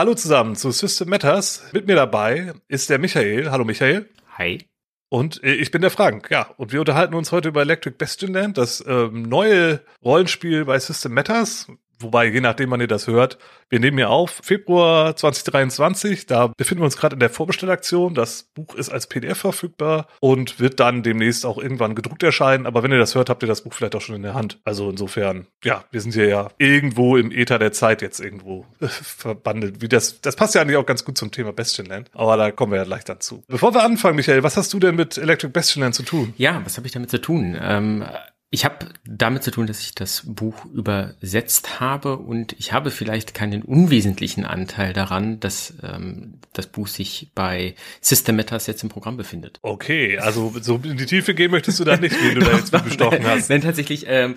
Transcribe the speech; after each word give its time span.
Hallo 0.00 0.14
zusammen 0.14 0.56
zu 0.56 0.70
System 0.70 1.10
Matters. 1.10 1.62
Mit 1.74 1.86
mir 1.86 1.94
dabei 1.94 2.54
ist 2.68 2.88
der 2.88 2.98
Michael. 2.98 3.50
Hallo 3.50 3.66
Michael. 3.66 4.08
Hi. 4.38 4.66
Und 5.10 5.44
äh, 5.44 5.52
ich 5.52 5.72
bin 5.72 5.82
der 5.82 5.90
Frank, 5.90 6.30
ja. 6.30 6.46
Und 6.56 6.72
wir 6.72 6.80
unterhalten 6.80 7.14
uns 7.14 7.32
heute 7.32 7.50
über 7.50 7.60
Electric 7.60 7.96
Bastion 7.98 8.32
Land, 8.32 8.56
das 8.56 8.82
ähm, 8.88 9.24
neue 9.24 9.82
Rollenspiel 10.02 10.64
bei 10.64 10.78
System 10.78 11.12
Matters. 11.12 11.66
Wobei, 12.00 12.26
je 12.26 12.40
nachdem, 12.40 12.70
wann 12.70 12.80
ihr 12.80 12.86
das 12.86 13.06
hört, 13.06 13.38
wir 13.68 13.78
nehmen 13.78 13.98
ja 13.98 14.08
auf 14.08 14.40
Februar 14.42 15.14
2023. 15.14 16.26
Da 16.26 16.48
befinden 16.48 16.82
wir 16.82 16.86
uns 16.86 16.96
gerade 16.96 17.14
in 17.14 17.20
der 17.20 17.30
Vorbestellaktion. 17.30 18.14
Das 18.14 18.44
Buch 18.54 18.74
ist 18.74 18.88
als 18.90 19.06
PDF 19.06 19.38
verfügbar 19.38 20.08
und 20.20 20.58
wird 20.58 20.80
dann 20.80 21.02
demnächst 21.02 21.46
auch 21.46 21.58
irgendwann 21.58 21.94
gedruckt 21.94 22.22
erscheinen. 22.22 22.66
Aber 22.66 22.82
wenn 22.82 22.90
ihr 22.90 22.98
das 22.98 23.14
hört, 23.14 23.30
habt 23.30 23.42
ihr 23.42 23.48
das 23.48 23.62
Buch 23.62 23.72
vielleicht 23.72 23.94
auch 23.94 24.00
schon 24.00 24.16
in 24.16 24.22
der 24.22 24.34
Hand. 24.34 24.58
Also 24.64 24.90
insofern, 24.90 25.46
ja, 25.62 25.84
wir 25.90 26.00
sind 26.00 26.14
hier 26.14 26.26
ja 26.26 26.48
irgendwo 26.58 27.16
im 27.16 27.30
Äther 27.30 27.58
der 27.58 27.72
Zeit 27.72 28.02
jetzt 28.02 28.18
irgendwo 28.18 28.66
verbandelt. 28.80 29.82
Wie 29.82 29.88
das, 29.88 30.20
das 30.20 30.36
passt 30.36 30.54
ja 30.54 30.62
eigentlich 30.62 30.76
auch 30.76 30.86
ganz 30.86 31.04
gut 31.04 31.18
zum 31.18 31.30
Thema 31.30 31.52
Bastionland. 31.52 32.10
Aber 32.14 32.36
da 32.36 32.50
kommen 32.50 32.72
wir 32.72 32.78
ja 32.78 32.84
gleich 32.84 33.04
dazu. 33.04 33.44
Bevor 33.46 33.74
wir 33.74 33.84
anfangen, 33.84 34.16
Michael, 34.16 34.42
was 34.42 34.56
hast 34.56 34.72
du 34.72 34.80
denn 34.80 34.96
mit 34.96 35.18
Electric 35.18 35.52
Bastionland 35.52 35.94
zu 35.94 36.02
tun? 36.02 36.34
Ja, 36.38 36.60
was 36.64 36.76
habe 36.76 36.86
ich 36.86 36.92
damit 36.92 37.10
zu 37.10 37.20
tun? 37.20 37.56
Ähm 37.60 38.04
ich 38.52 38.64
habe 38.64 38.86
damit 39.06 39.44
zu 39.44 39.52
tun, 39.52 39.68
dass 39.68 39.80
ich 39.80 39.94
das 39.94 40.24
Buch 40.26 40.64
übersetzt 40.64 41.78
habe 41.78 42.16
und 42.16 42.52
ich 42.58 42.72
habe 42.72 42.90
vielleicht 42.90 43.32
keinen 43.32 43.62
unwesentlichen 43.62 44.44
Anteil 44.44 44.92
daran, 44.92 45.38
dass 45.38 45.74
ähm, 45.84 46.34
das 46.52 46.66
Buch 46.66 46.88
sich 46.88 47.30
bei 47.36 47.76
System 48.00 48.34
Matters 48.34 48.66
jetzt 48.66 48.82
im 48.82 48.88
Programm 48.88 49.16
befindet. 49.16 49.60
Okay, 49.62 50.18
also 50.18 50.52
so 50.60 50.80
in 50.82 50.96
die 50.96 51.06
Tiefe 51.06 51.32
gehen 51.32 51.52
möchtest 51.52 51.78
du 51.78 51.84
da 51.84 51.96
nicht, 51.96 52.16
wie 52.20 52.34
du 52.34 52.40
da 52.40 52.56
jetzt 52.56 52.72
bestochen 52.84 53.24
hast. 53.24 53.50
Nein, 53.50 53.60
tatsächlich. 53.60 54.06
Ähm, 54.08 54.34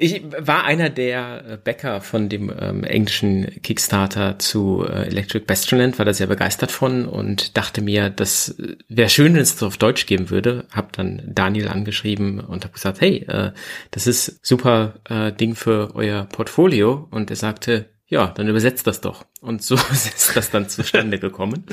ich 0.00 0.22
war 0.36 0.64
einer 0.64 0.90
der 0.90 1.60
Bäcker 1.62 2.00
von 2.00 2.28
dem 2.28 2.52
ähm, 2.58 2.82
englischen 2.82 3.62
Kickstarter 3.62 4.40
zu 4.40 4.84
äh, 4.84 5.06
Electric 5.06 5.44
Bastionland, 5.46 6.00
war 6.00 6.04
da 6.04 6.14
sehr 6.14 6.26
begeistert 6.26 6.72
von 6.72 7.06
und 7.06 7.56
dachte 7.56 7.80
mir, 7.80 8.10
das 8.10 8.56
wäre 8.88 9.08
schön, 9.08 9.34
wenn 9.34 9.42
es 9.42 9.54
das 9.54 9.62
auf 9.62 9.76
Deutsch 9.76 10.06
geben 10.06 10.30
würde. 10.30 10.66
Hab 10.72 10.92
dann 10.94 11.22
Daniel 11.26 11.68
angeschrieben 11.68 12.40
und 12.40 12.64
habe 12.64 12.74
gesagt, 12.74 13.00
hey, 13.00 13.18
äh, 13.28 13.51
das 13.90 14.06
ist 14.06 14.44
super 14.44 14.94
äh, 15.08 15.32
Ding 15.32 15.54
für 15.54 15.94
euer 15.94 16.24
Portfolio. 16.24 17.08
Und 17.10 17.30
er 17.30 17.36
sagte, 17.36 17.90
ja, 18.06 18.28
dann 18.28 18.48
übersetzt 18.48 18.86
das 18.86 19.00
doch. 19.00 19.24
Und 19.40 19.62
so 19.62 19.74
ist 19.92 20.36
das 20.36 20.50
dann 20.50 20.68
zustande 20.68 21.18
gekommen. 21.18 21.64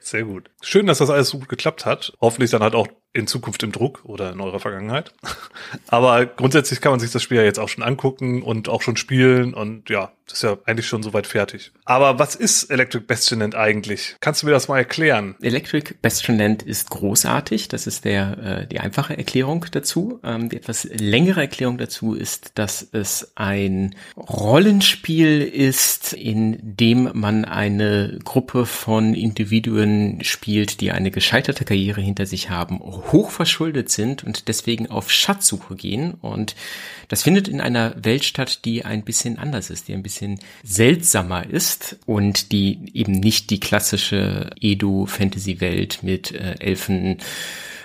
Sehr 0.00 0.24
gut. 0.24 0.50
Schön, 0.62 0.86
dass 0.86 0.98
das 0.98 1.10
alles 1.10 1.28
so 1.28 1.38
gut 1.38 1.48
geklappt 1.48 1.84
hat. 1.84 2.12
Hoffentlich 2.20 2.50
dann 2.50 2.62
halt 2.62 2.74
auch 2.74 2.88
in 3.18 3.26
Zukunft 3.26 3.62
im 3.62 3.72
Druck 3.72 4.00
oder 4.04 4.32
in 4.32 4.40
eurer 4.40 4.60
Vergangenheit. 4.60 5.12
Aber 5.88 6.26
grundsätzlich 6.26 6.80
kann 6.80 6.92
man 6.92 7.00
sich 7.00 7.10
das 7.10 7.22
Spiel 7.22 7.38
ja 7.38 7.44
jetzt 7.44 7.58
auch 7.58 7.68
schon 7.68 7.84
angucken 7.84 8.42
und 8.42 8.68
auch 8.68 8.82
schon 8.82 8.96
spielen 8.96 9.54
und 9.54 9.90
ja, 9.90 10.12
das 10.28 10.38
ist 10.38 10.42
ja 10.42 10.58
eigentlich 10.66 10.86
schon 10.86 11.02
soweit 11.02 11.26
fertig. 11.26 11.72
Aber 11.84 12.18
was 12.18 12.34
ist 12.34 12.64
Electric 12.64 13.06
Bastionland 13.06 13.54
eigentlich? 13.54 14.16
Kannst 14.20 14.42
du 14.42 14.46
mir 14.46 14.52
das 14.52 14.68
mal 14.68 14.76
erklären? 14.76 15.36
Electric 15.40 15.94
Bastionland 16.02 16.62
ist 16.62 16.90
großartig. 16.90 17.68
Das 17.68 17.86
ist 17.86 18.04
der, 18.04 18.38
äh, 18.38 18.66
die 18.66 18.78
einfache 18.78 19.16
Erklärung 19.16 19.64
dazu. 19.70 20.20
Ähm, 20.22 20.50
die 20.50 20.56
etwas 20.56 20.84
längere 20.84 21.40
Erklärung 21.40 21.78
dazu 21.78 22.12
ist, 22.12 22.52
dass 22.56 22.86
es 22.92 23.32
ein 23.36 23.94
Rollenspiel 24.16 25.40
ist, 25.42 26.12
in 26.12 26.58
dem 26.60 27.10
man 27.14 27.46
eine 27.46 28.18
Gruppe 28.22 28.66
von 28.66 29.14
Individuen 29.14 30.22
spielt, 30.22 30.82
die 30.82 30.92
eine 30.92 31.10
gescheiterte 31.10 31.64
Karriere 31.64 32.02
hinter 32.02 32.26
sich 32.26 32.50
haben, 32.50 32.82
hochverschuldet 33.12 33.90
sind 33.90 34.24
und 34.24 34.48
deswegen 34.48 34.90
auf 34.90 35.10
Schatzsuche 35.10 35.76
gehen. 35.76 36.14
Und 36.14 36.54
das 37.08 37.22
findet 37.22 37.48
in 37.48 37.60
einer 37.60 37.94
Welt 38.02 38.24
statt, 38.24 38.64
die 38.64 38.84
ein 38.84 39.04
bisschen 39.04 39.38
anders 39.38 39.70
ist, 39.70 39.88
die 39.88 39.94
ein 39.94 40.02
bisschen 40.02 40.40
seltsamer 40.62 41.48
ist 41.48 41.98
und 42.06 42.52
die 42.52 42.90
eben 42.94 43.12
nicht 43.12 43.50
die 43.50 43.60
klassische 43.60 44.50
Edo-Fantasy-Welt 44.60 46.02
mit 46.02 46.32
äh, 46.32 46.56
Elfen 46.60 47.18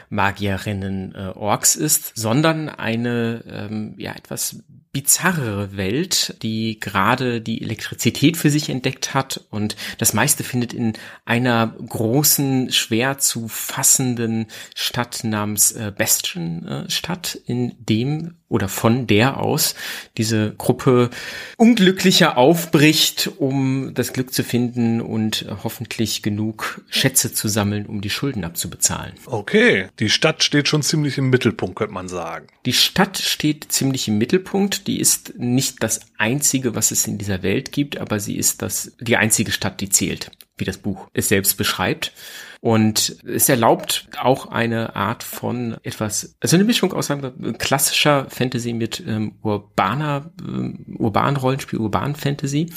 Magierinnen 0.10 1.16
äh, 1.16 1.30
Orks 1.36 1.76
ist, 1.76 2.16
sondern 2.16 2.70
eine 2.70 3.44
ähm, 3.50 3.96
ja 3.98 4.14
etwas 4.14 4.64
bizarrere 4.94 5.76
Welt, 5.76 6.36
die 6.44 6.80
gerade 6.80 7.42
die 7.42 7.64
Elektrizität 7.64 8.38
für 8.38 8.52
sich 8.52 8.70
entdeckt 8.70 9.16
hat 9.16 9.44
und 9.50 9.76
das 9.98 10.14
meiste 10.14 10.44
findet 10.44 10.72
in 10.72 10.94
einer 11.26 11.76
großen, 11.88 12.72
schwer 12.72 13.18
zu 13.18 13.48
fassenden 13.48 14.46
Stadt 14.76 15.24
namens 15.24 15.72
äh, 15.72 15.92
Bastion 15.98 16.68
äh, 16.68 16.90
statt, 16.92 17.40
in 17.48 17.74
dem 17.80 18.36
oder 18.54 18.70
von 18.70 19.08
der 19.08 19.40
aus 19.40 19.74
diese 20.16 20.54
Gruppe 20.56 21.10
unglücklicher 21.58 22.38
aufbricht, 22.38 23.31
um 23.40 23.96
das 23.96 24.14
Glück 24.14 24.31
zu 24.31 24.44
finden 24.44 25.02
und 25.02 25.48
hoffentlich 25.64 26.22
genug 26.22 26.81
Schätze 26.88 27.34
zu 27.34 27.48
sammeln, 27.48 27.88
um 27.88 28.02
die 28.02 28.12
Schulden 28.12 28.44
abzubezahlen. 28.44 29.16
Okay, 29.25 29.88
die 29.98 30.12
Stadt 30.12 30.44
steht 30.44 30.68
schon 30.68 30.84
ziemlich 30.84 31.18
im 31.18 31.31
Mittelpunkt, 31.31 31.75
könnte 31.75 31.96
man 31.96 32.08
sagen. 32.08 32.46
Die 32.68 32.74
Stadt 32.74 33.18
steht 33.18 33.72
ziemlich 33.72 34.08
im 34.08 34.20
Mittelpunkt. 34.20 34.83
Die 34.88 35.00
ist 35.00 35.34
nicht 35.38 35.82
das 35.82 36.02
einzige, 36.18 36.76
was 36.76 36.92
es 36.92 37.08
in 37.08 37.18
dieser 37.18 37.44
Welt 37.44 37.72
gibt, 37.72 37.98
aber 37.98 38.20
sie 38.20 38.38
ist 38.38 38.62
das, 38.62 38.96
die 39.00 39.18
einzige 39.18 39.52
Stadt, 39.52 39.82
die 39.82 39.90
zählt, 39.90 40.32
wie 40.58 40.66
das 40.66 40.78
Buch 40.78 41.08
es 41.14 41.30
selbst 41.30 41.58
beschreibt. 41.58 42.14
Und 42.62 43.18
es 43.26 43.50
erlaubt 43.50 44.08
auch 44.18 44.48
eine 44.48 44.96
Art 44.96 45.24
von 45.24 45.78
etwas, 45.84 46.36
also 46.40 46.56
eine 46.56 46.64
Mischung 46.64 46.94
aus 46.94 47.12
einem 47.12 47.58
klassischer 47.58 48.28
Fantasy 48.30 48.74
mit 48.74 49.04
ähm, 49.06 49.36
urbaner, 49.42 50.32
ähm, 50.42 50.86
urban 50.98 51.36
Rollenspiel, 51.36 51.80
urban 51.80 52.16
Fantasy 52.16 52.72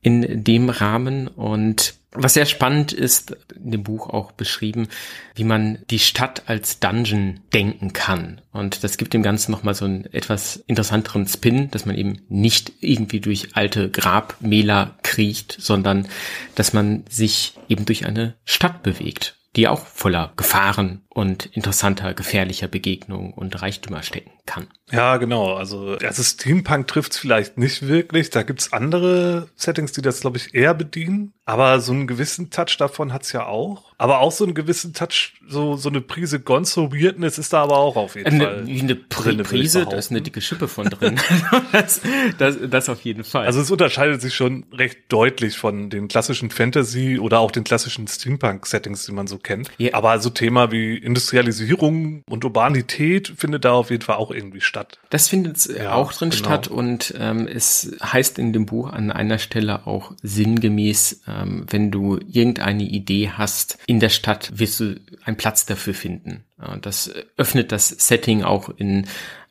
in 0.00 0.44
dem 0.44 0.68
Rahmen 0.68 1.28
und 1.28 1.97
was 2.12 2.34
sehr 2.34 2.46
spannend 2.46 2.92
ist, 2.92 3.36
in 3.54 3.70
dem 3.70 3.82
Buch 3.82 4.08
auch 4.08 4.32
beschrieben, 4.32 4.88
wie 5.34 5.44
man 5.44 5.78
die 5.90 5.98
Stadt 5.98 6.44
als 6.46 6.80
Dungeon 6.80 7.40
denken 7.52 7.92
kann. 7.92 8.40
Und 8.52 8.82
das 8.82 8.96
gibt 8.96 9.12
dem 9.12 9.22
Ganzen 9.22 9.52
nochmal 9.52 9.74
so 9.74 9.84
einen 9.84 10.06
etwas 10.06 10.56
interessanteren 10.66 11.26
Spin, 11.26 11.70
dass 11.70 11.84
man 11.84 11.96
eben 11.96 12.22
nicht 12.28 12.72
irgendwie 12.80 13.20
durch 13.20 13.54
alte 13.54 13.90
Grabmäler 13.90 14.96
kriecht, 15.02 15.56
sondern 15.60 16.08
dass 16.54 16.72
man 16.72 17.04
sich 17.08 17.54
eben 17.68 17.84
durch 17.84 18.06
eine 18.06 18.34
Stadt 18.44 18.82
bewegt 18.82 19.38
die 19.56 19.66
auch 19.66 19.86
voller 19.86 20.32
Gefahren 20.36 21.02
und 21.08 21.46
interessanter, 21.46 22.14
gefährlicher 22.14 22.68
Begegnungen 22.68 23.32
und 23.32 23.60
Reichtümer 23.60 24.02
stecken 24.02 24.30
kann. 24.46 24.68
Ja, 24.90 25.16
genau. 25.16 25.54
Also, 25.54 25.96
also 26.00 26.22
Steampunk 26.22 26.86
trifft's 26.86 27.18
vielleicht 27.18 27.58
nicht 27.58 27.88
wirklich. 27.88 28.30
Da 28.30 28.44
gibt's 28.44 28.72
andere 28.72 29.48
Settings, 29.56 29.92
die 29.92 30.02
das, 30.02 30.20
glaube 30.20 30.36
ich, 30.36 30.54
eher 30.54 30.74
bedienen. 30.74 31.32
Aber 31.48 31.80
so 31.80 31.92
einen 31.92 32.06
gewissen 32.06 32.50
Touch 32.50 32.76
davon 32.76 33.14
hat's 33.14 33.32
ja 33.32 33.46
auch. 33.46 33.94
Aber 33.96 34.20
auch 34.20 34.32
so 34.32 34.44
einen 34.44 34.52
gewissen 34.52 34.92
Touch, 34.92 35.32
so, 35.48 35.76
so 35.76 35.88
eine 35.88 36.02
Prise 36.02 36.40
Gonzo 36.40 36.92
Weirdness 36.92 37.38
ist 37.38 37.54
da 37.54 37.62
aber 37.62 37.78
auch 37.78 37.96
auf 37.96 38.16
jeden 38.16 38.28
eine, 38.28 38.44
Fall. 38.44 38.66
Wie 38.66 38.80
eine 38.80 38.96
drin, 38.96 39.42
Prise, 39.42 39.86
da 39.86 39.96
ist 39.96 40.10
eine 40.10 40.20
dicke 40.20 40.42
Schippe 40.42 40.68
von 40.68 40.90
drin. 40.90 41.18
das, 41.72 42.02
das, 42.36 42.58
das 42.68 42.88
auf 42.90 43.00
jeden 43.00 43.24
Fall. 43.24 43.46
Also 43.46 43.62
es 43.62 43.70
unterscheidet 43.70 44.20
sich 44.20 44.34
schon 44.34 44.66
recht 44.74 44.98
deutlich 45.08 45.56
von 45.56 45.88
den 45.88 46.08
klassischen 46.08 46.50
Fantasy 46.50 47.18
oder 47.18 47.40
auch 47.40 47.50
den 47.50 47.64
klassischen 47.64 48.06
Steampunk-Settings, 48.06 49.06
die 49.06 49.12
man 49.12 49.26
so 49.26 49.38
kennt. 49.38 49.70
Ja. 49.78 49.94
Aber 49.94 50.18
so 50.18 50.28
Thema 50.28 50.70
wie 50.70 50.98
Industrialisierung 50.98 52.24
und 52.28 52.44
Urbanität 52.44 53.32
findet 53.38 53.64
da 53.64 53.72
auf 53.72 53.90
jeden 53.90 54.02
Fall 54.02 54.16
auch 54.16 54.30
irgendwie 54.30 54.60
statt. 54.60 54.98
Das 55.08 55.28
findet 55.28 55.64
ja, 55.64 55.94
auch 55.94 56.12
drin 56.12 56.28
genau. 56.28 56.44
statt 56.44 56.68
und 56.68 57.14
ähm, 57.18 57.48
es 57.48 57.96
heißt 58.02 58.38
in 58.38 58.52
dem 58.52 58.66
Buch 58.66 58.92
an 58.92 59.10
einer 59.10 59.38
Stelle 59.38 59.86
auch 59.86 60.12
sinngemäß, 60.22 61.22
ähm, 61.38 61.66
wenn 61.68 61.90
du 61.90 62.18
irgendeine 62.26 62.82
Idee 62.84 63.30
hast 63.30 63.78
in 63.86 64.00
der 64.00 64.08
Stadt, 64.08 64.50
wirst 64.58 64.80
du 64.80 65.00
einen 65.24 65.36
Platz 65.36 65.66
dafür 65.66 65.94
finden. 65.94 66.44
Das 66.82 67.12
öffnet 67.36 67.70
das 67.70 67.88
Setting 67.88 68.42
auch 68.42 68.68
in 68.68 69.06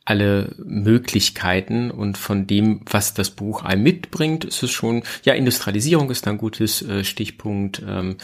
alle 0.07 0.55
Möglichkeiten 0.57 1.91
und 1.91 2.17
von 2.17 2.47
dem, 2.47 2.81
was 2.89 3.13
das 3.13 3.29
Buch 3.29 3.63
einem 3.63 3.83
mitbringt, 3.83 4.45
ist 4.45 4.63
es 4.63 4.71
schon, 4.71 5.03
ja, 5.23 5.33
Industrialisierung 5.33 6.09
ist 6.09 6.27
ein 6.27 6.37
gutes 6.37 6.81
äh, 6.81 7.03
Stichpunkt, 7.03 7.83
ähm, 7.85 8.15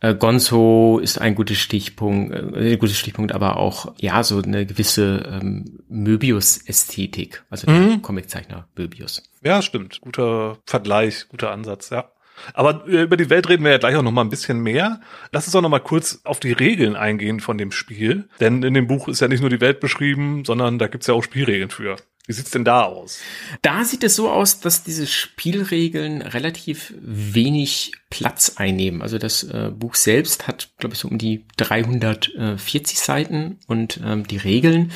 äh, 0.00 0.14
Gonzo 0.14 0.98
ist 1.02 1.18
ein 1.18 1.34
guter 1.34 1.54
Stichpunkt, 1.54 2.34
äh, 2.34 2.72
ein 2.72 2.78
guter 2.78 2.92
Stichpunkt, 2.92 3.32
aber 3.32 3.56
auch 3.56 3.94
ja 3.98 4.22
so 4.22 4.42
eine 4.42 4.66
gewisse 4.66 5.40
ähm, 5.40 5.80
Möbius-Ästhetik, 5.88 7.44
also 7.48 7.66
der 7.66 7.76
mhm. 7.76 8.02
Comiczeichner 8.02 8.68
Möbius. 8.76 9.22
Ja, 9.42 9.62
stimmt. 9.62 10.02
Guter 10.02 10.58
Vergleich, 10.66 11.28
guter 11.30 11.50
Ansatz, 11.50 11.88
ja. 11.88 12.10
Aber 12.54 12.86
äh, 12.86 13.02
über 13.02 13.16
die 13.16 13.30
Welt 13.30 13.48
reden 13.48 13.64
wir 13.64 13.72
ja 13.72 13.78
gleich 13.78 13.96
auch 13.96 14.02
noch 14.02 14.12
mal 14.12 14.22
ein 14.22 14.30
bisschen 14.30 14.60
mehr. 14.60 15.00
Lass 15.32 15.46
uns 15.46 15.56
auch 15.56 15.62
noch 15.62 15.68
mal 15.68 15.80
kurz 15.80 16.20
auf 16.24 16.40
die 16.40 16.52
Regeln 16.52 16.96
eingehen 16.96 17.40
von 17.40 17.58
dem 17.58 17.72
Spiel. 17.72 18.28
Denn 18.40 18.62
in 18.62 18.74
dem 18.74 18.86
Buch 18.86 19.08
ist 19.08 19.20
ja 19.20 19.28
nicht 19.28 19.40
nur 19.40 19.50
die 19.50 19.60
Welt 19.60 19.80
beschrieben, 19.80 20.44
sondern 20.44 20.78
da 20.78 20.88
gibt's 20.88 21.06
ja 21.06 21.14
auch 21.14 21.22
Spielregeln 21.22 21.70
für. 21.70 21.96
Wie 22.26 22.32
sieht's 22.32 22.50
denn 22.50 22.64
da 22.64 22.82
aus? 22.82 23.20
Da 23.62 23.84
sieht 23.84 24.02
es 24.02 24.16
so 24.16 24.28
aus, 24.28 24.58
dass 24.58 24.82
diese 24.82 25.06
Spielregeln 25.06 26.22
relativ 26.22 26.92
wenig 27.00 27.92
Platz 28.10 28.54
einnehmen. 28.56 29.00
Also 29.00 29.18
das 29.18 29.44
äh, 29.44 29.70
Buch 29.72 29.94
selbst 29.94 30.48
hat, 30.48 30.70
glaube 30.78 30.94
ich, 30.94 31.00
so 31.00 31.08
um 31.08 31.18
die 31.18 31.44
340 31.56 32.98
Seiten 32.98 33.58
und 33.68 34.00
ähm, 34.04 34.26
die 34.26 34.38
Regeln, 34.38 34.90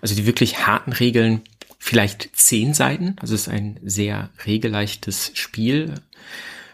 also 0.00 0.16
die 0.16 0.26
wirklich 0.26 0.66
harten 0.66 0.92
Regeln, 0.92 1.42
vielleicht 1.78 2.30
zehn 2.34 2.74
Seiten. 2.74 3.16
Also 3.20 3.34
es 3.34 3.42
ist 3.42 3.48
ein 3.48 3.78
sehr 3.84 4.30
regelleichtes 4.44 5.30
Spiel 5.34 5.94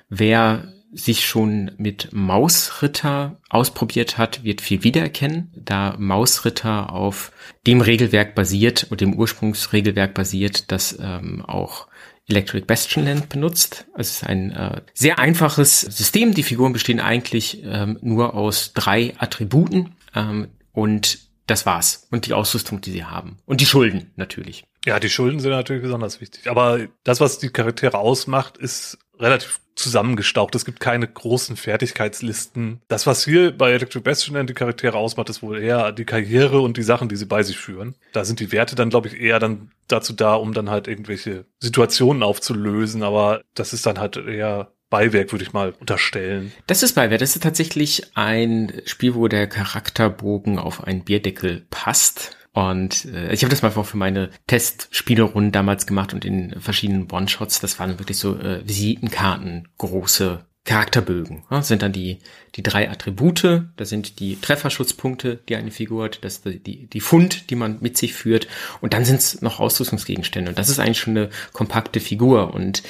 Wer 0.09 0.73
sich 0.93 1.27
schon 1.27 1.71
mit 1.77 2.09
Mausritter 2.13 3.39
ausprobiert 3.51 4.17
hat, 4.17 4.43
wird 4.43 4.63
viel 4.63 4.83
wiedererkennen, 4.83 5.53
da 5.55 5.97
Mausritter 5.99 6.93
auf 6.93 7.31
dem 7.67 7.81
Regelwerk 7.81 8.35
basiert 8.35 8.87
und 8.91 9.01
dem 9.01 9.15
Ursprungsregelwerk 9.15 10.15
basiert, 10.15 10.73
das 10.73 10.99
ähm, 11.01 11.45
auch 11.45 11.89
Electric 12.27 12.67
Bastionland 12.67 13.29
benutzt. 13.29 13.87
Es 13.97 14.11
ist 14.11 14.25
ein 14.25 14.51
äh, 14.53 14.83
sehr 14.95 15.19
einfaches 15.19 15.81
System. 15.81 16.35
Die 16.35 16.43
Figuren 16.43 16.73
bestehen 16.73 17.01
eigentlich 17.01 17.63
ähm, 17.65 17.99
nur 18.03 18.35
aus 18.35 18.73
drei 18.75 19.15
Attributen 19.19 19.95
ähm, 20.15 20.49
und 20.73 21.21
das 21.47 21.65
war's. 21.65 22.07
Und 22.11 22.27
die 22.27 22.35
Ausrüstung, 22.35 22.83
die 22.83 22.91
sie 22.91 23.05
haben. 23.05 23.39
Und 23.47 23.61
die 23.63 23.67
Schulden 23.67 24.11
natürlich. 24.17 24.65
Ja, 24.85 25.01
die 25.01 25.09
Schulden 25.09 25.41
sind 25.41 25.51
natürlich 25.51 25.83
besonders 25.83 26.21
wichtig. 26.21 26.49
Aber 26.49 26.87
das, 27.05 27.21
was 27.21 27.39
die 27.39 27.49
Charaktere 27.49 27.99
ausmacht, 27.99 28.59
ist 28.59 28.99
relativ 29.19 29.61
zusammengestaucht. 29.79 30.55
Es 30.55 30.65
gibt 30.65 30.81
keine 30.81 31.07
großen 31.07 31.57
Fertigkeitslisten. 31.57 32.81
Das, 32.89 33.07
was 33.07 33.25
hier 33.25 33.57
bei 33.57 33.71
Electric 33.71 34.03
Bastion 34.03 34.47
die 34.47 34.55
Charaktere 34.55 34.97
ausmacht, 34.99 35.31
ist 35.31 35.43
wohl 35.43 35.59
eher 35.59 35.93
die 35.93 36.05
Karriere 36.05 36.61
und 36.61 36.77
die 36.77 36.83
Sachen, 36.83 37.09
die 37.09 37.17
sie 37.17 37.27
bei 37.27 37.43
sich 37.43 37.59
führen. 37.59 37.95
Da 38.13 38.25
sind 38.25 38.41
die 38.41 38.53
Werte 38.53 38.75
dann, 38.75 38.91
glaube 38.91 39.09
ich, 39.09 39.21
eher 39.21 39.39
dann 39.39 39.71
dazu 39.87 40.13
da, 40.13 40.35
um 40.35 40.53
dann 40.53 40.69
halt 40.69 40.89
irgendwelche 40.89 41.45
Situationen 41.61 42.23
aufzulösen. 42.23 43.03
Aber 43.03 43.43
das 43.55 43.73
ist 43.73 43.87
dann 43.87 43.99
halt 43.99 44.17
eher 44.17 44.73
Beiwerk, 44.91 45.33
würde 45.33 45.45
ich 45.45 45.53
mal 45.53 45.75
unterstellen. 45.79 46.53
Das 46.67 46.83
ist 46.83 46.95
Beiwerk. 46.95 47.21
Das 47.21 47.37
ist 47.37 47.43
tatsächlich 47.43 48.17
ein 48.17 48.73
Spiel, 48.87 49.15
wo 49.15 49.29
der 49.29 49.47
Charakterbogen 49.47 50.59
auf 50.59 50.83
einen 50.85 51.05
Bierdeckel 51.05 51.67
passt. 51.71 52.38
Und 52.53 53.05
äh, 53.07 53.33
ich 53.33 53.43
habe 53.43 53.51
das 53.51 53.63
mal 53.63 53.71
für 53.71 53.97
meine 53.97 54.31
Testspielerunden 54.47 55.53
damals 55.53 55.87
gemacht 55.87 56.15
und 56.15 56.25
in 56.25 56.61
verschiedenen 56.61 57.11
One-Shots, 57.11 57.61
das 57.61 57.79
waren 57.79 57.99
wirklich 57.99 58.19
so 58.19 58.37
äh, 58.39 58.67
Visitenkarten, 58.67 59.69
große 59.79 60.45
Charakterbögen. 60.69 61.45
Ja, 61.51 61.63
sind 61.63 61.81
dann 61.81 61.93
die, 61.93 62.19
die 62.55 62.63
drei 62.63 62.91
Attribute, 62.91 63.63
das 63.77 63.89
sind 63.89 64.21
die 64.21 64.39
Trefferschutzpunkte, 64.39 65.41
die 65.49 65.57
eine 65.57 65.71
Figur 65.71 66.05
hat, 66.05 66.19
das 66.23 66.39
ist 66.39 66.67
die, 66.67 66.87
die 66.87 67.01
Fund, 67.01 67.49
die 67.49 67.55
man 67.55 67.79
mit 67.81 67.97
sich 67.97 68.13
führt. 68.13 68.49
Und 68.83 68.93
dann 68.93 69.07
sind 69.07 69.21
es 69.21 69.41
noch 69.41 69.61
Ausrüstungsgegenstände. 69.61 70.51
Und 70.51 70.59
das 70.59 70.69
ist 70.69 70.79
eigentlich 70.79 70.99
schon 70.99 71.17
eine 71.17 71.31
kompakte 71.55 72.01
Figur. 72.01 72.53
Und 72.53 72.83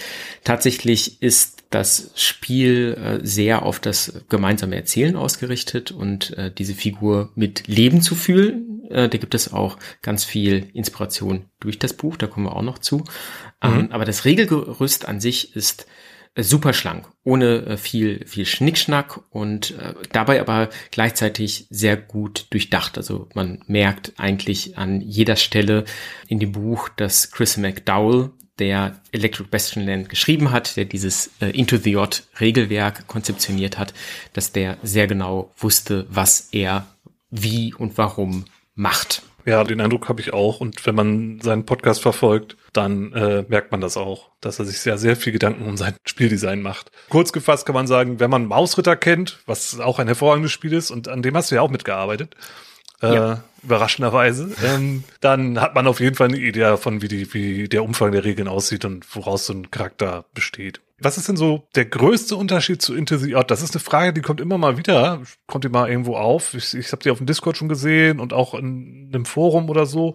tatsächlich 0.43 1.23
ist 1.23 1.59
das 1.71 2.11
Spiel 2.17 2.95
äh, 2.95 3.25
sehr 3.25 3.63
auf 3.63 3.79
das 3.79 4.25
gemeinsame 4.29 4.75
Erzählen 4.75 5.15
ausgerichtet 5.15 5.93
und 5.93 6.37
äh, 6.37 6.51
diese 6.51 6.75
Figur 6.75 7.31
mit 7.37 7.69
Leben 7.69 8.03
zu 8.03 8.17
fühlen. 8.17 8.78
Äh, 8.89 9.09
da 9.09 9.19
gibt 9.19 9.35
es 9.35 9.53
auch 9.53 9.79
ganz 10.03 10.25
viel 10.25 10.71
Inspiration 10.73 11.47
durch 11.61 11.79
das 11.79 11.93
Buch, 11.93 12.17
da 12.17 12.27
kommen 12.27 12.47
wir 12.47 12.57
auch 12.57 12.63
noch 12.63 12.79
zu. 12.79 13.05
Ähm, 13.63 13.83
mhm. 13.83 13.93
Aber 13.93 14.05
das 14.05 14.25
Regelgerüst 14.25 15.07
an 15.07 15.21
sich 15.21 15.55
ist 15.55 15.87
äh, 16.35 16.43
super 16.43 16.73
schlank, 16.73 17.07
ohne 17.25 17.67
äh, 17.67 17.77
viel, 17.77 18.27
viel 18.27 18.47
Schnickschnack 18.47 19.21
und 19.31 19.73
äh, 19.79 19.95
dabei 20.13 20.41
aber 20.41 20.71
gleichzeitig 20.91 21.67
sehr 21.71 21.97
gut 21.97 22.47
durchdacht. 22.51 22.97
Also 22.97 23.29
man 23.35 23.63
merkt 23.67 24.13
eigentlich 24.17 24.79
an 24.79 25.01
jeder 25.01 25.37
Stelle 25.37 25.85
in 26.27 26.39
dem 26.39 26.53
Buch, 26.53 26.89
dass 26.89 27.31
Chris 27.31 27.57
McDowell, 27.57 28.31
der 28.59 29.01
Electric 29.13 29.49
Bastion 29.51 29.87
Land 29.87 30.09
geschrieben 30.09 30.51
hat, 30.51 30.77
der 30.77 30.85
dieses 30.85 31.31
äh, 31.41 31.51
Into 31.51 31.77
the 31.77 31.97
Odd 31.97 32.25
Regelwerk 32.41 33.07
konzeptioniert 33.07 33.79
hat, 33.79 33.95
dass 34.33 34.51
der 34.51 34.79
sehr 34.83 35.07
genau 35.07 35.53
wusste, 35.57 36.07
was 36.11 36.49
er 36.51 36.89
wie 37.31 37.73
und 37.73 37.99
warum 37.99 38.47
macht. 38.79 39.23
Ja, 39.45 39.65
den 39.65 39.81
Eindruck 39.81 40.09
habe 40.09 40.21
ich 40.21 40.33
auch. 40.33 40.61
Und 40.61 40.85
wenn 40.87 40.95
man 40.95 41.41
seinen 41.41 41.65
Podcast 41.65 42.03
verfolgt, 42.03 42.57
dann 42.73 43.13
äh, 43.13 43.45
merkt 43.49 43.73
man 43.73 43.81
das 43.81 43.97
auch, 43.97 44.31
dass 44.41 44.59
er 44.59 44.67
sich 44.67 44.79
sehr, 44.81 44.99
sehr 44.99 45.17
viel 45.17 45.33
Gedanken 45.33 45.67
um 45.67 45.77
sein 45.77 45.95
Spieldesign 46.05 46.61
macht. 46.61 46.91
Kurz 47.09 47.33
gefasst 47.33 47.65
kann 47.65 47.75
man 47.75 47.87
sagen, 47.87 48.21
wenn 48.21 48.31
man 48.31 48.47
Mausritter 48.47 48.95
kennt, 48.95 49.41
was 49.47 49.81
auch 49.81 49.99
ein 49.99 50.07
hervorragendes 50.07 50.53
Spiel 50.53 50.75
ist, 50.75 50.91
und 50.91 51.09
an 51.09 51.23
dem 51.23 51.35
hast 51.37 51.51
du 51.51 51.55
ja 51.55 51.63
auch 51.63 51.71
mitgearbeitet, 51.71 52.37
äh, 53.03 53.15
ja. 53.15 53.45
überraschenderweise, 53.63 54.51
ähm, 54.65 55.05
dann 55.21 55.61
hat 55.61 55.75
man 55.75 55.87
auf 55.87 56.01
jeden 56.01 56.17
Fall 56.17 56.29
eine 56.29 56.39
Idee 56.39 56.61
davon, 56.61 57.03
wie, 57.03 57.09
die, 57.09 57.33
wie 57.35 57.69
der 57.69 57.85
Umfang 57.85 58.13
der 58.13 58.25
Regeln 58.25 58.49
aussieht 58.49 58.85
und 58.85 59.05
woraus 59.15 59.47
so 59.47 59.53
ein 59.53 59.71
Charakter 59.71 60.25
besteht. 60.35 60.81
Was 61.01 61.17
ist 61.17 61.29
denn 61.29 61.37
so 61.37 61.63
der 61.77 61.85
größte 61.85 62.35
Unterschied 62.35 62.83
zu 62.83 62.95
the 62.95 63.37
Odd? 63.37 63.51
Das 63.51 63.63
ist 63.63 63.75
eine 63.75 63.83
Frage, 63.83 64.13
die 64.13 64.21
kommt 64.21 64.41
immer 64.41 64.59
mal 64.59 64.79
wieder, 64.79 65.23
kommt 65.47 65.65
immer 65.65 65.89
irgendwo 65.89 66.17
auf. 66.17 66.55
Ich, 66.55 66.75
ich 66.75 66.91
habe 66.91 67.03
die 67.03 67.11
auf 67.11 67.19
dem 67.19 67.27
Discord 67.27 67.57
schon 67.57 67.69
gesehen 67.69 68.19
und 68.19 68.33
auch 68.33 68.55
in 68.55 69.11
einem 69.13 69.25
Forum 69.25 69.71
oder 69.71 69.87
so. 69.87 70.15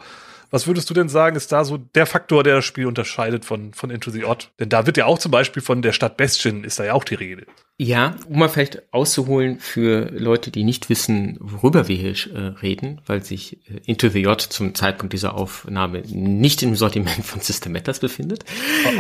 Was 0.54 0.68
würdest 0.68 0.88
du 0.88 0.94
denn 0.94 1.10
sagen, 1.10 1.36
ist 1.36 1.52
da 1.52 1.66
so 1.66 1.78
der 1.78 2.06
Faktor, 2.06 2.44
der 2.44 2.58
das 2.58 2.66
Spiel 2.66 2.86
unterscheidet 2.86 3.44
von, 3.44 3.74
von 3.74 3.90
Into 3.90 4.12
the 4.12 4.24
Odd? 4.24 4.50
Denn 4.60 4.70
da 4.70 4.86
wird 4.86 4.98
ja 4.98 5.08
auch 5.08 5.18
zum 5.18 5.32
Beispiel 5.32 5.64
von 5.64 5.82
der 5.82 5.94
Stadt 5.94 6.16
Bestien, 6.16 6.64
ist 6.64 6.78
da 6.78 6.84
ja 6.84 6.94
auch 6.94 7.04
die 7.04 7.16
Rede. 7.16 7.48
Ja, 7.80 8.16
um 8.30 8.38
mal 8.38 8.50
vielleicht 8.50 8.94
auszuholen 8.94 9.58
für 9.60 10.12
Leute, 10.12 10.52
die 10.52 10.64
nicht 10.64 10.90
wissen, 10.90 11.38
worüber 11.40 11.88
wir 11.88 11.96
hier 11.96 12.14
äh, 12.32 12.40
reden, 12.62 13.02
weil 13.08 13.24
sich 13.24 13.58
äh, 13.68 13.80
Into 13.86 14.10
the 14.10 14.22
Yacht 14.22 14.42
zum 14.42 14.76
Zeitpunkt 14.76 15.12
dieser 15.12 15.34
Aufnahme 15.34 16.04
nicht 16.08 16.62
im 16.62 16.76
Sortiment 16.76 17.26
von 17.26 17.42
System 17.42 17.72
Matters 17.72 18.00
befindet. 18.00 18.46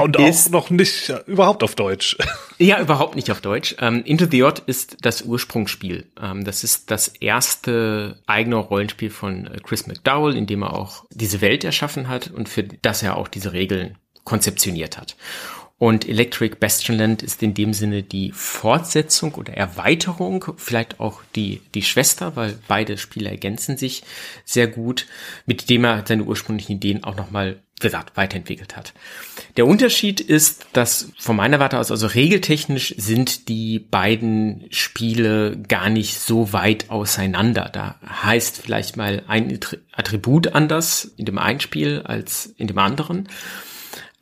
Und 0.02 0.18
ist, 0.18 0.48
auch 0.48 0.52
noch 0.52 0.70
nicht 0.72 1.10
äh, 1.10 1.20
überhaupt 1.28 1.62
auf 1.62 1.76
Deutsch. 1.76 2.18
Ja, 2.60 2.80
überhaupt 2.80 3.16
nicht 3.16 3.32
auf 3.32 3.42
Deutsch. 3.42 3.76
Ähm, 3.80 4.04
Into 4.06 4.26
the 4.30 4.38
Yacht 4.38 4.60
ist 4.68 4.98
das 5.02 5.24
Ursprungsspiel. 5.24 6.06
Ähm, 6.22 6.46
das 6.46 6.64
ist 6.64 6.92
das 6.92 7.08
erste 7.08 8.22
eigene 8.28 8.56
Rollenspiel 8.56 9.10
von 9.10 9.48
äh, 9.48 9.58
Chris 9.62 9.88
McDowell, 9.88 10.38
in 10.38 10.46
dem 10.46 10.62
er 10.62 10.74
auch 10.74 11.04
diese 11.10 11.42
Welt 11.44 11.63
erschaffen 11.63 12.07
hat 12.07 12.31
und 12.31 12.50
für 12.50 12.63
das 12.63 13.04
er 13.04 13.18
auch 13.18 13.28
diese 13.28 13.54
Regeln 13.54 14.00
konzeptioniert 14.24 14.98
hat. 14.98 15.16
Und 15.78 16.07
Electric 16.07 16.56
Bastionland 16.60 17.24
ist 17.24 17.44
in 17.44 17.54
dem 17.54 17.74
Sinne 17.74 18.04
die 18.04 18.31
Fortsetzung 18.31 19.34
oder 19.36 19.54
Erweiterung, 19.54 20.45
vielleicht 20.56 21.01
auch 21.01 21.22
die, 21.36 21.62
die 21.75 21.81
Schwester, 21.81 22.38
weil 22.38 22.57
beide 22.69 22.98
Spiele 22.98 23.30
ergänzen 23.30 23.75
sich 23.75 24.04
sehr 24.45 24.68
gut, 24.68 25.07
mit 25.45 25.69
dem 25.69 25.84
er 25.84 26.06
seine 26.07 26.24
ursprünglichen 26.24 26.78
Ideen 26.78 27.04
auch 27.04 27.18
nochmal 27.18 27.62
gesagt, 27.84 28.18
weiterentwickelt 28.18 28.76
hat. 28.76 28.94
Der 29.58 29.68
Unterschied 29.68 30.20
ist, 30.20 30.66
dass 30.74 31.12
von 31.20 31.36
meiner 31.36 31.60
Warte 31.60 31.78
aus, 31.78 31.92
also 31.92 32.08
regeltechnisch 32.08 32.96
sind 32.98 33.48
die 33.50 33.78
beiden 33.78 34.66
Spiele 34.72 35.58
gar 35.68 35.90
nicht 35.90 36.20
so 36.20 36.52
weit 36.54 36.90
auseinander. 36.90 37.70
Da 37.72 38.00
heißt 38.24 38.58
vielleicht 38.58 38.98
mal 38.98 39.22
ein 39.28 39.60
Attribut 39.92 40.48
anders 40.48 41.13
in 41.18 41.25
dem 41.25 41.38
einen 41.38 41.60
Spiel 41.60 42.02
als 42.02 42.48
in 42.58 42.66
dem 42.66 42.80
anderen. 42.80 43.30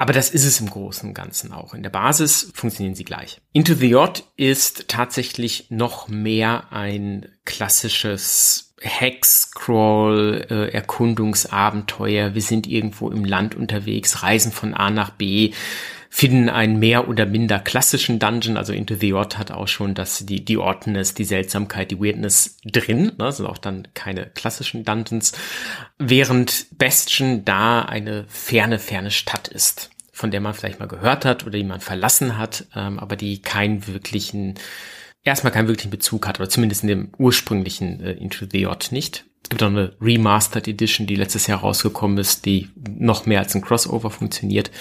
Aber 0.01 0.13
das 0.13 0.32
ist 0.32 0.46
es 0.46 0.60
im 0.60 0.68
Großen 0.68 1.10
und 1.10 1.13
Ganzen 1.13 1.53
auch. 1.53 1.75
In 1.75 1.84
der 1.84 1.91
Basis 1.91 2.51
funktionieren 2.56 2.96
sie 2.96 3.03
gleich. 3.03 3.39
Into 3.53 3.75
the 3.75 3.96
Odd 3.96 4.24
ist 4.36 4.88
tatsächlich 4.88 5.68
noch 5.70 6.08
mehr 6.08 6.74
ein 6.74 7.27
klassisches 7.46 8.71
Hack-Scroll, 8.83 10.47
äh, 10.50 10.71
Erkundungsabenteuer. 10.71 12.33
Wir 12.33 12.41
sind 12.41 12.67
irgendwo 12.67 13.09
im 13.09 13.25
Land 13.25 13.55
unterwegs, 13.55 14.23
reisen 14.23 14.51
von 14.51 14.73
A 14.73 14.89
nach 14.89 15.11
B, 15.11 15.51
finden 16.09 16.50
einen 16.50 16.79
mehr 16.79 17.07
oder 17.07 17.25
minder 17.25 17.59
klassischen 17.59 18.19
Dungeon. 18.19 18.57
Also 18.57 18.73
Into 18.73 18.95
the 18.95 19.13
Odd 19.13 19.38
hat 19.38 19.51
auch 19.51 19.67
schon 19.67 19.93
das, 19.93 20.25
die, 20.25 20.43
die 20.43 20.57
Oddness, 20.57 21.13
die 21.13 21.23
Seltsamkeit, 21.23 21.91
die 21.91 22.00
Weirdness 22.00 22.57
drin. 22.65 23.13
Ne? 23.17 23.31
sind 23.31 23.45
auch 23.45 23.57
dann 23.57 23.88
keine 23.93 24.25
klassischen 24.25 24.83
Dungeons. 24.83 25.33
Während 25.97 26.65
Bastion 26.77 27.45
da 27.45 27.83
eine 27.83 28.25
ferne, 28.27 28.79
ferne 28.79 29.11
Stadt 29.11 29.47
ist 29.47 29.91
von 30.21 30.29
der 30.29 30.41
man 30.41 30.53
vielleicht 30.53 30.79
mal 30.79 30.88
gehört 30.88 31.25
hat 31.25 31.47
oder 31.47 31.57
die 31.57 31.63
man 31.63 31.79
verlassen 31.79 32.38
hat, 32.38 32.65
ähm, 32.75 33.00
aber 33.00 33.15
die 33.15 33.41
keinen 33.41 33.88
wirklichen, 33.88 34.53
erstmal 35.24 35.54
keinen 35.54 35.68
wirklichen 35.68 35.92
Bezug 35.92 36.28
hat, 36.28 36.40
oder 36.40 36.50
zumindest 36.50 36.84
in 36.84 36.90
dem 36.90 37.12
ursprünglichen 37.18 38.00
äh, 38.01 38.13
Into 38.13 38.46
the 38.50 38.68
Odd 38.68 38.90
nicht. 38.92 39.25
Es 39.44 39.50
gibt 39.50 39.63
auch 39.63 39.68
eine 39.68 39.96
Remastered 40.00 40.68
Edition, 40.68 41.08
die 41.08 41.16
letztes 41.16 41.48
Jahr 41.48 41.60
rausgekommen 41.60 42.18
ist, 42.18 42.46
die 42.46 42.70
noch 42.88 43.25
mehr 43.25 43.40
als 43.40 43.56
ein 43.56 43.62
Crossover 43.62 44.12
funktioniert. 44.12 44.72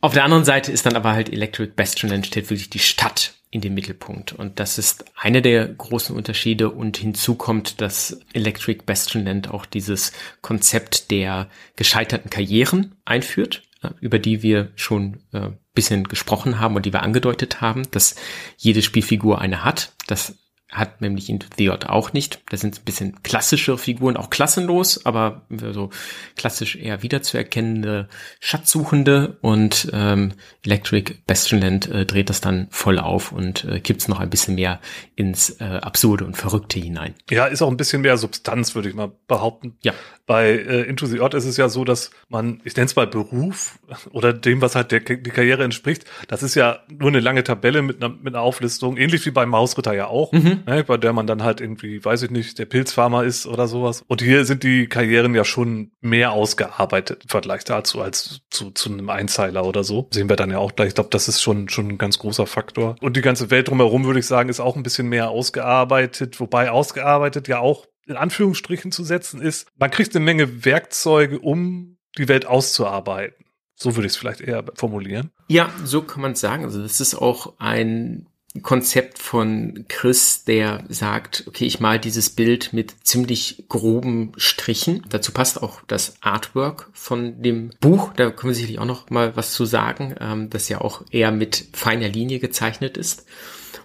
Auf 0.00 0.14
der 0.14 0.24
anderen 0.24 0.44
Seite 0.44 0.72
ist 0.72 0.86
dann 0.86 0.96
aber 0.96 1.12
halt 1.12 1.32
Electric 1.32 1.72
Bastion 1.76 2.10
entsteht 2.10 2.50
wirklich 2.50 2.70
die 2.70 2.78
Stadt 2.78 3.34
in 3.50 3.60
den 3.60 3.74
Mittelpunkt. 3.74 4.32
Und 4.32 4.58
das 4.60 4.78
ist 4.78 5.04
einer 5.16 5.40
der 5.40 5.66
großen 5.68 6.16
Unterschiede. 6.16 6.70
Und 6.70 6.96
hinzu 6.96 7.34
kommt, 7.34 7.80
dass 7.80 8.20
Electric 8.32 8.84
Bastion 8.86 9.46
auch 9.46 9.66
dieses 9.66 10.12
Konzept 10.40 11.10
der 11.10 11.48
gescheiterten 11.76 12.30
Karrieren 12.30 12.96
einführt 13.04 13.62
über 14.00 14.18
die 14.18 14.42
wir 14.42 14.72
schon 14.74 15.20
äh, 15.32 15.50
bisschen 15.74 16.04
gesprochen 16.04 16.58
haben 16.58 16.76
und 16.76 16.86
die 16.86 16.92
wir 16.92 17.02
angedeutet 17.02 17.60
haben, 17.60 17.90
dass 17.90 18.16
jede 18.56 18.82
Spielfigur 18.82 19.40
eine 19.40 19.64
hat. 19.64 19.92
Das 20.06 20.36
hat 20.70 21.00
nämlich 21.00 21.28
in 21.28 21.40
The 21.56 21.70
Odd 21.70 21.86
auch 21.86 22.12
nicht. 22.12 22.40
Das 22.50 22.60
sind 22.60 22.78
ein 22.78 22.84
bisschen 22.84 23.22
klassische 23.22 23.76
Figuren, 23.76 24.16
auch 24.16 24.30
klassenlos, 24.30 25.04
aber 25.04 25.42
so 25.72 25.90
klassisch 26.36 26.76
eher 26.76 27.02
wiederzuerkennende 27.02 28.08
Schatzsuchende 28.38 29.38
und 29.40 29.90
ähm, 29.92 30.32
Electric 30.64 31.14
Bastionland 31.26 31.90
äh, 31.90 32.06
dreht 32.06 32.30
das 32.30 32.40
dann 32.40 32.68
voll 32.70 32.98
auf 32.98 33.32
und 33.32 33.64
äh, 33.64 33.80
kippt 33.80 34.08
noch 34.08 34.20
ein 34.20 34.30
bisschen 34.30 34.54
mehr 34.54 34.80
ins 35.16 35.60
äh, 35.60 35.64
Absurde 35.64 36.24
und 36.24 36.36
Verrückte 36.36 36.78
hinein. 36.78 37.14
Ja, 37.30 37.46
ist 37.46 37.62
auch 37.62 37.70
ein 37.70 37.76
bisschen 37.76 38.02
mehr 38.02 38.16
Substanz, 38.16 38.74
würde 38.74 38.88
ich 38.88 38.94
mal 38.94 39.10
behaupten. 39.26 39.76
Ja. 39.82 39.92
Bei 40.30 40.50
äh, 40.50 40.82
Into 40.82 41.06
the 41.06 41.18
Odd 41.18 41.36
ist 41.36 41.44
es 41.44 41.56
ja 41.56 41.68
so, 41.68 41.84
dass 41.84 42.12
man, 42.28 42.60
ich 42.62 42.76
nenne 42.76 42.86
es 42.86 42.94
mal 42.94 43.08
Beruf 43.08 43.80
oder 44.12 44.32
dem, 44.32 44.60
was 44.60 44.76
halt 44.76 44.92
der, 44.92 45.00
die 45.00 45.30
Karriere 45.30 45.64
entspricht, 45.64 46.04
das 46.28 46.44
ist 46.44 46.54
ja 46.54 46.78
nur 46.88 47.08
eine 47.08 47.18
lange 47.18 47.42
Tabelle 47.42 47.82
mit 47.82 48.00
einer, 48.00 48.14
mit 48.14 48.36
einer 48.36 48.44
Auflistung, 48.44 48.96
ähnlich 48.96 49.26
wie 49.26 49.32
beim 49.32 49.48
Mausritter 49.48 49.92
ja 49.92 50.06
auch, 50.06 50.30
mhm. 50.30 50.62
ne, 50.66 50.84
bei 50.84 50.98
der 50.98 51.12
man 51.12 51.26
dann 51.26 51.42
halt 51.42 51.60
irgendwie, 51.60 52.04
weiß 52.04 52.22
ich 52.22 52.30
nicht, 52.30 52.60
der 52.60 52.66
Pilzfarmer 52.66 53.24
ist 53.24 53.44
oder 53.48 53.66
sowas. 53.66 54.04
Und 54.06 54.22
hier 54.22 54.44
sind 54.44 54.62
die 54.62 54.86
Karrieren 54.86 55.34
ja 55.34 55.44
schon 55.44 55.90
mehr 56.00 56.30
ausgearbeitet 56.30 57.24
im 57.24 57.28
Vergleich 57.28 57.64
dazu 57.64 58.00
als 58.00 58.42
zu, 58.50 58.70
zu 58.70 58.92
einem 58.92 59.10
Einzeiler 59.10 59.64
oder 59.64 59.82
so. 59.82 60.06
Sehen 60.12 60.28
wir 60.28 60.36
dann 60.36 60.52
ja 60.52 60.58
auch 60.58 60.76
gleich. 60.76 60.90
Ich 60.90 60.94
glaube, 60.94 61.10
das 61.10 61.26
ist 61.26 61.42
schon, 61.42 61.68
schon 61.68 61.88
ein 61.88 61.98
ganz 61.98 62.20
großer 62.20 62.46
Faktor. 62.46 62.94
Und 63.00 63.16
die 63.16 63.20
ganze 63.20 63.50
Welt 63.50 63.66
drumherum, 63.66 64.04
würde 64.04 64.20
ich 64.20 64.26
sagen, 64.26 64.48
ist 64.48 64.60
auch 64.60 64.76
ein 64.76 64.84
bisschen 64.84 65.08
mehr 65.08 65.30
ausgearbeitet, 65.30 66.38
wobei 66.38 66.70
ausgearbeitet 66.70 67.48
ja 67.48 67.58
auch 67.58 67.88
in 68.10 68.16
Anführungsstrichen 68.16 68.92
zu 68.92 69.04
setzen 69.04 69.40
ist, 69.40 69.68
man 69.78 69.90
kriegt 69.90 70.14
eine 70.14 70.24
Menge 70.24 70.64
Werkzeuge, 70.64 71.38
um 71.38 71.96
die 72.18 72.28
Welt 72.28 72.44
auszuarbeiten. 72.44 73.46
So 73.76 73.96
würde 73.96 74.06
ich 74.06 74.12
es 74.12 74.16
vielleicht 74.18 74.40
eher 74.40 74.64
formulieren. 74.74 75.30
Ja, 75.48 75.72
so 75.84 76.02
kann 76.02 76.20
man 76.20 76.32
es 76.32 76.40
sagen. 76.40 76.64
Also 76.64 76.82
das 76.82 77.00
ist 77.00 77.14
auch 77.14 77.54
ein 77.58 78.26
Konzept 78.62 79.18
von 79.18 79.84
Chris, 79.88 80.44
der 80.44 80.82
sagt, 80.88 81.44
okay, 81.46 81.66
ich 81.66 81.78
mal 81.78 82.00
dieses 82.00 82.30
Bild 82.30 82.72
mit 82.72 83.06
ziemlich 83.06 83.64
groben 83.68 84.32
Strichen. 84.36 85.04
Dazu 85.08 85.30
passt 85.30 85.62
auch 85.62 85.80
das 85.86 86.16
Artwork 86.20 86.90
von 86.92 87.40
dem 87.42 87.70
Buch. 87.80 88.12
Da 88.16 88.30
können 88.30 88.50
wir 88.50 88.54
sicherlich 88.56 88.80
auch 88.80 88.86
noch 88.86 89.08
mal 89.08 89.36
was 89.36 89.52
zu 89.52 89.64
sagen, 89.64 90.16
ähm, 90.20 90.50
das 90.50 90.68
ja 90.68 90.80
auch 90.80 91.02
eher 91.12 91.30
mit 91.30 91.68
feiner 91.72 92.08
Linie 92.08 92.40
gezeichnet 92.40 92.96
ist 92.96 93.24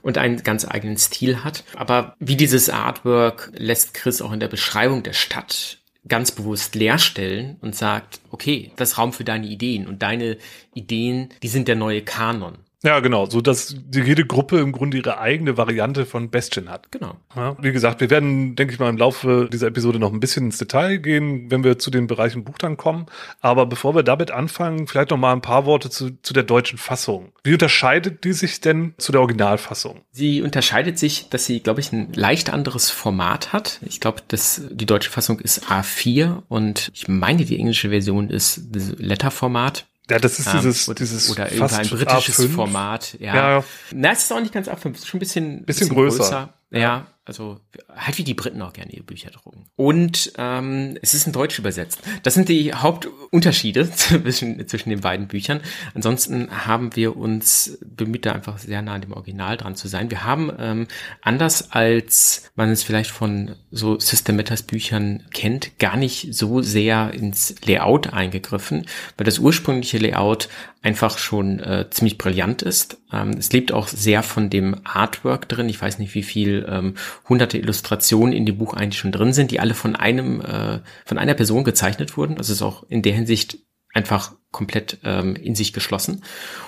und 0.06 0.20
einen 0.20 0.44
ganz 0.44 0.66
eigenen 0.70 0.98
Stil 0.98 1.44
hat. 1.44 1.64
Aber 1.74 2.16
wie 2.20 2.36
dieses 2.36 2.70
Artwork 2.70 3.52
lässt 3.56 3.96
Chris 3.96 4.22
auch 4.22 4.32
in 4.32 4.40
der 4.40 4.48
Beschreibung 4.48 5.02
der 5.02 5.14
Stadt 5.14 5.80
ganz 6.08 6.32
bewusst 6.32 6.76
leerstellen 6.76 7.58
und 7.62 7.76
sagt, 7.76 8.20
okay, 8.30 8.72
das 8.76 9.00
Raum 9.00 9.14
für 9.14 9.24
deine 9.24 9.48
Ideen 9.48 9.88
und 9.88 10.04
deine 10.04 10.38
Ideen, 10.76 11.30
die 11.42 11.48
sind 11.48 11.68
der 11.68 11.76
neue 11.76 12.04
Kanon. 12.04 12.60
Ja, 12.86 13.00
genau, 13.00 13.26
so 13.26 13.42
dass 13.42 13.76
jede 13.92 14.28
Gruppe 14.28 14.60
im 14.60 14.72
Grunde 14.72 14.98
ihre 14.98 15.18
eigene 15.18 15.58
Variante 15.58 16.06
von 16.06 16.30
Bestien 16.30 16.70
hat. 16.70 16.92
Genau. 16.92 17.16
Ja, 17.36 17.58
wie 17.60 17.72
gesagt, 17.72 18.00
wir 18.00 18.12
werden, 18.12 18.56
denke 18.56 18.76
ich 18.76 18.80
mal, 18.80 18.90
im 18.90 18.98
Laufe 18.98 19.50
dieser 19.52 19.68
Episode 19.68 19.98
noch 19.98 20.14
ein 20.14 20.20
bisschen 20.20 20.46
ins 20.46 20.60
Detail 20.60 20.98
gehen, 20.98 21.50
wenn 21.50 21.64
wir 21.64 21.80
zu 21.80 21.90
den 21.90 22.06
Bereichen 22.06 22.44
Buch 22.44 22.60
dann 22.60 22.78
kommen. 22.78 23.08
Aber 23.42 23.66
bevor 23.66 23.96
wir 23.96 24.04
damit 24.04 24.30
anfangen, 24.30 24.86
vielleicht 24.86 25.10
noch 25.10 25.18
mal 25.18 25.34
ein 25.34 25.42
paar 25.42 25.66
Worte 25.66 25.90
zu, 25.90 26.12
zu 26.22 26.32
der 26.32 26.44
deutschen 26.44 26.78
Fassung. 26.78 27.32
Wie 27.44 27.54
unterscheidet 27.54 28.24
die 28.24 28.34
sich 28.34 28.62
denn 28.62 28.94
zu 29.00 29.12
der 29.12 29.22
Originalfassung? 29.22 30.02
Sie 30.12 30.44
unterscheidet 30.44 31.00
sich, 31.00 31.30
dass 31.30 31.46
sie, 31.48 31.62
glaube 31.62 31.80
ich, 31.80 31.92
ein 31.92 32.14
leicht 32.14 32.54
anderes 32.54 32.92
Format 32.92 33.52
hat. 33.52 33.80
Ich 33.84 34.00
glaube, 34.00 34.22
dass 34.28 34.62
die 34.70 34.86
deutsche 34.86 35.10
Fassung 35.10 35.40
ist 35.40 35.72
A4 35.72 36.44
und 36.50 36.92
ich 36.94 37.08
meine, 37.08 37.46
die 37.46 37.58
englische 37.58 37.90
Version 37.90 38.30
ist 38.30 38.62
Letterformat. 39.00 39.88
Ja, 40.10 40.20
das 40.20 40.40
ist 40.40 40.54
dieses, 40.54 40.88
ähm, 40.88 40.96
dieses 40.96 41.32
oder 41.32 41.52
irgendein 41.52 41.88
britisches 41.88 42.40
A5. 42.40 42.50
Format. 42.50 43.16
Ja. 43.20 43.36
ja. 43.36 43.64
Na, 43.92 44.12
es 44.12 44.24
ist 44.24 44.34
auch 44.34 44.40
nicht 44.40 44.54
ganz 44.54 44.68
A5, 44.68 44.92
es 44.92 45.00
ist 45.00 45.08
schon 45.08 45.18
ein 45.18 45.20
bisschen, 45.20 45.66
bisschen, 45.66 45.66
bisschen 45.66 45.90
größer. 45.90 46.18
größer. 46.18 46.54
Ja, 46.72 47.08
also 47.26 47.60
halt 47.90 48.18
wie 48.20 48.24
die 48.24 48.36
Briten 48.36 48.62
auch 48.62 48.74
gerne 48.74 48.92
ihre 48.92 49.04
Bücher 49.04 49.32
drucken. 49.32 49.66
Und 49.76 50.32
ähm, 50.38 50.98
es 51.02 51.14
ist 51.16 51.26
in 51.26 51.34
Deutsch 51.34 51.58
übersetzt. 51.58 52.00
Das 52.24 52.36
sind 52.36 52.50
die 52.50 52.74
Hauptunterschiede 52.74 53.92
zwischen, 53.96 54.68
zwischen 54.68 54.92
den 54.92 55.02
beiden 55.02 55.28
Büchern. 55.28 55.62
Ansonsten 55.96 56.50
haben 56.66 56.96
wir 56.96 57.18
uns 57.18 57.80
bemüht, 57.84 58.26
da 58.26 58.34
einfach 58.34 58.60
sehr 58.60 58.82
nah 58.84 58.94
an 58.94 59.02
dem 59.02 59.14
Original 59.14 59.58
dran 59.58 59.76
zu 59.76 59.88
sein. 59.88 60.12
Wir 60.12 60.24
haben 60.24 60.52
ähm, 60.60 60.88
anders 61.22 61.72
als 61.72 62.52
man 62.56 62.70
es 62.70 62.84
vielleicht 62.84 63.10
von 63.10 63.56
so 63.72 64.00
System 64.00 64.36
Matters 64.36 64.64
Büchern 64.64 65.24
kennt, 65.34 65.80
gar 65.80 65.98
nicht 65.98 66.34
so 66.34 66.62
sehr 66.62 67.14
ins 67.14 67.56
Layout 67.66 68.14
eingegriffen, 68.14 68.86
weil 69.18 69.26
das 69.26 69.40
ursprüngliche 69.40 69.98
Layout 69.98 70.48
einfach 70.86 71.18
schon 71.18 71.60
äh, 71.60 71.90
ziemlich 71.90 72.20
brillant 72.20 72.62
ist. 72.62 73.00
Ähm, 73.12 73.32
es 73.32 73.52
lebt 73.52 73.72
auch 73.72 73.88
sehr 73.88 74.22
von 74.22 74.52
dem 74.52 74.76
Artwork 74.84 75.50
drin. 75.50 75.68
Ich 75.68 75.82
weiß 75.82 75.98
nicht, 75.98 76.14
wie 76.14 76.24
viel 76.24 76.64
ähm, 76.70 76.94
hunderte 77.28 77.58
Illustrationen 77.58 78.34
in 78.34 78.46
dem 78.46 78.58
Buch 78.58 78.74
eigentlich 78.74 79.00
schon 79.00 79.12
drin 79.12 79.34
sind, 79.34 79.52
die 79.52 79.60
alle 79.60 79.74
von 79.74 79.96
einem, 79.96 80.42
äh, 80.42 80.80
von 81.06 81.18
einer 81.18 81.34
Person 81.34 81.64
gezeichnet 81.64 82.18
wurden. 82.18 82.36
Das 82.36 82.50
ist 82.50 82.62
auch 82.62 82.84
in 82.90 83.02
der 83.02 83.14
Hinsicht 83.14 83.60
einfach 83.94 84.36
komplett 84.56 85.00
ähm, 85.04 85.36
in 85.36 85.54
sich 85.54 85.74
geschlossen. 85.74 86.24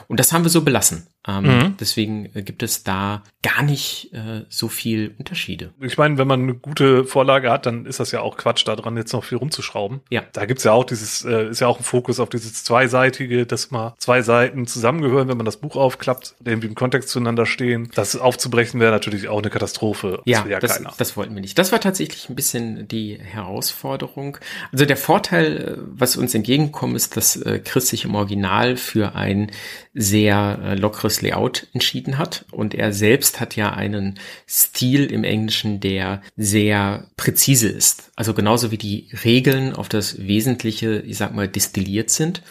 Und 0.09 0.19
das 0.19 0.33
haben 0.33 0.43
wir 0.43 0.49
so 0.49 0.61
belassen. 0.61 1.07
Ähm, 1.27 1.43
mhm. 1.43 1.77
Deswegen 1.79 2.29
äh, 2.33 2.41
gibt 2.41 2.63
es 2.63 2.83
da 2.83 3.23
gar 3.41 3.61
nicht 3.61 4.13
äh, 4.13 4.45
so 4.49 4.69
viel 4.69 5.13
Unterschiede. 5.17 5.73
Ich 5.81 5.97
meine, 5.97 6.17
wenn 6.17 6.27
man 6.27 6.43
eine 6.43 6.53
gute 6.53 7.03
Vorlage 7.03 7.51
hat, 7.51 7.65
dann 7.65 7.85
ist 7.85 7.99
das 7.99 8.11
ja 8.11 8.21
auch 8.21 8.37
Quatsch, 8.37 8.65
daran 8.65 8.95
jetzt 8.95 9.11
noch 9.11 9.23
viel 9.23 9.37
rumzuschrauben. 9.37 10.01
Ja. 10.09 10.23
Da 10.33 10.45
gibt's 10.45 10.63
ja 10.63 10.71
auch 10.71 10.85
dieses, 10.85 11.25
äh, 11.25 11.49
ist 11.49 11.59
ja 11.59 11.67
auch 11.67 11.79
ein 11.79 11.83
Fokus 11.83 12.19
auf 12.19 12.29
dieses 12.29 12.63
zweiseitige, 12.63 13.45
dass 13.45 13.71
mal 13.71 13.93
zwei 13.97 14.21
Seiten 14.21 14.67
zusammengehören, 14.67 15.27
wenn 15.27 15.37
man 15.37 15.45
das 15.45 15.57
Buch 15.57 15.75
aufklappt, 15.75 16.35
irgendwie 16.43 16.67
im 16.67 16.75
Kontext 16.75 17.09
zueinander 17.09 17.45
stehen. 17.45 17.89
Das 17.95 18.15
aufzubrechen 18.15 18.79
wäre 18.79 18.91
natürlich 18.91 19.27
auch 19.27 19.39
eine 19.39 19.49
Katastrophe. 19.49 20.21
Das 20.25 20.25
ja, 20.25 20.45
ja 20.47 20.59
das, 20.59 20.81
das 20.97 21.17
wollten 21.17 21.35
wir 21.35 21.41
nicht. 21.41 21.57
Das 21.57 21.71
war 21.71 21.81
tatsächlich 21.81 22.29
ein 22.29 22.35
bisschen 22.35 22.87
die 22.87 23.17
Herausforderung. 23.19 24.37
Also 24.71 24.85
der 24.85 24.97
Vorteil, 24.97 25.57
äh, 25.57 25.77
was 25.77 26.15
uns 26.15 26.33
entgegenkommt, 26.33 26.95
ist, 26.95 27.17
dass 27.17 27.35
äh, 27.35 27.59
Chris 27.77 27.89
sich 27.89 28.05
im 28.05 28.15
Original 28.15 28.75
für 28.75 29.13
ein 29.13 29.51
sehr 29.93 30.59
äh, 30.63 30.73
lockeres 30.73 31.21
Layout 31.21 31.67
entschieden 31.73 32.17
hat. 32.17 32.45
Und 32.51 32.73
er 32.73 32.91
selbst 32.91 33.39
hat 33.39 33.55
ja 33.55 33.71
einen 33.71 34.15
Stil 34.49 35.05
im 35.05 35.23
Englischen, 35.23 35.79
der 35.79 36.23
sehr 36.35 37.07
präzise 37.17 37.69
ist. 37.69 38.11
Also 38.15 38.33
genauso 38.33 38.71
wie 38.71 38.79
die 38.79 39.09
Regeln 39.23 39.73
auf 39.73 39.89
das 39.89 40.17
Wesentliche, 40.25 41.03
ich 41.05 41.17
sag 41.17 41.35
mal, 41.35 41.47
destilliert 41.47 42.09
sind. 42.09 42.41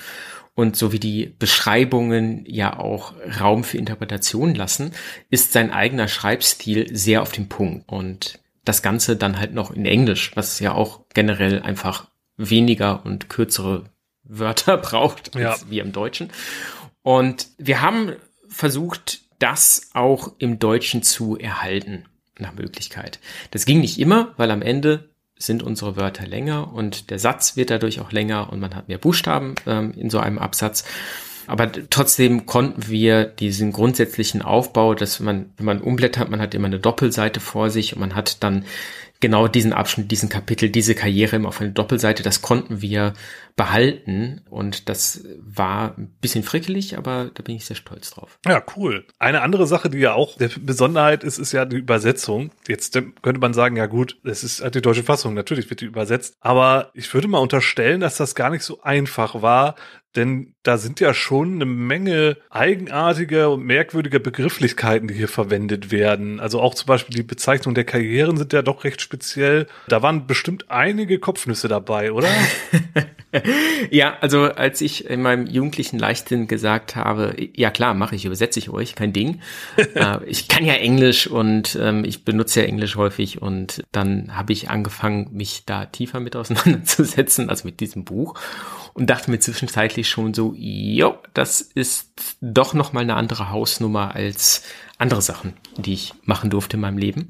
Und 0.54 0.76
so 0.76 0.92
wie 0.92 1.00
die 1.00 1.34
Beschreibungen 1.38 2.44
ja 2.46 2.78
auch 2.78 3.14
Raum 3.40 3.64
für 3.64 3.78
Interpretation 3.78 4.54
lassen, 4.54 4.92
ist 5.28 5.52
sein 5.52 5.72
eigener 5.72 6.06
Schreibstil 6.06 6.96
sehr 6.96 7.20
auf 7.22 7.32
den 7.32 7.48
Punkt. 7.48 7.88
Und 7.88 8.38
das 8.64 8.80
Ganze 8.80 9.16
dann 9.16 9.40
halt 9.40 9.54
noch 9.54 9.72
in 9.72 9.86
Englisch, 9.86 10.30
was 10.36 10.60
ja 10.60 10.72
auch 10.72 11.00
generell 11.14 11.62
einfach 11.62 12.06
weniger 12.36 13.04
und 13.04 13.28
kürzere 13.28 13.90
Wörter 14.28 14.76
braucht 14.76 15.36
als 15.36 15.62
ja. 15.62 15.70
wie 15.70 15.78
im 15.80 15.92
Deutschen. 15.92 16.30
Und 17.02 17.48
wir 17.58 17.82
haben 17.82 18.12
versucht, 18.48 19.20
das 19.38 19.90
auch 19.92 20.32
im 20.38 20.58
Deutschen 20.58 21.02
zu 21.02 21.36
erhalten, 21.36 22.04
nach 22.38 22.54
Möglichkeit. 22.54 23.18
Das 23.50 23.64
ging 23.64 23.80
nicht 23.80 23.98
immer, 23.98 24.34
weil 24.36 24.50
am 24.50 24.62
Ende 24.62 25.10
sind 25.38 25.62
unsere 25.62 25.96
Wörter 25.96 26.26
länger 26.26 26.72
und 26.72 27.10
der 27.10 27.18
Satz 27.18 27.56
wird 27.56 27.70
dadurch 27.70 28.00
auch 28.00 28.12
länger 28.12 28.50
und 28.52 28.60
man 28.60 28.74
hat 28.74 28.88
mehr 28.88 28.98
Buchstaben 28.98 29.54
ähm, 29.66 29.92
in 29.96 30.10
so 30.10 30.18
einem 30.18 30.38
Absatz. 30.38 30.84
Aber 31.46 31.70
trotzdem 31.90 32.46
konnten 32.46 32.88
wir 32.88 33.24
diesen 33.24 33.72
grundsätzlichen 33.72 34.42
Aufbau, 34.42 34.94
dass 34.94 35.20
man, 35.20 35.52
wenn 35.56 35.66
man 35.66 35.80
umblättert, 35.80 36.28
man 36.28 36.40
hat 36.40 36.54
immer 36.54 36.66
eine 36.66 36.80
Doppelseite 36.80 37.38
vor 37.38 37.70
sich 37.70 37.94
und 37.94 38.00
man 38.00 38.14
hat 38.14 38.42
dann 38.42 38.64
genau 39.20 39.48
diesen 39.48 39.72
Abschnitt, 39.72 40.10
diesen 40.10 40.28
Kapitel, 40.28 40.70
diese 40.70 40.94
Karriere 40.94 41.36
immer 41.36 41.48
auf 41.48 41.60
eine 41.60 41.72
Doppelseite, 41.72 42.22
das 42.22 42.42
konnten 42.42 42.82
wir 42.82 43.14
behalten 43.56 44.42
und 44.50 44.88
das 44.88 45.24
war 45.40 45.96
ein 45.96 46.14
bisschen 46.20 46.42
frickelig, 46.42 46.98
aber 46.98 47.30
da 47.32 47.42
bin 47.42 47.56
ich 47.56 47.64
sehr 47.64 47.76
stolz 47.76 48.10
drauf. 48.10 48.38
Ja, 48.46 48.62
cool. 48.76 49.06
Eine 49.18 49.40
andere 49.40 49.66
Sache, 49.66 49.88
die 49.88 49.98
ja 49.98 50.12
auch 50.12 50.36
der 50.36 50.50
Besonderheit 50.60 51.24
ist, 51.24 51.38
ist 51.38 51.52
ja 51.52 51.64
die 51.64 51.76
Übersetzung. 51.76 52.50
Jetzt 52.68 52.92
könnte 53.22 53.40
man 53.40 53.54
sagen, 53.54 53.76
ja 53.76 53.86
gut, 53.86 54.18
es 54.24 54.44
ist 54.44 54.62
halt 54.62 54.74
die 54.74 54.82
deutsche 54.82 55.02
Fassung, 55.04 55.32
natürlich 55.34 55.70
wird 55.70 55.80
die 55.80 55.86
übersetzt, 55.86 56.36
aber 56.40 56.90
ich 56.92 57.12
würde 57.14 57.28
mal 57.28 57.38
unterstellen, 57.38 58.00
dass 58.00 58.18
das 58.18 58.34
gar 58.34 58.50
nicht 58.50 58.62
so 58.62 58.82
einfach 58.82 59.40
war, 59.40 59.74
denn 60.16 60.54
da 60.62 60.78
sind 60.78 60.98
ja 61.00 61.14
schon 61.14 61.54
eine 61.54 61.64
Menge 61.64 62.38
eigenartiger 62.50 63.50
und 63.50 63.64
merkwürdiger 63.64 64.18
Begrifflichkeiten, 64.18 65.08
die 65.08 65.14
hier 65.14 65.28
verwendet 65.28 65.90
werden. 65.90 66.40
Also 66.40 66.60
auch 66.60 66.74
zum 66.74 66.86
Beispiel 66.86 67.14
die 67.14 67.22
Bezeichnung 67.22 67.74
der 67.74 67.84
Karrieren 67.84 68.36
sind 68.36 68.52
ja 68.52 68.62
doch 68.62 68.84
recht 68.84 69.00
speziell. 69.00 69.66
Da 69.88 70.02
waren 70.02 70.26
bestimmt 70.26 70.70
einige 70.70 71.18
Kopfnüsse 71.18 71.68
dabei, 71.68 72.12
oder? 72.12 72.28
ja, 73.90 74.16
also 74.20 74.44
als 74.44 74.80
ich 74.80 75.08
in 75.08 75.22
meinem 75.22 75.46
jugendlichen 75.46 75.98
Leichtsinn 75.98 76.48
gesagt 76.48 76.96
habe, 76.96 77.36
ja 77.54 77.70
klar, 77.70 77.94
mache 77.94 78.16
ich, 78.16 78.24
übersetze 78.24 78.58
ich 78.58 78.70
euch, 78.70 78.94
kein 78.94 79.12
Ding. 79.12 79.40
äh, 79.94 80.24
ich 80.26 80.48
kann 80.48 80.64
ja 80.64 80.74
Englisch 80.74 81.28
und 81.28 81.78
ähm, 81.80 82.04
ich 82.04 82.24
benutze 82.24 82.62
ja 82.62 82.66
Englisch 82.66 82.96
häufig 82.96 83.40
und 83.40 83.84
dann 83.92 84.36
habe 84.36 84.52
ich 84.52 84.70
angefangen, 84.70 85.28
mich 85.32 85.64
da 85.66 85.84
tiefer 85.86 86.18
mit 86.18 86.34
auseinanderzusetzen, 86.34 87.50
also 87.50 87.66
mit 87.66 87.80
diesem 87.80 88.04
Buch 88.04 88.34
und 88.96 89.10
dachte 89.10 89.30
mir 89.30 89.38
zwischenzeitlich 89.38 90.08
schon 90.08 90.32
so, 90.32 90.54
jo, 90.56 91.18
das 91.34 91.60
ist 91.60 92.14
doch 92.40 92.72
noch 92.72 92.94
mal 92.94 93.02
eine 93.02 93.14
andere 93.14 93.50
Hausnummer 93.50 94.14
als 94.14 94.62
andere 94.96 95.20
Sachen, 95.20 95.52
die 95.76 95.92
ich 95.92 96.14
machen 96.24 96.48
durfte 96.48 96.78
in 96.78 96.80
meinem 96.80 96.96
Leben. 96.96 97.28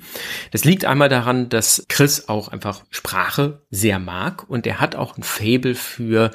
Das 0.52 0.64
liegt 0.64 0.84
einmal 0.84 1.08
daran, 1.08 1.48
dass 1.48 1.84
Chris 1.88 2.28
auch 2.28 2.48
einfach 2.48 2.84
Sprache 2.90 3.62
sehr 3.70 3.98
mag 3.98 4.48
und 4.48 4.64
er 4.66 4.78
hat 4.78 4.94
auch 4.94 5.16
ein 5.18 5.24
Fable 5.24 5.74
für 5.74 6.30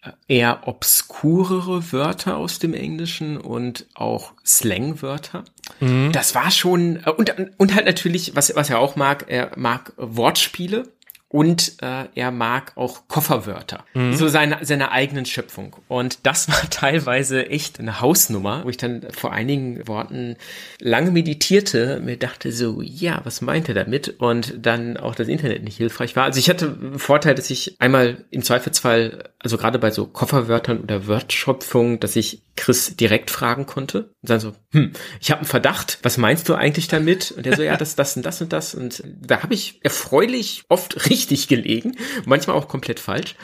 äh, 0.00 0.12
eher 0.26 0.66
obskurere 0.66 1.92
Wörter 1.92 2.38
aus 2.38 2.58
dem 2.58 2.72
Englischen 2.72 3.36
und 3.36 3.86
auch 3.92 4.32
Slangwörter. 4.42 5.44
Mhm. 5.80 6.12
Das 6.12 6.34
war 6.34 6.50
schon, 6.50 6.96
äh, 7.04 7.10
und, 7.10 7.34
und 7.58 7.74
halt 7.74 7.84
natürlich, 7.84 8.34
was, 8.34 8.56
was 8.56 8.70
er 8.70 8.78
auch 8.78 8.96
mag, 8.96 9.26
er 9.28 9.50
mag 9.56 9.92
Wortspiele 9.98 10.88
und 11.32 11.82
äh, 11.82 12.04
er 12.14 12.30
mag 12.30 12.72
auch 12.76 13.08
Kofferwörter, 13.08 13.84
mhm. 13.94 14.12
so 14.12 14.28
seine, 14.28 14.58
seine 14.60 14.92
eigenen 14.92 15.24
Schöpfung. 15.24 15.74
Und 15.88 16.26
das 16.26 16.48
war 16.48 16.68
teilweise 16.68 17.48
echt 17.48 17.80
eine 17.80 18.00
Hausnummer, 18.00 18.64
wo 18.64 18.68
ich 18.68 18.76
dann 18.76 19.06
vor 19.10 19.32
einigen 19.32 19.88
Worten 19.88 20.36
lange 20.78 21.10
meditierte, 21.10 22.00
mir 22.04 22.18
dachte 22.18 22.52
so, 22.52 22.82
ja, 22.82 23.22
was 23.24 23.40
meint 23.40 23.68
er 23.68 23.74
damit? 23.74 24.20
Und 24.20 24.54
dann 24.60 24.98
auch 24.98 25.14
das 25.14 25.28
Internet 25.28 25.64
nicht 25.64 25.78
hilfreich 25.78 26.14
war. 26.16 26.24
Also 26.24 26.38
ich 26.38 26.50
hatte 26.50 26.76
einen 26.80 26.98
Vorteil, 26.98 27.34
dass 27.34 27.48
ich 27.48 27.76
einmal 27.78 28.24
im 28.30 28.42
Zweifelsfall, 28.42 29.30
also 29.38 29.56
gerade 29.56 29.78
bei 29.78 29.90
so 29.90 30.06
Kofferwörtern 30.06 30.80
oder 30.80 31.06
Wörtschöpfung, 31.06 31.98
dass 31.98 32.14
ich 32.14 32.42
Chris 32.56 32.96
direkt 32.96 33.30
fragen 33.30 33.66
konnte. 33.66 34.10
Und 34.22 34.30
dann 34.30 34.40
so, 34.40 34.52
hm, 34.72 34.92
ich 35.20 35.30
habe 35.30 35.40
einen 35.40 35.48
Verdacht, 35.48 35.98
was 36.02 36.18
meinst 36.18 36.48
du 36.48 36.54
eigentlich 36.54 36.88
damit? 36.88 37.32
Und 37.32 37.46
er 37.46 37.56
so, 37.56 37.62
ja, 37.62 37.76
das, 37.76 37.96
das 37.96 38.16
und 38.16 38.24
das 38.24 38.40
und 38.40 38.52
das. 38.52 38.74
Und 38.74 39.02
da 39.20 39.42
habe 39.42 39.54
ich 39.54 39.80
erfreulich 39.82 40.64
oft 40.68 41.06
richtig 41.10 41.48
gelegen, 41.48 41.96
manchmal 42.24 42.56
auch 42.56 42.68
komplett 42.68 43.00
falsch. 43.00 43.36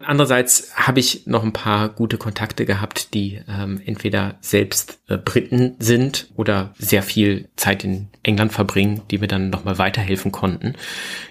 Andererseits 0.00 0.70
habe 0.76 1.00
ich 1.00 1.26
noch 1.26 1.42
ein 1.42 1.52
paar 1.52 1.88
gute 1.88 2.18
Kontakte 2.18 2.64
gehabt, 2.64 3.14
die 3.14 3.40
ähm, 3.48 3.80
entweder 3.84 4.36
selbst 4.40 5.00
äh, 5.08 5.16
Briten 5.16 5.74
sind 5.80 6.28
oder 6.36 6.72
sehr 6.78 7.02
viel 7.02 7.48
Zeit 7.56 7.82
in 7.82 8.08
England 8.22 8.52
verbringen, 8.52 9.02
die 9.10 9.18
mir 9.18 9.26
dann 9.26 9.50
nochmal 9.50 9.78
weiterhelfen 9.78 10.30
konnten, 10.30 10.74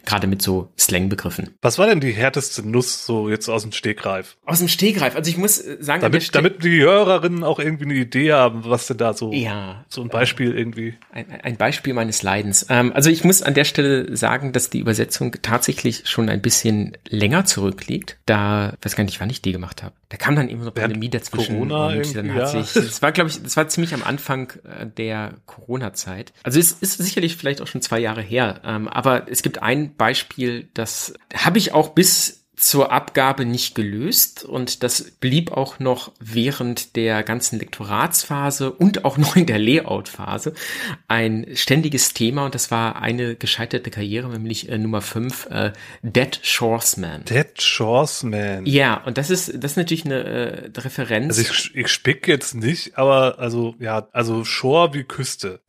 gerade 0.06 0.28
mit 0.28 0.42
so 0.42 0.70
Slangbegriffen. 0.78 1.52
Was 1.62 1.78
war 1.78 1.88
denn 1.88 2.02
die 2.02 2.12
härteste 2.12 2.68
Nuss 2.68 3.06
so 3.06 3.30
jetzt 3.30 3.48
aus 3.48 3.62
dem 3.62 3.72
Stegreif? 3.72 4.36
Aus 4.46 4.60
dem 4.60 4.68
Stegreif, 4.68 5.16
also 5.16 5.30
ich 5.30 5.38
muss 5.38 5.60
äh, 5.60 5.78
sagen, 5.80 6.02
damit, 6.02 6.36
damit 6.36 6.64
die 6.64 6.82
Hörerinnen 7.18 7.44
auch 7.44 7.60
irgendwie 7.60 7.86
eine 7.86 7.96
Idee 7.96 8.34
haben, 8.34 8.64
was 8.66 8.88
denn 8.88 8.98
da 8.98 9.14
so 9.14 9.32
ja, 9.32 9.86
so 9.90 10.02
ein 10.02 10.10
Beispiel 10.10 10.54
äh, 10.54 10.60
irgendwie. 10.60 10.94
Ein, 11.12 11.26
ein 11.44 11.58
Beispiel 11.58 11.94
meines 11.94 12.24
Leidens. 12.24 12.66
Ähm, 12.70 12.92
also 12.94 13.10
ich 13.10 13.24
muss 13.24 13.42
an 13.42 13.54
der 13.54 13.66
Stelle 13.66 14.16
sagen, 14.16 14.52
dass 14.54 14.70
die 14.70 14.80
Übersetzung 14.80 15.36
tatsächlich 15.42 16.04
schon 16.08 16.30
ein 16.30 16.42
bisschen 16.42 16.98
länger 17.08 17.46
zurückliegt. 17.46 18.18
Da 18.26 18.74
weiß 18.82 18.96
gar 18.96 19.04
nicht, 19.04 19.20
wann 19.20 19.30
ich 19.30 19.42
die 19.42 19.52
gemacht 19.52 19.84
habe. 19.84 19.94
Da 20.10 20.18
kam 20.18 20.36
dann 20.36 20.50
eben 20.50 20.62
so 20.62 20.72
eine 20.72 20.72
Pandemie 20.72 21.10
dazwischen. 21.10 21.56
Corona 21.56 21.88
und 21.88 22.16
dann 22.16 22.34
hat 22.34 22.54
ja. 22.54 22.64
sich, 22.64 22.74
das 22.74 23.02
war, 23.02 23.12
glaube 23.12 23.30
ich, 23.30 23.42
das 23.42 23.58
war 23.58 23.68
ziemlich 23.68 23.94
am 23.94 24.04
Anfang 24.04 24.54
äh, 24.64 24.86
der 24.86 25.34
Corona-Zeit. 25.46 26.34
Also 26.44 26.60
es 26.60 26.72
ist 26.72 26.98
sicherlich 26.98 27.36
vielleicht 27.36 27.62
auch 27.62 27.68
schon 27.68 27.82
zwei 27.82 28.00
Jahre 28.00 28.22
her. 28.22 28.62
Ähm, 28.64 28.88
aber 28.88 29.30
es 29.30 29.42
gibt 29.42 29.62
ein 29.62 29.96
Beispiel, 29.96 30.68
das 30.74 31.14
habe 31.34 31.58
ich 31.58 31.74
auch 31.74 31.90
bis 31.90 32.37
zur 32.58 32.92
Abgabe 32.92 33.46
nicht 33.46 33.76
gelöst 33.76 34.44
und 34.44 34.82
das 34.82 35.12
blieb 35.20 35.52
auch 35.52 35.78
noch 35.78 36.12
während 36.20 36.96
der 36.96 37.22
ganzen 37.22 37.60
Lektoratsphase 37.60 38.72
und 38.72 39.06
auch 39.06 39.18
noch 39.18 39.36
in 39.36 39.46
der 39.46 39.60
Layout-Phase 39.60 40.54
ein 41.08 41.46
ständiges 41.54 42.16
Thema 42.16 42.46
und 42.46 42.56
das 42.56 42.72
war 42.72 43.00
eine 43.00 43.36
gescheiterte 43.36 43.92
Karriere, 43.92 44.30
nämlich 44.30 44.70
äh, 44.70 44.80
Nummer 44.80 45.02
5, 45.02 45.46
äh, 45.52 45.72
Dead 46.02 46.40
Shoresman. 46.42 47.26
Dead 47.26 47.62
Shoresman. 47.62 48.66
Ja, 48.66 49.04
und 49.06 49.20
das 49.20 49.30
ist, 49.30 49.54
das 49.56 49.72
ist 49.72 49.78
natürlich 49.78 50.06
eine 50.06 50.24
äh, 50.24 50.80
Referenz. 50.80 51.38
Also 51.38 51.42
ich, 51.42 51.76
ich 51.76 51.88
spick 51.90 52.28
jetzt 52.28 52.56
nicht, 52.56 52.98
aber 52.98 53.38
also 53.38 53.76
ja, 53.80 54.08
also 54.14 54.44
Shore 54.44 54.96
wie 54.96 55.04
Küste. 55.04 55.60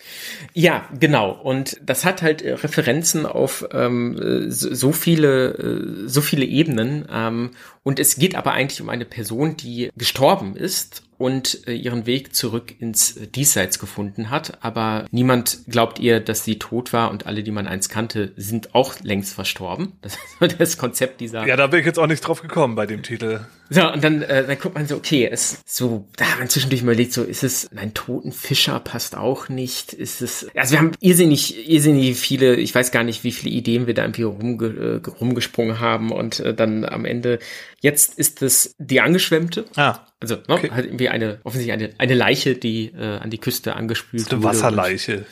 Ja, 0.54 0.88
genau. 0.98 1.32
Und 1.32 1.78
das 1.84 2.06
hat 2.06 2.22
halt 2.22 2.40
äh, 2.40 2.54
Referenzen 2.54 3.26
auf 3.26 3.66
ähm, 3.72 4.48
so, 4.48 4.74
so 4.74 4.92
viele, 4.92 5.50
äh, 5.52 6.08
so 6.08 6.22
viele 6.22 6.46
Ebenen 6.46 6.77
Ebenen. 6.78 7.06
Ähm, 7.10 7.50
und 7.82 7.98
es 7.98 8.16
geht 8.16 8.34
aber 8.34 8.52
eigentlich 8.52 8.80
um 8.80 8.88
eine 8.88 9.04
Person, 9.04 9.56
die 9.56 9.90
gestorben 9.96 10.56
ist 10.56 11.02
und 11.18 11.66
äh, 11.66 11.74
ihren 11.74 12.06
Weg 12.06 12.34
zurück 12.34 12.74
ins 12.78 13.16
äh, 13.16 13.26
Diesseits 13.26 13.78
gefunden 13.78 14.30
hat. 14.30 14.58
Aber 14.64 15.04
niemand 15.10 15.58
glaubt 15.66 15.98
ihr, 15.98 16.20
dass 16.20 16.44
sie 16.44 16.58
tot 16.58 16.92
war 16.92 17.10
und 17.10 17.26
alle, 17.26 17.42
die 17.42 17.50
man 17.50 17.66
einst 17.66 17.90
kannte, 17.90 18.32
sind 18.36 18.74
auch 18.74 19.00
längst 19.00 19.34
verstorben. 19.34 19.92
Das 20.40 20.52
ist 20.52 20.60
das 20.60 20.78
Konzept 20.78 21.20
dieser. 21.20 21.46
Ja, 21.46 21.56
da 21.56 21.66
bin 21.66 21.80
ich 21.80 21.86
jetzt 21.86 21.98
auch 21.98 22.06
nicht 22.06 22.20
drauf 22.20 22.40
gekommen 22.40 22.76
bei 22.76 22.86
dem 22.86 23.02
Titel. 23.02 23.40
So, 23.70 23.92
und 23.92 24.02
dann, 24.02 24.22
äh, 24.22 24.46
dann 24.46 24.58
guckt 24.58 24.76
man 24.76 24.86
so, 24.86 24.96
okay, 24.96 25.28
es 25.30 25.60
so, 25.66 26.06
da 26.16 26.26
hat 26.26 26.38
man 26.38 26.48
zwischendurch 26.48 26.82
überlegt, 26.82 27.12
so, 27.12 27.22
ist 27.22 27.44
es 27.44 27.68
ein 27.76 27.92
toten 27.92 28.32
Fischer, 28.32 28.80
passt 28.80 29.16
auch 29.16 29.50
nicht, 29.50 29.92
ist 29.92 30.22
es, 30.22 30.46
also 30.54 30.72
wir 30.72 30.78
haben 30.78 30.92
irrsinnig, 31.00 31.68
irrsinnig 31.68 32.16
viele, 32.16 32.56
ich 32.56 32.74
weiß 32.74 32.92
gar 32.92 33.04
nicht, 33.04 33.24
wie 33.24 33.32
viele 33.32 33.54
Ideen 33.54 33.86
wir 33.86 33.92
da 33.92 34.04
irgendwie 34.04 34.22
rumge, 34.22 35.02
rumgesprungen 35.20 35.80
haben 35.80 36.12
und 36.12 36.40
äh, 36.40 36.54
dann 36.54 36.86
am 36.86 37.04
Ende, 37.04 37.40
jetzt 37.80 38.18
ist 38.18 38.42
es 38.42 38.74
die 38.78 39.00
Angeschwemmte. 39.00 39.64
Ah. 39.76 40.00
Also, 40.20 40.34
ne, 40.34 40.42
okay. 40.48 40.70
halt 40.72 40.86
irgendwie 40.86 41.08
eine, 41.08 41.38
offensichtlich 41.44 41.72
eine, 41.72 41.90
eine 41.98 42.14
Leiche, 42.14 42.56
die 42.56 42.86
äh, 42.86 43.18
an 43.18 43.30
die 43.30 43.38
Küste 43.38 43.76
angespült 43.76 44.24
wurde. 44.26 44.36
Eine 44.36 44.44
Wasserleiche. 44.44 45.26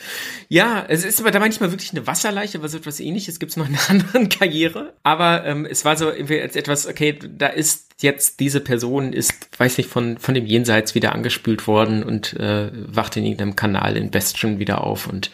ja, 0.47 0.85
es 0.87 1.03
ist 1.03 1.19
aber 1.19 1.31
da 1.31 1.39
manchmal 1.39 1.71
wirklich 1.71 1.91
eine 1.91 2.07
Wasserleiche, 2.07 2.57
aber 2.57 2.69
so 2.69 2.77
etwas 2.77 3.01
ähnliches 3.01 3.39
gibt 3.39 3.51
es 3.51 3.57
noch 3.57 3.67
in 3.67 3.75
einer 3.75 3.89
anderen 3.89 4.29
Karriere. 4.29 4.93
Aber 5.03 5.45
ähm, 5.45 5.65
es 5.65 5.83
war 5.83 5.97
so 5.97 6.09
irgendwie 6.09 6.39
als 6.39 6.55
etwas, 6.55 6.87
okay, 6.87 7.19
da 7.21 7.47
ist 7.47 7.86
jetzt 7.99 8.39
diese 8.39 8.61
Person 8.61 9.11
ist, 9.13 9.49
weiß 9.59 9.77
nicht, 9.77 9.89
von, 9.89 10.17
von 10.17 10.33
dem 10.33 10.45
Jenseits 10.45 10.95
wieder 10.95 11.13
angespült 11.13 11.67
worden 11.67 12.03
und 12.03 12.33
äh, 12.33 12.71
wacht 12.73 13.17
in 13.17 13.23
irgendeinem 13.23 13.55
Kanal 13.55 13.97
in 13.97 14.11
Bastion 14.11 14.59
wieder 14.59 14.83
auf 14.83 15.07
und 15.07 15.31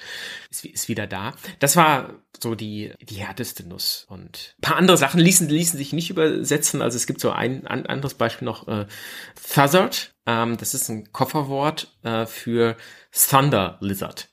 ist, 0.49 0.65
ist 0.65 0.87
wieder 0.87 1.07
da. 1.07 1.33
Das 1.59 1.75
war 1.75 2.21
so 2.41 2.55
die, 2.55 2.93
die 3.01 3.15
härteste 3.15 3.67
Nuss. 3.67 4.05
Und 4.09 4.55
paar 4.61 4.77
andere 4.77 4.97
Sachen 4.97 5.19
ließen, 5.19 5.49
ließen 5.49 5.77
sich 5.77 5.93
nicht 5.93 6.09
übersetzen. 6.09 6.81
Also 6.81 6.95
es 6.95 7.07
gibt 7.07 7.19
so 7.19 7.31
ein, 7.31 7.67
ein 7.67 7.85
anderes 7.85 8.13
Beispiel 8.13 8.45
noch, 8.45 8.67
äh, 8.67 8.85
Thuzzard. 9.53 10.13
Ähm, 10.25 10.57
das 10.57 10.73
ist 10.73 10.89
ein 10.89 11.11
Kofferwort 11.11 11.95
äh, 12.03 12.25
für 12.25 12.77
Thunder 13.11 13.77
Lizard. 13.81 14.29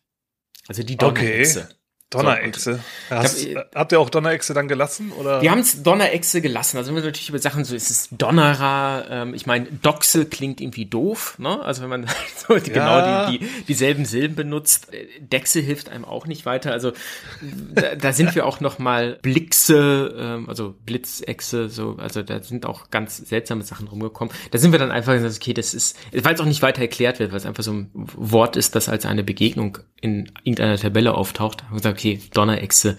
Also 0.69 0.83
die 0.83 0.97
Donnerhexe. 0.97 1.65
Okay. 1.65 1.75
Donnerechse. 2.11 2.81
So, 3.09 3.15
Hast, 3.15 3.47
hab, 3.55 3.75
habt 3.75 3.93
ihr 3.93 4.01
auch 4.01 4.11
Donnerechse 4.11 4.53
dann 4.53 4.67
gelassen? 4.67 5.13
Oder? 5.13 5.43
Wir 5.43 5.51
haben 5.53 5.61
es 5.61 5.83
Donnerechse 5.85 6.41
gelassen. 6.41 6.77
Also 6.77 6.89
wenn 6.89 6.97
wir 6.97 7.05
natürlich 7.05 7.29
über 7.29 7.39
Sachen 7.39 7.65
so, 7.65 7.77
ist 7.77 7.89
es 7.89 8.09
Donnerer, 8.11 9.07
ähm, 9.09 9.35
ich 9.35 9.47
meine, 9.47 9.67
Doxel 9.67 10.25
klingt 10.25 10.61
irgendwie 10.61 10.87
doof, 10.87 11.37
ne? 11.39 11.63
Also 11.63 11.83
wenn 11.83 11.89
man 11.89 12.07
so 12.49 12.59
die, 12.59 12.73
ja. 12.73 12.75
genau 12.75 13.31
die, 13.31 13.39
die, 13.39 13.47
dieselben 13.69 14.05
Silben 14.05 14.35
benutzt. 14.35 14.93
Äh, 14.93 15.07
Dechse 15.21 15.61
hilft 15.61 15.89
einem 15.89 16.05
auch 16.05 16.27
nicht 16.27 16.47
weiter. 16.47 16.73
Also 16.73 16.93
da, 17.75 17.95
da 17.95 18.13
sind 18.13 18.35
wir 18.35 18.45
auch 18.45 18.59
noch 18.59 18.81
mal 18.81 19.19
Blixe, 19.23 20.13
ähm, 20.19 20.49
also 20.49 20.75
Blitzechse, 20.85 21.69
so, 21.69 21.97
also 21.99 22.23
da 22.23 22.43
sind 22.43 22.67
auch 22.67 22.91
ganz 22.91 23.19
seltsame 23.19 23.63
Sachen 23.63 23.87
rumgekommen. 23.87 24.35
Da 24.51 24.59
sind 24.59 24.73
wir 24.73 24.81
dann 24.81 24.91
einfach 24.91 25.13
gesagt, 25.13 25.37
okay, 25.37 25.55
das 25.55 25.75
ist, 25.75 25.97
weil 26.13 26.35
es 26.35 26.41
auch 26.41 26.45
nicht 26.45 26.63
weiter 26.63 26.83
erklärt 26.83 27.21
wird, 27.21 27.31
weil 27.31 27.39
es 27.39 27.47
einfach 27.47 27.63
so 27.63 27.73
ein 27.73 27.91
Wort 27.95 28.57
ist, 28.57 28.75
das 28.75 28.89
als 28.89 29.07
eine 29.07 29.23
Begegnung 29.23 29.79
in 30.01 30.33
irgendeiner 30.43 30.77
Tabelle 30.77 31.15
auftaucht. 31.15 31.63
Haben 31.63 31.73
wir 31.73 31.77
gesagt, 31.77 32.00
okay, 32.01 32.21
Donnerechse 32.33 32.97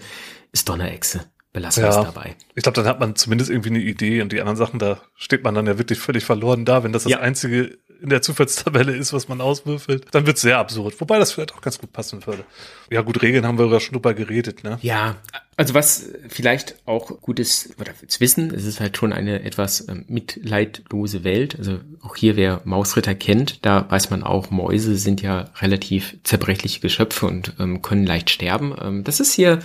ist 0.52 0.68
Donnerechse. 0.68 1.26
Belassen 1.52 1.82
wir 1.82 1.90
ja, 1.90 2.00
es 2.00 2.06
dabei. 2.06 2.36
Ich 2.54 2.62
glaube, 2.62 2.76
dann 2.76 2.86
hat 2.86 2.98
man 2.98 3.14
zumindest 3.14 3.50
irgendwie 3.50 3.68
eine 3.68 3.80
Idee 3.80 4.22
und 4.22 4.32
die 4.32 4.40
anderen 4.40 4.56
Sachen, 4.56 4.78
da 4.78 5.02
steht 5.16 5.44
man 5.44 5.54
dann 5.54 5.66
ja 5.66 5.76
wirklich 5.76 5.98
völlig 5.98 6.24
verloren 6.24 6.64
da, 6.64 6.82
wenn 6.82 6.92
das 6.92 7.02
das 7.02 7.12
ja. 7.12 7.20
einzige 7.20 7.78
in 8.02 8.10
der 8.10 8.20
Zufallstabelle 8.20 8.94
ist, 8.94 9.12
was 9.12 9.28
man 9.28 9.40
auswürfelt, 9.40 10.06
dann 10.10 10.26
wird 10.26 10.36
es 10.36 10.42
sehr 10.42 10.58
absurd. 10.58 11.00
Wobei 11.00 11.18
das 11.18 11.32
vielleicht 11.32 11.54
auch 11.54 11.60
ganz 11.60 11.78
gut 11.78 11.92
passen 11.92 12.26
würde. 12.26 12.44
Ja, 12.90 13.02
gut, 13.02 13.22
Regeln 13.22 13.46
haben 13.46 13.58
wir 13.58 13.66
ja 13.70 13.78
schon 13.78 13.94
drüber 13.94 14.12
geredet, 14.12 14.64
ne? 14.64 14.78
Ja, 14.82 15.16
also 15.56 15.74
was 15.74 16.08
vielleicht 16.28 16.76
auch 16.84 17.20
gut 17.20 17.38
ist, 17.38 17.78
oder 17.80 17.92
zu 18.06 18.20
wissen, 18.20 18.52
es 18.52 18.64
ist 18.64 18.80
halt 18.80 18.96
schon 18.96 19.12
eine 19.12 19.44
etwas 19.44 19.86
ähm, 19.88 20.04
mitleidlose 20.08 21.22
Welt. 21.22 21.56
Also 21.56 21.78
auch 22.02 22.16
hier, 22.16 22.36
wer 22.36 22.60
Mausritter 22.64 23.14
kennt, 23.14 23.64
da 23.64 23.88
weiß 23.88 24.10
man 24.10 24.24
auch, 24.24 24.50
Mäuse 24.50 24.96
sind 24.96 25.22
ja 25.22 25.50
relativ 25.60 26.16
zerbrechliche 26.24 26.80
Geschöpfe 26.80 27.26
und 27.26 27.54
ähm, 27.60 27.82
können 27.82 28.04
leicht 28.04 28.30
sterben. 28.30 28.74
Ähm, 28.80 29.04
das 29.04 29.20
ist 29.20 29.32
hier 29.32 29.60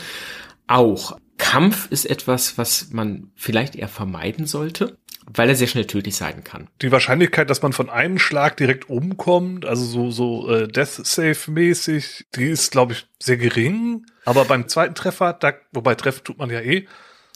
auch. 0.67 1.17
Kampf 1.37 1.87
ist 1.91 2.05
etwas, 2.05 2.57
was 2.57 2.89
man 2.91 3.29
vielleicht 3.35 3.75
eher 3.75 3.87
vermeiden 3.87 4.47
sollte 4.47 4.97
weil 5.27 5.49
er 5.49 5.55
sehr 5.55 5.67
schnell 5.67 5.85
tödlich 5.85 6.15
sein 6.15 6.43
kann. 6.43 6.69
Die 6.81 6.91
Wahrscheinlichkeit, 6.91 7.49
dass 7.49 7.61
man 7.61 7.73
von 7.73 7.89
einem 7.89 8.17
Schlag 8.17 8.57
direkt 8.57 8.89
umkommt, 8.89 9.65
also 9.65 9.85
so 9.85 10.09
so 10.09 10.49
äh, 10.49 10.67
Death 10.67 11.05
Save 11.05 11.37
mäßig, 11.47 12.27
die 12.35 12.45
ist 12.47 12.71
glaube 12.71 12.93
ich 12.93 13.07
sehr 13.19 13.37
gering, 13.37 14.05
aber 14.25 14.45
beim 14.45 14.67
zweiten 14.67 14.95
Treffer, 14.95 15.33
da 15.33 15.53
wobei 15.73 15.95
treffen 15.95 16.23
tut 16.23 16.37
man 16.37 16.49
ja 16.49 16.61
eh, 16.61 16.87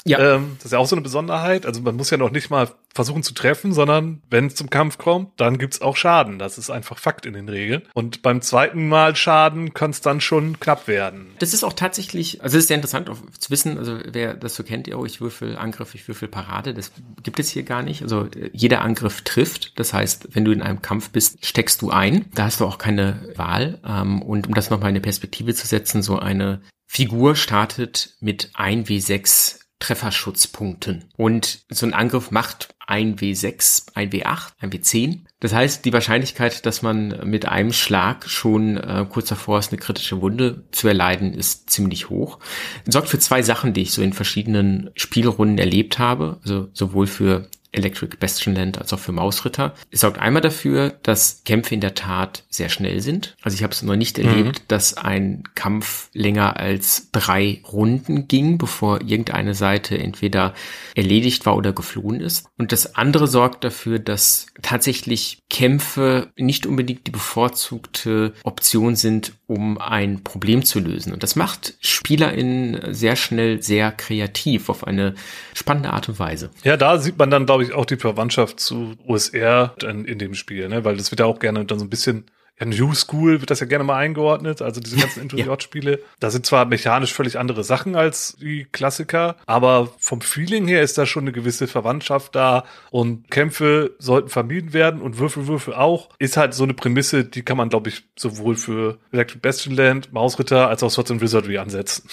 ja. 0.05 0.35
Ähm, 0.35 0.55
das 0.57 0.65
ist 0.65 0.71
ja 0.71 0.79
auch 0.79 0.87
so 0.87 0.95
eine 0.95 1.03
Besonderheit. 1.03 1.65
Also 1.65 1.81
man 1.81 1.95
muss 1.95 2.09
ja 2.09 2.17
noch 2.17 2.31
nicht 2.31 2.49
mal 2.49 2.69
versuchen 2.93 3.23
zu 3.23 3.33
treffen, 3.33 3.71
sondern 3.71 4.21
wenn 4.29 4.47
es 4.47 4.55
zum 4.55 4.69
Kampf 4.69 4.97
kommt, 4.97 5.39
dann 5.39 5.57
gibt's 5.57 5.81
auch 5.81 5.95
Schaden. 5.95 6.39
Das 6.39 6.57
ist 6.57 6.69
einfach 6.69 6.97
Fakt 6.97 7.25
in 7.25 7.33
den 7.33 7.47
Regeln. 7.47 7.83
Und 7.93 8.21
beim 8.21 8.41
zweiten 8.41 8.89
Mal 8.89 9.15
Schaden 9.15 9.73
kann 9.73 9.91
es 9.91 10.01
dann 10.01 10.19
schon 10.19 10.59
knapp 10.59 10.87
werden. 10.87 11.31
Das 11.39 11.53
ist 11.53 11.63
auch 11.63 11.73
tatsächlich, 11.73 12.41
also 12.41 12.57
es 12.57 12.63
ist 12.63 12.67
sehr 12.67 12.75
interessant 12.75 13.09
auch 13.09 13.17
zu 13.37 13.49
wissen, 13.51 13.77
also 13.77 13.99
wer 14.11 14.33
das 14.33 14.55
so 14.55 14.63
kennt, 14.63 14.93
oh, 14.93 15.05
ich 15.05 15.21
würfel 15.21 15.57
Angriff, 15.57 15.95
ich 15.95 16.07
würfel 16.07 16.27
Parade, 16.27 16.73
das 16.73 16.91
gibt 17.23 17.39
es 17.39 17.49
hier 17.49 17.63
gar 17.63 17.83
nicht. 17.83 18.01
Also 18.01 18.27
jeder 18.51 18.81
Angriff 18.81 19.21
trifft. 19.21 19.79
Das 19.79 19.93
heißt, 19.93 20.29
wenn 20.31 20.45
du 20.45 20.51
in 20.51 20.61
einem 20.61 20.81
Kampf 20.81 21.11
bist, 21.11 21.45
steckst 21.45 21.81
du 21.81 21.91
ein. 21.91 22.25
Da 22.33 22.45
hast 22.45 22.59
du 22.59 22.65
auch 22.65 22.77
keine 22.77 23.29
Wahl. 23.35 23.79
Ähm, 23.85 24.21
und 24.21 24.47
um 24.47 24.55
das 24.55 24.69
nochmal 24.69 24.89
in 24.89 24.95
eine 24.95 25.01
Perspektive 25.01 25.53
zu 25.53 25.67
setzen, 25.67 26.01
so 26.01 26.17
eine 26.17 26.61
Figur 26.87 27.37
startet 27.37 28.15
mit 28.19 28.49
1 28.53 28.89
W6 28.89 29.60
Trefferschutzpunkten. 29.81 31.05
Und 31.17 31.59
so 31.69 31.85
ein 31.85 31.93
Angriff 31.93 32.31
macht 32.31 32.73
ein 32.87 33.17
W6, 33.17 33.87
ein 33.95 34.11
W8, 34.11 34.51
ein 34.59 34.69
W10. 34.69 35.19
Das 35.39 35.53
heißt, 35.53 35.83
die 35.85 35.93
Wahrscheinlichkeit, 35.93 36.65
dass 36.65 36.81
man 36.81 37.19
mit 37.29 37.47
einem 37.47 37.73
Schlag 37.73 38.29
schon 38.29 38.77
äh, 38.77 39.05
kurz 39.09 39.29
davor 39.29 39.59
ist, 39.59 39.71
eine 39.71 39.81
kritische 39.81 40.21
Wunde 40.21 40.63
zu 40.71 40.87
erleiden, 40.87 41.33
ist 41.33 41.69
ziemlich 41.69 42.09
hoch. 42.09 42.39
Sorgt 42.85 43.09
für 43.09 43.19
zwei 43.19 43.41
Sachen, 43.41 43.73
die 43.73 43.81
ich 43.81 43.91
so 43.91 44.01
in 44.01 44.13
verschiedenen 44.13 44.91
Spielrunden 44.95 45.57
erlebt 45.57 45.99
habe. 45.99 46.39
Also 46.43 46.69
sowohl 46.73 47.07
für 47.07 47.47
Electric 47.71 48.17
Bastion 48.17 48.55
Land 48.55 48.77
als 48.77 48.91
auch 48.93 48.99
für 48.99 49.11
Mausritter. 49.11 49.73
Es 49.89 50.01
sorgt 50.01 50.19
einmal 50.19 50.41
dafür, 50.41 50.93
dass 51.03 51.43
Kämpfe 51.45 51.73
in 51.73 51.81
der 51.81 51.95
Tat 51.95 52.43
sehr 52.49 52.69
schnell 52.69 53.01
sind. 53.01 53.35
Also 53.41 53.55
ich 53.55 53.63
habe 53.63 53.73
es 53.73 53.81
noch 53.81 53.95
nicht 53.95 54.19
erlebt, 54.19 54.59
mhm. 54.59 54.63
dass 54.67 54.97
ein 54.97 55.43
Kampf 55.55 56.09
länger 56.13 56.57
als 56.57 57.09
drei 57.11 57.61
Runden 57.71 58.27
ging, 58.27 58.57
bevor 58.57 59.01
irgendeine 59.01 59.53
Seite 59.53 59.97
entweder 59.97 60.53
erledigt 60.95 61.45
war 61.45 61.55
oder 61.55 61.73
geflohen 61.73 62.19
ist. 62.19 62.47
Und 62.57 62.71
das 62.71 62.95
andere 62.95 63.27
sorgt 63.27 63.63
dafür, 63.63 63.99
dass 63.99 64.47
tatsächlich 64.61 65.39
Kämpfe 65.49 66.31
nicht 66.37 66.65
unbedingt 66.65 67.07
die 67.07 67.11
bevorzugte 67.11 68.33
Option 68.43 68.95
sind, 68.95 69.33
um 69.47 69.77
ein 69.77 70.23
Problem 70.23 70.63
zu 70.63 70.79
lösen. 70.79 71.13
Und 71.13 71.23
das 71.23 71.35
macht 71.35 71.73
SpielerInnen 71.81 72.93
sehr 72.93 73.15
schnell 73.15 73.61
sehr 73.61 73.91
kreativ 73.91 74.69
auf 74.69 74.85
eine 74.85 75.15
spannende 75.53 75.91
Art 75.91 76.07
und 76.09 76.19
Weise. 76.19 76.51
Ja, 76.63 76.77
da 76.77 76.97
sieht 76.97 77.17
man 77.17 77.29
dann, 77.29 77.45
glaube 77.45 77.60
ich, 77.63 77.73
auch 77.73 77.85
die 77.85 77.97
Verwandtschaft 77.97 78.59
zu 78.59 78.95
OSR 79.05 79.75
in, 79.83 80.05
in 80.05 80.19
dem 80.19 80.33
Spiel, 80.33 80.69
ne? 80.69 80.83
weil 80.83 80.97
das 80.97 81.11
wird 81.11 81.19
ja 81.19 81.25
auch 81.25 81.39
gerne 81.39 81.65
dann 81.65 81.79
so 81.79 81.85
ein 81.85 81.89
bisschen 81.89 82.25
ja, 82.61 82.67
New 82.67 82.93
School 82.93 83.39
wird 83.39 83.49
das 83.49 83.59
ja 83.59 83.65
gerne 83.65 83.83
mal 83.83 83.97
eingeordnet, 83.97 84.61
also 84.61 84.79
diese 84.79 84.97
ganzen 84.97 85.21
Intro-Spiele. 85.35 85.91
Ja. 85.91 85.97
Da 86.19 86.29
sind 86.29 86.45
zwar 86.45 86.65
mechanisch 86.65 87.11
völlig 87.13 87.39
andere 87.39 87.63
Sachen 87.63 87.95
als 87.95 88.37
die 88.39 88.67
Klassiker, 88.71 89.35
aber 89.47 89.91
vom 89.97 90.21
Feeling 90.21 90.67
her 90.67 90.83
ist 90.83 90.97
da 90.97 91.07
schon 91.07 91.23
eine 91.23 91.31
gewisse 91.31 91.67
Verwandtschaft 91.67 92.35
da 92.35 92.65
und 92.91 93.31
Kämpfe 93.31 93.95
sollten 93.97 94.29
vermieden 94.29 94.73
werden 94.73 95.01
und 95.01 95.17
Würfelwürfe 95.17 95.77
auch. 95.77 96.09
Ist 96.19 96.37
halt 96.37 96.53
so 96.53 96.63
eine 96.63 96.75
Prämisse, 96.75 97.25
die 97.25 97.41
kann 97.41 97.57
man, 97.57 97.69
glaube 97.69 97.89
ich, 97.89 98.03
sowohl 98.15 98.55
für 98.55 98.99
Electric 99.11 99.39
Bastion 99.39 99.75
Land, 99.75 100.13
Mausritter 100.13 100.67
als 100.67 100.83
auch 100.83 100.91
Swords 100.91 101.09
and 101.09 101.21
Wizardry 101.21 101.57
ansetzen. 101.57 102.07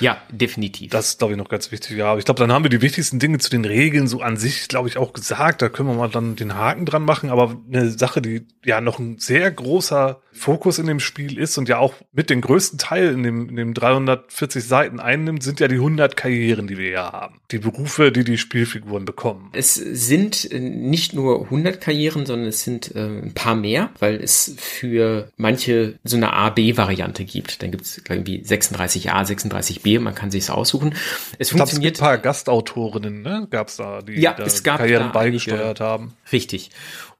Ja, 0.00 0.20
definitiv. 0.30 0.90
Das 0.90 1.10
ist, 1.10 1.18
glaube 1.18 1.34
ich, 1.34 1.38
noch 1.38 1.48
ganz 1.48 1.70
wichtig. 1.70 1.96
Ja, 1.96 2.10
aber 2.10 2.18
ich 2.18 2.24
glaube, 2.24 2.40
dann 2.40 2.50
haben 2.50 2.64
wir 2.64 2.70
die 2.70 2.82
wichtigsten 2.82 3.20
Dinge 3.20 3.38
zu 3.38 3.50
den 3.50 3.64
Regeln 3.64 4.08
so 4.08 4.20
an 4.20 4.36
sich, 4.36 4.66
glaube 4.66 4.88
ich, 4.88 4.96
auch 4.96 5.12
gesagt. 5.12 5.62
Da 5.62 5.68
können 5.68 5.88
wir 5.88 5.94
mal 5.94 6.08
dann 6.08 6.34
den 6.34 6.54
Haken 6.54 6.86
dran 6.86 7.04
machen. 7.04 7.30
Aber 7.30 7.56
eine 7.72 7.90
Sache, 7.90 8.20
die 8.20 8.46
ja 8.64 8.80
noch 8.80 8.98
ein 8.98 9.18
sehr 9.18 9.50
großer 9.50 9.81
großer 9.82 10.20
Fokus 10.32 10.78
in 10.78 10.86
dem 10.86 11.00
Spiel 11.00 11.38
ist 11.38 11.58
und 11.58 11.68
ja 11.68 11.78
auch 11.78 11.92
mit 12.12 12.30
den 12.30 12.40
größten 12.40 12.78
Teil 12.78 13.12
in 13.12 13.22
dem, 13.22 13.48
in 13.50 13.56
dem 13.56 13.74
340 13.74 14.64
Seiten 14.64 14.98
einnimmt, 14.98 15.42
sind 15.42 15.60
ja 15.60 15.68
die 15.68 15.74
100 15.74 16.16
Karrieren, 16.16 16.66
die 16.66 16.78
wir 16.78 16.88
ja 16.88 17.12
haben. 17.12 17.40
Die 17.50 17.58
Berufe, 17.58 18.12
die 18.12 18.24
die 18.24 18.38
Spielfiguren 18.38 19.04
bekommen. 19.04 19.50
Es 19.52 19.74
sind 19.74 20.50
äh, 20.50 20.58
nicht 20.58 21.12
nur 21.12 21.44
100 21.44 21.80
Karrieren, 21.80 22.24
sondern 22.24 22.48
es 22.48 22.62
sind 22.62 22.94
äh, 22.94 23.00
ein 23.00 23.34
paar 23.34 23.54
mehr, 23.54 23.90
weil 23.98 24.22
es 24.22 24.54
für 24.58 25.30
manche 25.36 25.98
so 26.02 26.16
eine 26.16 26.32
A-B-Variante 26.32 27.24
gibt. 27.24 27.62
Dann 27.62 27.70
gibt 27.70 27.84
es 27.84 28.00
irgendwie 28.08 28.42
36a, 28.42 29.26
36b, 29.26 30.00
man 30.00 30.14
kann 30.14 30.30
sich 30.30 30.48
aussuchen. 30.48 30.94
Es 31.38 31.48
ich 31.48 31.58
funktioniert. 31.58 31.96
Glaub, 31.96 32.06
es 32.06 32.12
ein 32.12 32.16
paar 32.16 32.18
Gastautorinnen, 32.18 33.22
ne? 33.22 33.48
Gab 33.50 33.68
es 33.68 33.76
da, 33.76 34.00
die 34.00 34.20
ja, 34.20 34.32
da 34.32 34.44
es 34.44 34.62
Karrieren 34.62 35.08
da 35.08 35.12
beigesteuert 35.12 35.80
haben. 35.80 36.14
Richtig. 36.32 36.70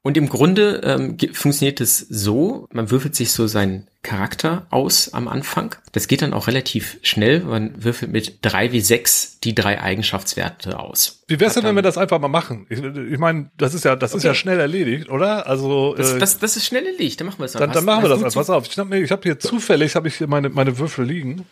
Und 0.03 0.17
im 0.17 0.29
Grunde 0.29 0.81
ähm, 0.85 1.17
funktioniert 1.33 1.81
es 1.81 1.99
so, 1.99 2.67
man 2.73 2.91
würfelt 2.91 3.15
sich 3.15 3.31
so 3.31 3.47
seinen 3.47 3.87
Charakter 4.03 4.67
aus 4.71 5.15
am 5.15 5.29
Anfang. 5.29 5.77
Das 5.93 6.09
geht 6.09 6.23
dann 6.23 6.35
auch 6.35 6.49
relativ 6.49 6.99
schnell. 7.03 7.41
Man 7.41 7.85
würfelt 7.85 8.11
mit 8.11 8.39
drei 8.43 8.73
wie 8.73 8.81
sechs 8.81 9.39
die 9.45 9.55
drei 9.55 9.81
Eigenschaftswerte 9.81 10.81
aus. 10.81 11.23
Wie 11.29 11.39
wär's 11.39 11.55
denn, 11.55 11.63
wenn 11.63 11.77
wir 11.77 11.83
das 11.83 11.99
einfach 11.99 12.19
mal 12.19 12.27
machen? 12.27 12.67
Ich, 12.69 12.81
ich 12.81 13.19
meine, 13.19 13.51
das 13.57 13.75
ist 13.75 13.85
ja, 13.85 13.95
das 13.95 14.11
okay. 14.11 14.19
ist 14.19 14.25
ja 14.25 14.35
schnell 14.35 14.59
erledigt, 14.59 15.09
oder? 15.09 15.47
Also 15.47 15.95
das, 15.95 16.15
äh, 16.15 16.19
das, 16.19 16.39
das 16.41 16.57
ist 16.57 16.67
schnell 16.67 16.85
erledigt. 16.85 17.21
Dann 17.21 17.29
machen 17.29 17.39
wir 17.39 17.45
es 17.45 17.53
dann. 17.53 17.71
Dann, 17.71 17.85
machen 17.85 18.03
wir 18.03 18.09
das 18.09 18.25
einfach. 18.25 18.41
Pass 18.41 18.51
auf, 18.51 18.67
ich 18.67 18.77
habe 18.77 18.99
ich 18.99 19.13
hab 19.13 19.23
hier 19.23 19.39
zufällig 19.39 19.95
habe 19.95 20.09
ich 20.09 20.17
hier 20.17 20.27
meine 20.27 20.49
meine 20.49 20.79
Würfel 20.79 21.05
liegen. 21.05 21.47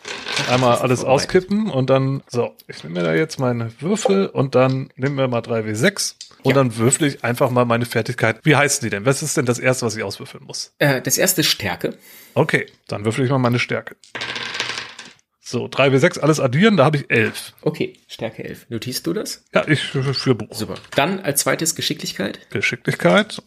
Einmal 0.51 0.79
alles 0.79 1.05
auskippen 1.05 1.71
und 1.71 1.89
dann 1.89 2.25
so. 2.29 2.53
Ich 2.67 2.83
nehme 2.83 2.99
mir 2.99 3.07
da 3.07 3.15
jetzt 3.15 3.39
meine 3.39 3.71
Würfel 3.79 4.27
und 4.27 4.57
dann 4.57 4.91
nehmen 4.97 5.17
wir 5.17 5.29
mal 5.29 5.41
drei 5.41 5.67
wie 5.67 5.77
sechs 5.77 6.17
und 6.43 6.51
ja. 6.51 6.55
dann 6.55 6.77
würfel 6.77 7.09
ich 7.09 7.25
einfach 7.25 7.51
mal 7.51 7.65
meine 7.65 7.87
Fertigkeit. 7.87 8.41
Wie 8.43 8.57
heißen 8.57 8.85
die 8.85 8.91
denn? 8.91 9.05
Was 9.07 9.23
ist 9.23 9.37
denn 9.37 9.47
das 9.47 9.59
erste, 9.59 9.87
was 9.87 9.97
ich 9.97 10.03
auswürfeln 10.03 10.45
muss? 10.45 10.75
Äh, 10.79 11.03
das 11.03 11.19
erste 11.19 11.43
ist 11.43 11.49
Stärke. 11.49 11.97
Okay, 12.35 12.67
dann 12.89 13.05
würfel 13.05 13.25
ich 13.25 13.31
mal 13.31 13.39
meine 13.39 13.59
Stärke. 13.59 13.97
So, 15.41 15.67
3 15.69 15.93
w 15.93 15.99
6, 15.99 16.19
alles 16.19 16.39
addieren, 16.39 16.77
da 16.77 16.85
habe 16.85 16.99
ich 16.99 17.11
11. 17.11 17.55
Okay, 17.63 17.95
Stärke 18.07 18.45
11. 18.45 18.67
Notierst 18.69 19.07
du 19.07 19.13
das? 19.13 19.45
Ja, 19.53 19.67
ich 19.67 19.83
für 19.83 20.35
Buch. 20.35 20.55
Super. 20.55 20.77
Dann 20.95 21.21
als 21.21 21.41
zweites 21.41 21.75
Geschicklichkeit. 21.75 22.49
Geschicklichkeit. 22.51 23.43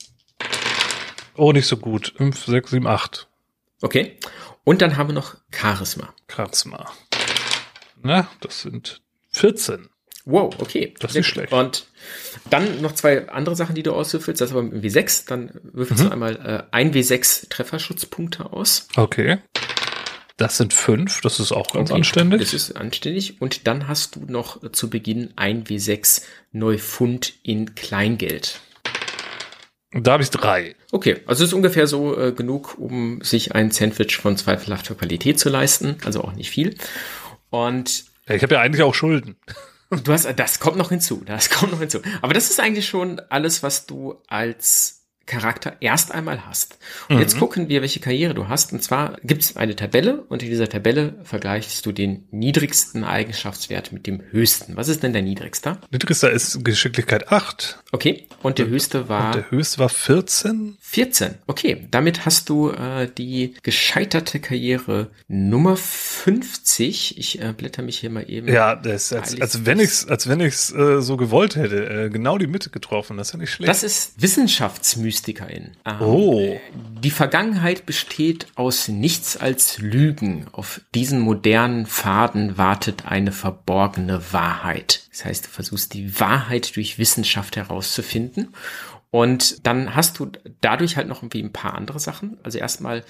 Oh, 1.35 1.53
nicht 1.53 1.67
so 1.67 1.77
gut. 1.77 2.13
5, 2.17 2.45
6, 2.45 2.71
7, 2.71 2.87
8. 2.87 3.29
Okay. 3.81 4.17
Und 4.65 4.81
dann 4.81 4.97
haben 4.97 5.09
wir 5.09 5.13
noch 5.13 5.37
Charisma. 5.51 6.13
Charisma. 6.27 6.91
Na, 8.01 8.27
das 8.41 8.61
sind 8.61 9.01
14. 9.31 9.89
Wow, 10.25 10.55
okay. 10.59 10.93
Das 10.99 11.11
ist 11.11 11.17
nicht 11.17 11.27
schlecht. 11.27 11.51
Und 11.51 11.85
dann 12.49 12.81
noch 12.81 12.93
zwei 12.93 13.27
andere 13.29 13.55
Sachen, 13.55 13.75
die 13.75 13.83
du 13.83 13.93
auswürfelst. 13.93 14.39
Das 14.39 14.49
ist 14.49 14.55
aber 14.55 14.63
mit 14.63 14.83
W6. 14.83 15.27
Dann 15.27 15.51
würfelst 15.63 16.03
mhm. 16.03 16.07
du 16.07 16.13
einmal 16.13 16.35
äh, 16.35 16.63
ein 16.71 16.93
W6 16.93 17.49
Trefferschutzpunkte 17.49 18.51
aus. 18.53 18.87
Okay. 18.95 19.39
Das 20.37 20.57
sind 20.57 20.73
fünf. 20.73 21.21
Das 21.21 21.39
ist 21.39 21.51
auch 21.51 21.71
ganz 21.73 21.91
okay. 21.91 21.99
anständig. 21.99 22.39
Das 22.39 22.53
ist 22.53 22.71
anständig. 22.71 23.41
Und 23.41 23.67
dann 23.67 23.87
hast 23.87 24.15
du 24.15 24.21
noch 24.27 24.71
zu 24.71 24.89
Beginn 24.89 25.31
ein 25.35 25.65
W6 25.65 26.21
Neufund 26.51 27.33
in 27.43 27.75
Kleingeld. 27.75 28.61
Da 29.91 30.13
habe 30.13 30.23
ich 30.23 30.31
drei. 30.31 30.75
Okay, 30.91 31.17
also 31.27 31.43
ist 31.43 31.53
ungefähr 31.53 31.85
so 31.85 32.17
äh, 32.17 32.31
genug, 32.31 32.79
um 32.79 33.21
sich 33.21 33.53
ein 33.53 33.69
Sandwich 33.69 34.17
von 34.17 34.37
zweifelhafter 34.37 34.95
Qualität 34.95 35.37
zu 35.39 35.49
leisten. 35.49 35.97
Also 36.03 36.21
auch 36.21 36.33
nicht 36.33 36.49
viel. 36.49 36.75
Und 37.51 38.05
ich 38.27 38.41
habe 38.41 38.55
ja 38.55 38.61
eigentlich 38.61 38.81
auch 38.81 38.95
Schulden. 38.95 39.35
Du 40.01 40.11
hast, 40.13 40.27
das 40.37 40.59
kommt 40.59 40.77
noch 40.77 40.89
hinzu, 40.89 41.23
das 41.25 41.49
kommt 41.49 41.71
noch 41.71 41.79
hinzu. 41.79 41.99
Aber 42.21 42.33
das 42.33 42.49
ist 42.49 42.59
eigentlich 42.59 42.87
schon 42.87 43.19
alles, 43.29 43.63
was 43.63 43.85
du 43.85 44.21
als 44.27 45.02
Charakter 45.25 45.77
erst 45.79 46.11
einmal 46.11 46.45
hast. 46.45 46.77
Und 47.07 47.15
mhm. 47.15 47.21
jetzt 47.21 47.39
gucken 47.39 47.69
wir, 47.69 47.81
welche 47.81 48.01
Karriere 48.01 48.33
du 48.33 48.49
hast. 48.49 48.73
Und 48.73 48.83
zwar 48.83 49.17
gibt 49.23 49.41
es 49.41 49.55
eine 49.55 49.75
Tabelle 49.75 50.23
und 50.27 50.43
in 50.43 50.49
dieser 50.49 50.67
Tabelle 50.67 51.15
vergleichst 51.23 51.85
du 51.85 51.93
den 51.93 52.27
niedrigsten 52.31 53.05
Eigenschaftswert 53.05 53.93
mit 53.93 54.05
dem 54.05 54.21
höchsten. 54.31 54.75
Was 54.75 54.89
ist 54.89 55.01
denn 55.01 55.13
der 55.13 55.21
niedrigste? 55.21 55.77
Niedrigster 55.91 56.29
ist 56.29 56.65
Geschicklichkeit 56.65 57.31
8. 57.31 57.79
Okay, 57.93 58.27
und 58.41 58.57
der 58.57 58.67
höchste 58.67 59.07
war? 59.07 59.31
Der 59.31 59.49
höchste 59.49 59.79
war 59.79 59.89
14. 59.89 60.77
14, 60.81 61.35
okay. 61.47 61.87
Damit 61.89 62.25
hast 62.25 62.49
du 62.49 62.71
äh, 62.71 63.07
die 63.07 63.55
gescheiterte 63.63 64.41
Karriere 64.41 65.11
Nummer 65.29 65.77
50. 65.77 67.17
Ich 67.17 67.41
äh, 67.41 67.53
blätter 67.55 67.81
mich 67.81 67.99
hier 67.99 68.09
mal 68.09 68.29
eben. 68.29 68.49
Ja, 68.49 68.75
das, 68.75 69.13
als, 69.13 69.39
als 69.39 69.65
wenn 69.65 69.79
ich's, 69.79 70.05
als 70.05 70.27
wenn 70.27 70.41
ich's 70.41 70.71
äh, 70.73 71.01
so 71.01 71.15
gewollt 71.15 71.55
hätte. 71.55 72.05
Äh, 72.05 72.09
genau 72.09 72.37
die 72.37 72.47
Mitte 72.47 72.69
getroffen, 72.71 73.15
das 73.17 73.29
ist 73.29 73.33
ja 73.33 73.39
nicht 73.39 73.51
schlecht. 73.51 73.69
Das 73.69 73.83
ist 73.83 74.21
Wissenschaftsmystik. 74.21 75.12
Mystikerin. 75.13 75.71
Ähm, 75.85 76.01
oh. 76.01 76.59
Die 77.01 77.11
Vergangenheit 77.11 77.85
besteht 77.85 78.47
aus 78.55 78.87
nichts 78.87 79.37
als 79.37 79.77
Lügen. 79.77 80.47
Auf 80.51 80.81
diesen 80.95 81.19
modernen 81.19 81.85
Pfaden 81.85 82.57
wartet 82.57 83.05
eine 83.05 83.31
verborgene 83.31 84.33
Wahrheit. 84.33 85.03
Das 85.11 85.25
heißt, 85.25 85.45
du 85.45 85.49
versuchst 85.49 85.93
die 85.93 86.19
Wahrheit 86.19 86.75
durch 86.75 86.97
Wissenschaft 86.97 87.55
herauszufinden. 87.55 88.55
Und 89.11 89.67
dann 89.67 89.93
hast 89.93 90.17
du 90.17 90.31
dadurch 90.61 90.97
halt 90.97 91.07
noch 91.07 91.21
irgendwie 91.21 91.43
ein 91.43 91.53
paar 91.53 91.75
andere 91.75 91.99
Sachen. 91.99 92.37
Also 92.41 92.57
erstmal 92.57 93.03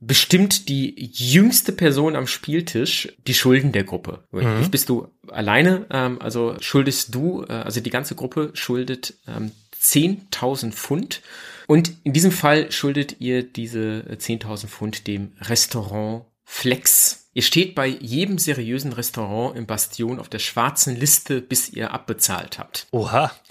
bestimmt 0.00 0.68
die 0.68 1.10
jüngste 1.12 1.70
Person 1.70 2.16
am 2.16 2.26
Spieltisch 2.26 3.14
die 3.28 3.34
Schulden 3.34 3.70
der 3.70 3.84
Gruppe. 3.84 4.24
Mhm. 4.32 4.68
Bist 4.70 4.88
du 4.88 5.08
alleine, 5.28 5.86
ähm, 5.90 6.20
also 6.20 6.56
schuldest 6.60 7.14
du, 7.14 7.44
äh, 7.48 7.52
also 7.52 7.80
die 7.80 7.90
ganze 7.90 8.16
Gruppe 8.16 8.50
schuldet 8.54 9.14
ähm, 9.28 9.52
10.000 9.84 10.72
Pfund. 10.72 11.22
Und 11.66 11.92
in 12.04 12.12
diesem 12.12 12.32
Fall 12.32 12.72
schuldet 12.72 13.16
ihr 13.20 13.42
diese 13.42 14.04
10.000 14.10 14.66
Pfund 14.66 15.06
dem 15.06 15.32
Restaurant 15.40 16.24
Flex 16.44 17.23
Ihr 17.34 17.42
steht 17.42 17.74
bei 17.74 17.88
jedem 17.88 18.38
seriösen 18.38 18.92
Restaurant 18.92 19.56
im 19.56 19.66
Bastion 19.66 20.20
auf 20.20 20.28
der 20.28 20.38
schwarzen 20.38 20.96
Liste, 20.96 21.40
bis 21.40 21.68
ihr 21.68 21.92
abbezahlt 21.92 22.58
habt. 22.58 22.86
Oha. 22.92 23.32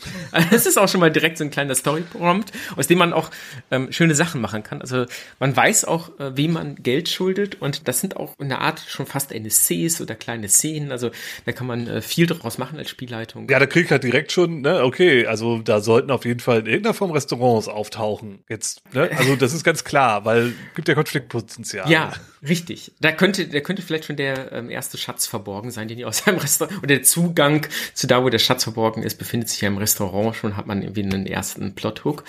Das 0.51 0.65
ist 0.65 0.77
auch 0.77 0.87
schon 0.87 0.99
mal 0.99 1.11
direkt 1.11 1.37
so 1.37 1.43
ein 1.43 1.51
kleiner 1.51 1.75
Story-Prompt, 1.75 2.51
aus 2.75 2.87
dem 2.87 2.97
man 2.97 3.13
auch 3.13 3.29
ähm, 3.71 3.91
schöne 3.91 4.15
Sachen 4.15 4.41
machen 4.41 4.63
kann. 4.63 4.81
Also 4.81 5.05
man 5.39 5.55
weiß 5.55 5.85
auch, 5.85 6.17
äh, 6.19 6.35
wem 6.37 6.53
man 6.53 6.75
Geld 6.75 7.09
schuldet 7.09 7.61
und 7.61 7.87
das 7.87 7.99
sind 7.99 8.17
auch 8.17 8.39
in 8.39 8.49
der 8.49 8.61
Art 8.61 8.83
schon 8.87 9.05
fast 9.05 9.31
NSCs 9.31 10.01
oder 10.01 10.15
kleine 10.15 10.49
Szenen. 10.49 10.91
Also 10.91 11.11
da 11.45 11.51
kann 11.51 11.67
man 11.67 11.87
äh, 11.87 12.01
viel 12.01 12.27
draus 12.27 12.57
machen 12.57 12.77
als 12.77 12.89
Spielleitung. 12.89 13.49
Ja, 13.49 13.59
da 13.59 13.65
krieg 13.65 13.85
ich 13.85 13.91
halt 13.91 14.03
direkt 14.03 14.31
schon, 14.31 14.61
ne, 14.61 14.83
okay, 14.83 15.25
also 15.25 15.59
da 15.59 15.81
sollten 15.81 16.11
auf 16.11 16.25
jeden 16.25 16.39
Fall 16.39 16.59
in 16.59 16.67
irgendeiner 16.67 16.93
Form 16.93 17.11
Restaurants 17.11 17.67
auftauchen. 17.67 18.43
Jetzt, 18.49 18.81
ne? 18.93 19.09
Also 19.17 19.35
das 19.35 19.53
ist 19.53 19.63
ganz 19.63 19.83
klar, 19.83 20.25
weil 20.25 20.53
gibt 20.75 20.87
ja 20.87 20.95
Konfliktpotenzial. 20.95 21.89
Ja, 21.89 22.13
richtig. 22.47 22.93
Da 22.99 23.11
könnte, 23.11 23.47
da 23.47 23.59
könnte 23.59 23.72
könnte 23.73 23.88
vielleicht 23.88 24.05
schon 24.05 24.17
der 24.17 24.51
ähm, 24.51 24.69
erste 24.69 24.99
Schatz 24.99 25.25
verborgen 25.25 25.71
sein, 25.71 25.88
den 25.88 25.97
ihr 25.97 26.07
aus 26.07 26.27
einem 26.27 26.38
Restaurant, 26.38 26.77
oder 26.77 26.88
der 26.88 27.01
Zugang 27.01 27.65
zu 27.95 28.05
da, 28.05 28.23
wo 28.23 28.29
der 28.29 28.38
Schatz 28.38 28.63
verborgen 28.63 29.01
ist, 29.01 29.15
befindet 29.17 29.49
sich 29.49 29.62
ja 29.62 29.67
im 29.67 29.79
Restaurant. 29.79 30.36
Schon 30.36 30.55
hat 30.55 30.67
man 30.67 30.83
irgendwie 30.83 31.01
einen 31.01 31.25
ersten 31.25 31.73
Plothook. 31.73 32.23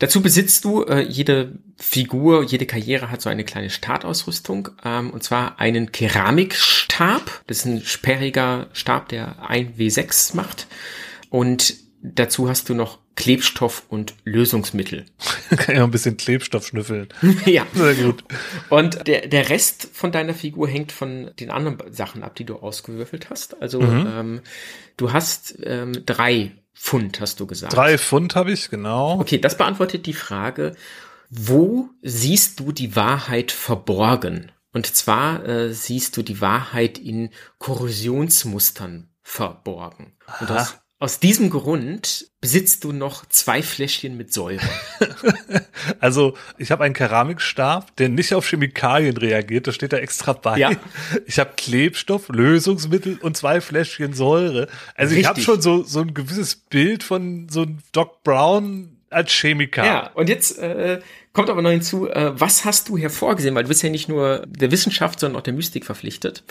Dazu 0.00 0.20
besitzt 0.20 0.64
du, 0.64 0.82
äh, 0.82 1.02
jede 1.02 1.52
Figur, 1.78 2.42
jede 2.42 2.66
Karriere 2.66 3.08
hat 3.08 3.22
so 3.22 3.30
eine 3.30 3.44
kleine 3.44 3.70
Startausrüstung, 3.70 4.70
ähm, 4.84 5.10
und 5.10 5.22
zwar 5.22 5.60
einen 5.60 5.92
Keramikstab. 5.92 7.42
Das 7.46 7.58
ist 7.58 7.66
ein 7.66 7.82
sperriger 7.82 8.66
Stab, 8.72 9.10
der 9.10 9.48
ein 9.48 9.76
W6 9.76 10.34
macht. 10.34 10.66
Und 11.28 11.74
dazu 12.02 12.48
hast 12.48 12.68
du 12.68 12.74
noch 12.74 12.98
Klebstoff 13.20 13.82
und 13.90 14.14
Lösungsmittel. 14.24 15.04
Kann 15.50 15.76
ja 15.76 15.84
ein 15.84 15.90
bisschen 15.90 16.16
Klebstoff 16.16 16.66
schnüffeln. 16.66 17.08
ja. 17.44 17.66
Sehr 17.74 17.94
gut. 17.94 18.24
Und 18.70 19.06
der, 19.06 19.28
der 19.28 19.50
Rest 19.50 19.90
von 19.92 20.10
deiner 20.10 20.32
Figur 20.32 20.66
hängt 20.66 20.90
von 20.90 21.30
den 21.38 21.50
anderen 21.50 21.92
Sachen 21.92 22.22
ab, 22.22 22.34
die 22.34 22.44
du 22.44 22.56
ausgewürfelt 22.56 23.28
hast. 23.28 23.60
Also 23.60 23.82
mhm. 23.82 24.06
ähm, 24.10 24.40
du 24.96 25.12
hast 25.12 25.54
ähm, 25.62 25.92
drei 26.06 26.52
Pfund, 26.74 27.20
hast 27.20 27.40
du 27.40 27.46
gesagt. 27.46 27.74
Drei 27.74 27.98
Pfund 27.98 28.34
habe 28.36 28.52
ich, 28.52 28.70
genau. 28.70 29.20
Okay, 29.20 29.36
das 29.36 29.58
beantwortet 29.58 30.06
die 30.06 30.14
Frage, 30.14 30.74
wo 31.28 31.90
siehst 32.00 32.58
du 32.58 32.72
die 32.72 32.96
Wahrheit 32.96 33.52
verborgen? 33.52 34.50
Und 34.72 34.86
zwar 34.86 35.46
äh, 35.46 35.74
siehst 35.74 36.16
du 36.16 36.22
die 36.22 36.40
Wahrheit 36.40 36.96
in 36.96 37.30
Korrosionsmustern 37.58 39.10
verborgen. 39.22 40.14
Und 40.40 40.50
aus 40.50 40.78
aus 41.00 41.18
diesem 41.18 41.48
Grund 41.48 42.30
besitzt 42.42 42.84
du 42.84 42.92
noch 42.92 43.24
zwei 43.26 43.62
Fläschchen 43.62 44.18
mit 44.18 44.34
Säure. 44.34 44.60
also 45.98 46.36
ich 46.58 46.70
habe 46.70 46.84
einen 46.84 46.92
Keramikstab, 46.92 47.96
der 47.96 48.10
nicht 48.10 48.34
auf 48.34 48.46
Chemikalien 48.46 49.16
reagiert, 49.16 49.66
das 49.66 49.74
steht 49.74 49.94
da 49.94 49.96
extra 49.96 50.34
bei. 50.34 50.58
Ja. 50.58 50.72
Ich 51.24 51.38
habe 51.38 51.52
Klebstoff, 51.56 52.28
Lösungsmittel 52.28 53.18
und 53.22 53.34
zwei 53.34 53.62
Fläschchen 53.62 54.12
Säure. 54.12 54.68
Also 54.94 55.14
Richtig. 55.14 55.18
ich 55.20 55.26
habe 55.26 55.40
schon 55.40 55.62
so, 55.62 55.82
so 55.84 56.02
ein 56.02 56.12
gewisses 56.12 56.54
Bild 56.54 57.02
von 57.02 57.48
so 57.48 57.62
einem 57.62 57.78
Doc 57.92 58.22
Brown 58.22 58.98
als 59.08 59.32
Chemiker. 59.32 59.84
Ja, 59.84 60.10
und 60.12 60.28
jetzt 60.28 60.58
äh, 60.58 61.00
kommt 61.32 61.48
aber 61.48 61.62
noch 61.62 61.70
hinzu, 61.70 62.10
äh, 62.10 62.38
was 62.38 62.66
hast 62.66 62.90
du 62.90 62.98
hervorgesehen? 62.98 63.54
Weil 63.54 63.62
du 63.62 63.68
bist 63.68 63.82
ja 63.82 63.88
nicht 63.88 64.10
nur 64.10 64.44
der 64.46 64.70
Wissenschaft, 64.70 65.18
sondern 65.18 65.40
auch 65.40 65.44
der 65.44 65.54
Mystik 65.54 65.86
verpflichtet. 65.86 66.44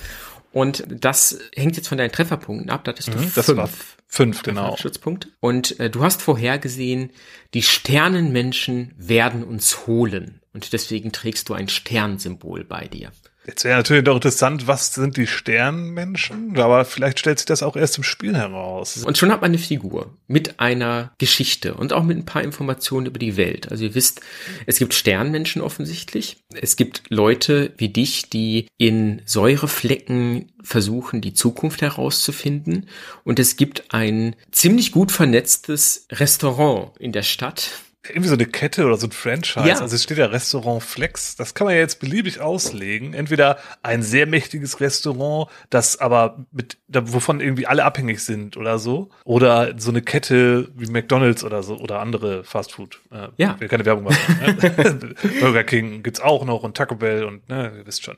Und 0.51 0.83
das 0.88 1.38
hängt 1.55 1.75
jetzt 1.77 1.88
von 1.88 1.97
deinen 1.97 2.12
Trefferpunkten 2.12 2.69
ab. 2.69 2.83
Das 2.83 2.99
ist 2.99 3.15
mhm, 3.15 3.31
das 3.35 3.55
war 3.55 3.69
Fünf, 4.12 4.41
genau. 4.41 4.75
Schutzpunkt. 4.75 5.27
Und 5.39 5.79
äh, 5.79 5.91
du 5.91 6.01
hast 6.01 6.23
vorhergesehen, 6.23 7.12
die 7.53 7.62
Sternenmenschen 7.62 8.91
werden 8.97 9.43
uns 9.43 9.85
holen. 9.85 10.41
Und 10.51 10.73
deswegen 10.73 11.12
trägst 11.12 11.47
du 11.47 11.53
ein 11.53 11.69
Sternsymbol 11.69 12.63
bei 12.63 12.88
dir. 12.88 13.12
Jetzt 13.49 13.63
wäre 13.63 13.77
natürlich 13.77 14.03
doch 14.03 14.13
interessant, 14.13 14.67
was 14.67 14.93
sind 14.93 15.17
die 15.17 15.25
Sternenmenschen? 15.25 16.55
Aber 16.59 16.85
vielleicht 16.85 17.17
stellt 17.17 17.39
sich 17.39 17.47
das 17.47 17.63
auch 17.63 17.75
erst 17.75 17.97
im 17.97 18.03
Spiel 18.03 18.38
heraus. 18.38 19.03
Und 19.03 19.17
schon 19.17 19.31
hat 19.31 19.41
man 19.41 19.49
eine 19.49 19.57
Figur 19.57 20.13
mit 20.27 20.59
einer 20.59 21.13
Geschichte 21.17 21.73
und 21.73 21.91
auch 21.91 22.03
mit 22.03 22.15
ein 22.15 22.25
paar 22.25 22.43
Informationen 22.43 23.07
über 23.07 23.17
die 23.17 23.38
Welt. 23.38 23.71
Also 23.71 23.85
ihr 23.85 23.95
wisst, 23.95 24.21
es 24.67 24.77
gibt 24.77 24.93
Sternmenschen 24.93 25.63
offensichtlich. 25.63 26.38
Es 26.53 26.75
gibt 26.75 27.01
Leute 27.09 27.73
wie 27.77 27.89
dich, 27.89 28.29
die 28.29 28.67
in 28.77 29.23
Säureflecken 29.25 30.51
versuchen, 30.62 31.19
die 31.19 31.33
Zukunft 31.33 31.81
herauszufinden. 31.81 32.88
Und 33.23 33.39
es 33.39 33.57
gibt 33.57 33.85
ein 33.89 34.35
ziemlich 34.51 34.91
gut 34.91 35.12
vernetztes 35.12 36.05
Restaurant 36.12 36.91
in 36.99 37.13
der 37.13 37.23
Stadt, 37.23 37.71
irgendwie 38.10 38.30
so 38.30 38.36
eine 38.36 38.45
Kette 38.45 38.86
oder 38.86 38.98
so 38.98 39.08
ein 39.08 39.12
Franchise. 39.12 39.67
Ja. 39.67 39.80
Also 39.80 39.95
es 39.95 40.04
steht 40.04 40.17
ja 40.17 40.28
Restaurant 40.28 40.84
Flex. 40.84 41.36
Das 41.36 41.54
kann 41.54 41.65
man 41.65 41.76
ja 41.76 41.82
jetzt 41.82 42.00
beliebig 42.00 42.39
auslegen. 42.41 43.13
Entweder 43.13 43.58
ein 43.84 44.04
sehr 44.04 44.26
mächtiges 44.26 44.80
Restaurant, 44.80 45.50
das 45.69 46.00
aber 46.00 46.45
mit, 46.52 46.78
wovon 46.88 47.39
irgendwie 47.39 47.67
alle 47.67 47.84
abhängig 47.84 48.24
sind 48.24 48.58
oder 48.58 48.80
so. 48.80 49.10
Oder 49.24 49.74
so 49.78 49.91
eine 49.91 50.02
Kette 50.02 50.69
wie 50.76 50.88
McDonalds 50.88 51.43
oder 51.43 51.63
so 51.63 51.78
oder 51.78 52.00
andere 52.00 52.43
Fastfood. 52.43 53.00
Äh, 53.12 53.30
ja. 53.38 53.56
Wir 53.60 53.67
keine 53.67 53.86
Werbung 53.86 54.06
machen. 54.06 54.39
Ne? 54.39 55.15
Burger 55.39 55.63
King 55.63 56.04
gibt's 56.04 56.19
auch 56.19 56.45
noch 56.45 56.63
und 56.63 56.76
Taco 56.76 56.95
Bell 56.95 57.24
und, 57.24 57.48
ne, 57.50 57.74
ihr 57.78 57.86
wisst 57.86 58.04
schon. 58.04 58.17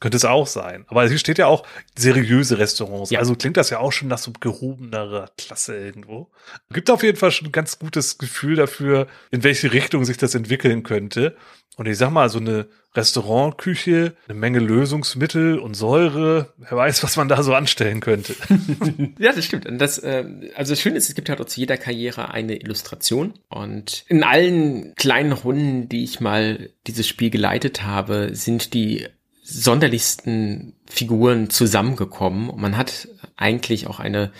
Könnte 0.00 0.16
es 0.16 0.24
auch 0.24 0.46
sein. 0.46 0.84
Aber 0.88 1.06
hier 1.08 1.18
steht 1.18 1.38
ja 1.38 1.46
auch 1.46 1.66
seriöse 1.96 2.58
Restaurants. 2.58 3.10
Ja. 3.10 3.18
Also 3.18 3.34
klingt 3.34 3.56
das 3.56 3.70
ja 3.70 3.78
auch 3.78 3.92
schon 3.92 4.08
nach 4.08 4.18
so 4.18 4.32
gehobenerer 4.38 5.30
Klasse 5.36 5.76
irgendwo. 5.76 6.30
Gibt 6.72 6.90
auf 6.90 7.02
jeden 7.02 7.18
Fall 7.18 7.30
schon 7.30 7.48
ein 7.48 7.52
ganz 7.52 7.78
gutes 7.78 8.18
Gefühl 8.18 8.56
dafür, 8.56 9.06
in 9.30 9.42
welche 9.42 9.72
Richtung 9.72 10.04
sich 10.04 10.16
das 10.16 10.34
entwickeln 10.34 10.82
könnte. 10.82 11.36
Und 11.76 11.86
ich 11.86 11.98
sag 11.98 12.10
mal, 12.10 12.30
so 12.30 12.38
eine 12.38 12.68
Restaurantküche, 12.94 14.14
eine 14.28 14.38
Menge 14.38 14.60
Lösungsmittel 14.60 15.58
und 15.58 15.74
Säure, 15.74 16.54
wer 16.56 16.76
weiß, 16.76 17.02
was 17.02 17.18
man 17.18 17.28
da 17.28 17.42
so 17.42 17.54
anstellen 17.54 18.00
könnte. 18.00 18.34
ja, 19.18 19.32
das 19.32 19.44
stimmt. 19.44 19.66
Und 19.66 19.78
das, 19.78 19.98
äh, 19.98 20.24
also 20.54 20.72
das 20.72 20.80
Schöne 20.80 20.96
ist, 20.96 21.10
es 21.10 21.14
gibt 21.14 21.28
halt 21.28 21.40
auch 21.40 21.46
zu 21.46 21.60
jeder 21.60 21.76
Karriere 21.76 22.30
eine 22.30 22.56
Illustration. 22.56 23.34
Und 23.48 24.04
in 24.08 24.24
allen 24.24 24.94
kleinen 24.94 25.32
Runden, 25.32 25.88
die 25.90 26.04
ich 26.04 26.20
mal 26.20 26.70
dieses 26.86 27.06
Spiel 27.06 27.28
geleitet 27.28 27.82
habe, 27.82 28.30
sind 28.32 28.72
die 28.72 29.06
sonderlichsten 29.42 30.74
Figuren 30.88 31.50
zusammengekommen. 31.50 32.48
Und 32.48 32.60
man 32.60 32.78
hat 32.78 33.08
eigentlich 33.36 33.86
auch 33.86 34.00
eine 34.00 34.32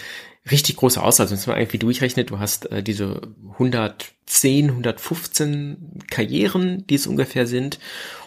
richtig 0.50 0.76
große 0.76 1.02
Auswahl. 1.02 1.30
Wenn 1.30 1.38
man 1.46 1.58
irgendwie 1.58 1.78
durchrechnet, 1.78 2.30
du 2.30 2.38
hast 2.38 2.70
äh, 2.70 2.82
diese 2.82 3.20
110, 3.52 4.70
115 4.70 6.00
Karrieren, 6.10 6.86
die 6.86 6.94
es 6.94 7.06
ungefähr 7.06 7.46
sind. 7.46 7.78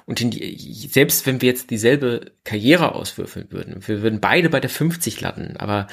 Und 0.06 0.20
die, 0.20 0.58
selbst 0.92 1.26
wenn 1.26 1.42
wir 1.42 1.50
jetzt 1.50 1.70
dieselbe 1.70 2.32
Karriere 2.44 2.96
auswürfeln 2.96 3.48
würden, 3.52 3.88
wir 3.88 4.02
würden 4.02 4.20
beide 4.20 4.50
bei 4.50 4.60
der 4.60 4.70
50 4.70 5.22
landen, 5.22 5.58
aber 5.58 5.88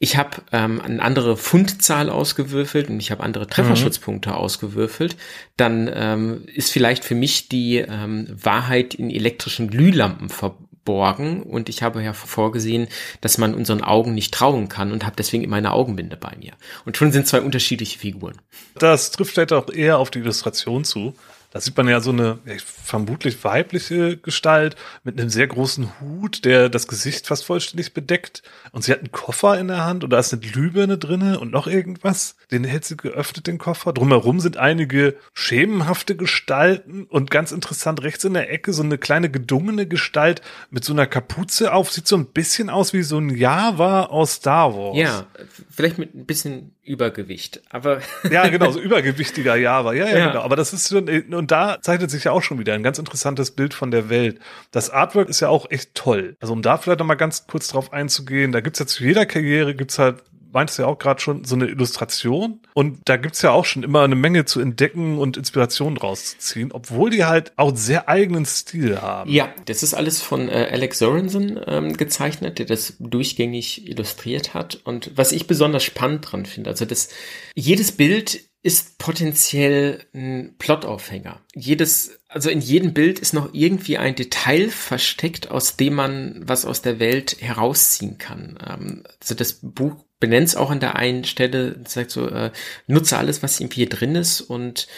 ich 0.00 0.16
habe 0.16 0.42
ähm, 0.52 0.80
eine 0.80 1.02
andere 1.02 1.36
Fundzahl 1.36 2.08
ausgewürfelt 2.08 2.88
und 2.88 3.00
ich 3.00 3.10
habe 3.10 3.24
andere 3.24 3.48
Trefferschutzpunkte 3.48 4.30
mhm. 4.30 4.34
ausgewürfelt, 4.36 5.16
dann 5.56 5.90
ähm, 5.92 6.44
ist 6.46 6.70
vielleicht 6.70 7.04
für 7.04 7.16
mich 7.16 7.48
die 7.48 7.78
ähm, 7.78 8.28
Wahrheit 8.30 8.94
in 8.94 9.10
elektrischen 9.10 9.68
Glühlampen 9.68 10.28
ver 10.28 10.56
borgen 10.88 11.42
und 11.42 11.68
ich 11.68 11.82
habe 11.82 12.02
ja 12.02 12.14
vorgesehen, 12.14 12.88
dass 13.20 13.36
man 13.36 13.54
unseren 13.54 13.82
Augen 13.82 14.14
nicht 14.14 14.32
trauen 14.32 14.70
kann 14.70 14.90
und 14.90 15.04
habe 15.04 15.16
deswegen 15.16 15.44
immer 15.44 15.56
eine 15.56 15.74
Augenbinde 15.74 16.16
bei 16.16 16.34
mir. 16.38 16.52
Und 16.86 16.96
schon 16.96 17.12
sind 17.12 17.26
zwei 17.26 17.42
unterschiedliche 17.42 17.98
Figuren. 17.98 18.36
Das 18.78 19.10
trifft 19.10 19.34
vielleicht 19.34 19.52
auch 19.52 19.68
eher 19.68 19.98
auf 19.98 20.10
die 20.10 20.20
Illustration 20.20 20.84
zu. 20.84 21.12
Da 21.50 21.60
sieht 21.60 21.76
man 21.76 21.88
ja 21.88 22.00
so 22.00 22.10
eine 22.10 22.38
vermutlich 22.58 23.42
weibliche 23.42 24.18
Gestalt 24.18 24.76
mit 25.02 25.18
einem 25.18 25.30
sehr 25.30 25.46
großen 25.46 26.00
Hut, 26.00 26.44
der 26.44 26.68
das 26.68 26.88
Gesicht 26.88 27.26
fast 27.26 27.46
vollständig 27.46 27.94
bedeckt. 27.94 28.42
Und 28.72 28.84
sie 28.84 28.92
hat 28.92 28.98
einen 28.98 29.12
Koffer 29.12 29.58
in 29.58 29.68
der 29.68 29.86
Hand 29.86 30.04
und 30.04 30.10
da 30.10 30.18
ist 30.18 30.32
eine 30.32 30.42
Glühbirne 30.42 30.98
drinne 30.98 31.40
und 31.40 31.50
noch 31.50 31.66
irgendwas. 31.66 32.36
Den 32.50 32.64
hält 32.64 32.84
sie 32.84 32.98
geöffnet, 32.98 33.46
den 33.46 33.56
Koffer. 33.56 33.94
Drumherum 33.94 34.40
sind 34.40 34.58
einige 34.58 35.16
schemenhafte 35.32 36.16
Gestalten 36.16 37.04
und 37.04 37.30
ganz 37.30 37.50
interessant 37.50 38.02
rechts 38.02 38.24
in 38.24 38.34
der 38.34 38.52
Ecke 38.52 38.74
so 38.74 38.82
eine 38.82 38.98
kleine 38.98 39.30
gedungene 39.30 39.86
Gestalt 39.86 40.42
mit 40.70 40.84
so 40.84 40.92
einer 40.92 41.06
Kapuze 41.06 41.72
auf. 41.72 41.90
Sieht 41.90 42.08
so 42.08 42.16
ein 42.16 42.26
bisschen 42.26 42.68
aus 42.68 42.92
wie 42.92 43.02
so 43.02 43.18
ein 43.18 43.30
Java 43.30 44.04
aus 44.04 44.34
Star 44.34 44.74
Wars. 44.76 44.98
Ja, 44.98 45.26
vielleicht 45.70 45.96
mit 45.96 46.14
ein 46.14 46.26
bisschen 46.26 46.74
Übergewicht, 46.88 47.62
aber. 47.70 48.00
ja, 48.30 48.48
genau, 48.48 48.70
so 48.70 48.80
übergewichtiger 48.80 49.56
Java. 49.56 49.92
Ja, 49.92 50.06
ja, 50.06 50.18
ja, 50.18 50.26
genau. 50.28 50.42
Aber 50.42 50.56
das 50.56 50.72
ist 50.72 50.88
schon, 50.88 51.08
und 51.08 51.50
da 51.50 51.78
zeichnet 51.80 52.10
sich 52.10 52.24
ja 52.24 52.32
auch 52.32 52.42
schon 52.42 52.58
wieder 52.58 52.74
ein 52.74 52.82
ganz 52.82 52.98
interessantes 52.98 53.52
Bild 53.52 53.74
von 53.74 53.90
der 53.90 54.08
Welt. 54.08 54.40
Das 54.70 54.90
Artwork 54.90 55.28
ist 55.28 55.40
ja 55.40 55.48
auch 55.48 55.70
echt 55.70 55.94
toll. 55.94 56.36
Also 56.40 56.52
um 56.52 56.62
da 56.62 56.78
vielleicht 56.78 56.98
noch 57.00 57.06
mal 57.06 57.14
ganz 57.14 57.46
kurz 57.46 57.68
drauf 57.68 57.92
einzugehen, 57.92 58.52
da 58.52 58.60
gibt's 58.60 58.78
ja 58.78 58.86
zu 58.86 59.04
jeder 59.04 59.26
Karriere 59.26 59.74
gibt's 59.74 59.98
halt 59.98 60.22
meintest 60.52 60.78
ja 60.78 60.86
auch 60.86 60.98
gerade 60.98 61.20
schon, 61.20 61.44
so 61.44 61.54
eine 61.54 61.66
Illustration. 61.66 62.60
Und 62.74 63.00
da 63.08 63.16
gibt's 63.16 63.42
ja 63.42 63.50
auch 63.50 63.64
schon 63.64 63.82
immer 63.82 64.02
eine 64.02 64.14
Menge 64.14 64.44
zu 64.44 64.60
entdecken 64.60 65.18
und 65.18 65.36
Inspiration 65.36 65.94
draus 65.94 66.30
zu 66.30 66.38
ziehen, 66.38 66.72
obwohl 66.72 67.10
die 67.10 67.24
halt 67.24 67.52
auch 67.56 67.76
sehr 67.76 68.08
eigenen 68.08 68.46
Stil 68.46 69.00
haben. 69.00 69.30
Ja, 69.30 69.52
das 69.66 69.82
ist 69.82 69.94
alles 69.94 70.22
von 70.22 70.48
äh, 70.48 70.68
Alex 70.70 70.98
Sorensen 70.98 71.60
ähm, 71.66 71.96
gezeichnet, 71.96 72.58
der 72.58 72.66
das 72.66 72.94
durchgängig 72.98 73.88
illustriert 73.88 74.54
hat. 74.54 74.80
Und 74.84 75.12
was 75.16 75.32
ich 75.32 75.46
besonders 75.46 75.84
spannend 75.84 76.30
dran 76.30 76.46
finde, 76.46 76.70
also 76.70 76.84
das, 76.84 77.08
jedes 77.54 77.92
Bild 77.92 78.48
ist 78.62 78.98
potenziell 78.98 80.04
ein 80.12 80.56
Plotaufhänger. 80.58 81.40
Jedes, 81.54 82.20
also 82.28 82.50
in 82.50 82.60
jedem 82.60 82.92
Bild 82.92 83.20
ist 83.20 83.32
noch 83.32 83.54
irgendwie 83.54 83.98
ein 83.98 84.16
Detail 84.16 84.68
versteckt, 84.68 85.50
aus 85.50 85.76
dem 85.76 85.94
man 85.94 86.42
was 86.44 86.64
aus 86.64 86.82
der 86.82 86.98
Welt 86.98 87.36
herausziehen 87.40 88.18
kann. 88.18 88.58
Ähm, 88.68 89.04
also 89.20 89.34
das 89.34 89.60
Buch 89.62 90.04
benennt 90.20 90.48
es 90.48 90.56
auch 90.56 90.70
an 90.70 90.80
der 90.80 90.96
einen 90.96 91.24
Stelle, 91.24 91.80
sagt 91.86 92.10
so, 92.10 92.28
äh, 92.28 92.50
nutze 92.86 93.18
alles, 93.18 93.42
was 93.42 93.60
irgendwie 93.60 93.80
hier 93.80 93.88
drin 93.88 94.14
ist 94.14 94.40
und 94.40 94.88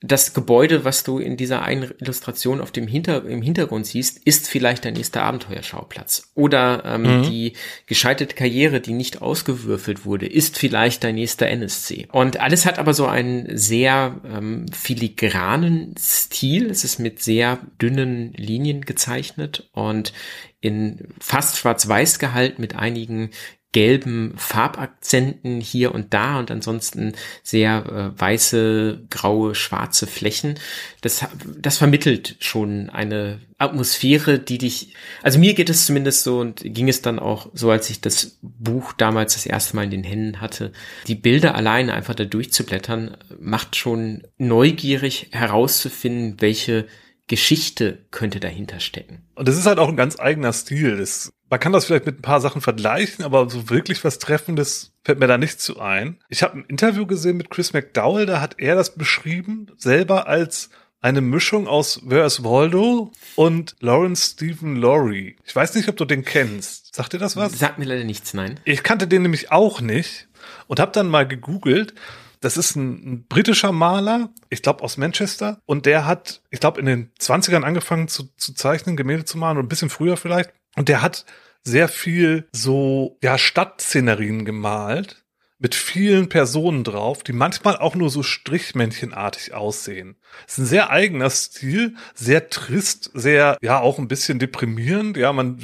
das 0.00 0.32
Gebäude, 0.32 0.84
was 0.84 1.02
du 1.02 1.18
in 1.18 1.36
dieser 1.36 1.62
einen 1.62 1.92
Illustration 1.98 2.60
auf 2.60 2.70
dem 2.70 2.86
Hinter 2.86 3.24
im 3.24 3.42
Hintergrund 3.42 3.84
siehst, 3.84 4.18
ist 4.24 4.48
vielleicht 4.48 4.84
dein 4.84 4.94
nächster 4.94 5.22
Abenteuerschauplatz. 5.22 6.30
Oder 6.36 6.84
ähm, 6.84 7.02
mhm. 7.02 7.22
die 7.24 7.54
gescheiterte 7.86 8.36
Karriere, 8.36 8.80
die 8.80 8.92
nicht 8.92 9.22
ausgewürfelt 9.22 10.04
wurde, 10.04 10.26
ist 10.26 10.56
vielleicht 10.56 11.02
dein 11.02 11.16
nächster 11.16 11.48
NSC. 11.48 12.06
Und 12.12 12.38
alles 12.38 12.64
hat 12.64 12.78
aber 12.78 12.94
so 12.94 13.06
einen 13.06 13.58
sehr 13.58 14.20
ähm, 14.24 14.66
filigranen 14.72 15.96
Stil. 15.98 16.70
Es 16.70 16.84
ist 16.84 17.00
mit 17.00 17.20
sehr 17.20 17.58
dünnen 17.82 18.32
Linien 18.34 18.82
gezeichnet 18.82 19.68
und 19.72 20.12
in 20.60 21.08
fast 21.20 21.56
schwarz-weiß 21.56 22.20
gehalten 22.20 22.60
mit 22.60 22.76
einigen 22.76 23.30
gelben 23.72 24.32
Farbakzenten 24.36 25.60
hier 25.60 25.94
und 25.94 26.14
da 26.14 26.38
und 26.38 26.50
ansonsten 26.50 27.12
sehr 27.42 28.14
äh, 28.16 28.20
weiße, 28.20 29.06
graue, 29.10 29.54
schwarze 29.54 30.06
Flächen. 30.06 30.58
Das, 31.02 31.26
das 31.58 31.76
vermittelt 31.76 32.36
schon 32.40 32.88
eine 32.88 33.40
Atmosphäre, 33.58 34.38
die 34.38 34.56
dich, 34.56 34.94
also 35.22 35.38
mir 35.38 35.52
geht 35.52 35.68
es 35.68 35.84
zumindest 35.84 36.24
so 36.24 36.38
und 36.38 36.62
ging 36.64 36.88
es 36.88 37.02
dann 37.02 37.18
auch 37.18 37.50
so, 37.52 37.70
als 37.70 37.90
ich 37.90 38.00
das 38.00 38.38
Buch 38.40 38.94
damals 38.94 39.34
das 39.34 39.44
erste 39.44 39.76
Mal 39.76 39.84
in 39.84 39.90
den 39.90 40.04
Händen 40.04 40.40
hatte. 40.40 40.72
Die 41.06 41.14
Bilder 41.14 41.54
alleine 41.54 41.92
einfach 41.92 42.14
da 42.14 42.24
durchzublättern, 42.24 43.18
macht 43.38 43.76
schon 43.76 44.22
neugierig 44.38 45.28
herauszufinden, 45.32 46.40
welche 46.40 46.86
Geschichte 47.26 48.06
könnte 48.10 48.40
dahinter 48.40 48.80
stecken. 48.80 49.22
Und 49.34 49.46
das 49.46 49.58
ist 49.58 49.66
halt 49.66 49.78
auch 49.78 49.88
ein 49.88 49.96
ganz 49.96 50.18
eigener 50.18 50.52
Stil. 50.54 50.96
Das, 50.96 51.30
man 51.50 51.60
kann 51.60 51.72
das 51.72 51.86
vielleicht 51.86 52.06
mit 52.06 52.18
ein 52.18 52.22
paar 52.22 52.40
Sachen 52.40 52.60
vergleichen, 52.60 53.24
aber 53.24 53.48
so 53.48 53.70
wirklich 53.70 54.04
was 54.04 54.18
Treffendes 54.18 54.92
fällt 55.04 55.18
mir 55.18 55.26
da 55.26 55.38
nicht 55.38 55.60
zu 55.60 55.80
ein. 55.80 56.18
Ich 56.28 56.42
habe 56.42 56.58
ein 56.58 56.64
Interview 56.66 57.06
gesehen 57.06 57.36
mit 57.36 57.50
Chris 57.50 57.72
McDowell, 57.72 58.26
da 58.26 58.40
hat 58.40 58.56
er 58.58 58.74
das 58.74 58.94
beschrieben, 58.94 59.70
selber 59.76 60.26
als 60.26 60.70
eine 61.00 61.20
Mischung 61.20 61.68
aus 61.68 62.00
Where's 62.04 62.42
Waldo 62.42 63.12
und 63.36 63.76
Lawrence 63.80 64.32
Stephen 64.32 64.76
Laurie. 64.76 65.36
Ich 65.44 65.54
weiß 65.54 65.74
nicht, 65.76 65.88
ob 65.88 65.96
du 65.96 66.04
den 66.04 66.24
kennst. 66.24 66.94
Sagt 66.94 67.12
dir 67.12 67.18
das 67.18 67.36
was? 67.36 67.56
Sagt 67.56 67.78
mir 67.78 67.84
leider 67.84 68.04
nichts, 68.04 68.34
nein. 68.34 68.58
Ich 68.64 68.82
kannte 68.82 69.06
den 69.06 69.22
nämlich 69.22 69.52
auch 69.52 69.80
nicht 69.80 70.28
und 70.66 70.80
habe 70.80 70.92
dann 70.92 71.08
mal 71.08 71.26
gegoogelt 71.26 71.94
das 72.40 72.56
ist 72.56 72.76
ein, 72.76 72.90
ein 72.90 73.26
britischer 73.26 73.72
Maler, 73.72 74.30
ich 74.48 74.62
glaube 74.62 74.84
aus 74.84 74.96
Manchester, 74.96 75.60
und 75.66 75.86
der 75.86 76.06
hat, 76.06 76.40
ich 76.50 76.60
glaube, 76.60 76.80
in 76.80 76.86
den 76.86 77.10
20ern 77.20 77.62
angefangen 77.62 78.08
zu, 78.08 78.28
zu 78.36 78.54
zeichnen, 78.54 78.96
Gemälde 78.96 79.24
zu 79.24 79.38
malen, 79.38 79.58
oder 79.58 79.66
ein 79.66 79.68
bisschen 79.68 79.90
früher 79.90 80.16
vielleicht. 80.16 80.52
Und 80.78 80.88
der 80.88 81.02
hat 81.02 81.24
sehr 81.64 81.88
viel 81.88 82.48
so, 82.52 83.18
ja, 83.22 83.36
Stadtszenerien 83.36 84.44
gemalt 84.44 85.24
mit 85.58 85.74
vielen 85.74 86.28
Personen 86.28 86.84
drauf, 86.84 87.24
die 87.24 87.32
manchmal 87.32 87.76
auch 87.76 87.96
nur 87.96 88.10
so 88.10 88.22
strichmännchenartig 88.22 89.54
aussehen. 89.54 90.14
Es 90.46 90.52
ist 90.52 90.58
ein 90.58 90.66
sehr 90.66 90.90
eigener 90.90 91.30
Stil, 91.30 91.96
sehr 92.14 92.48
trist, 92.48 93.10
sehr, 93.12 93.58
ja, 93.60 93.80
auch 93.80 93.98
ein 93.98 94.06
bisschen 94.06 94.38
deprimierend. 94.38 95.16
Ja, 95.16 95.32
man 95.32 95.58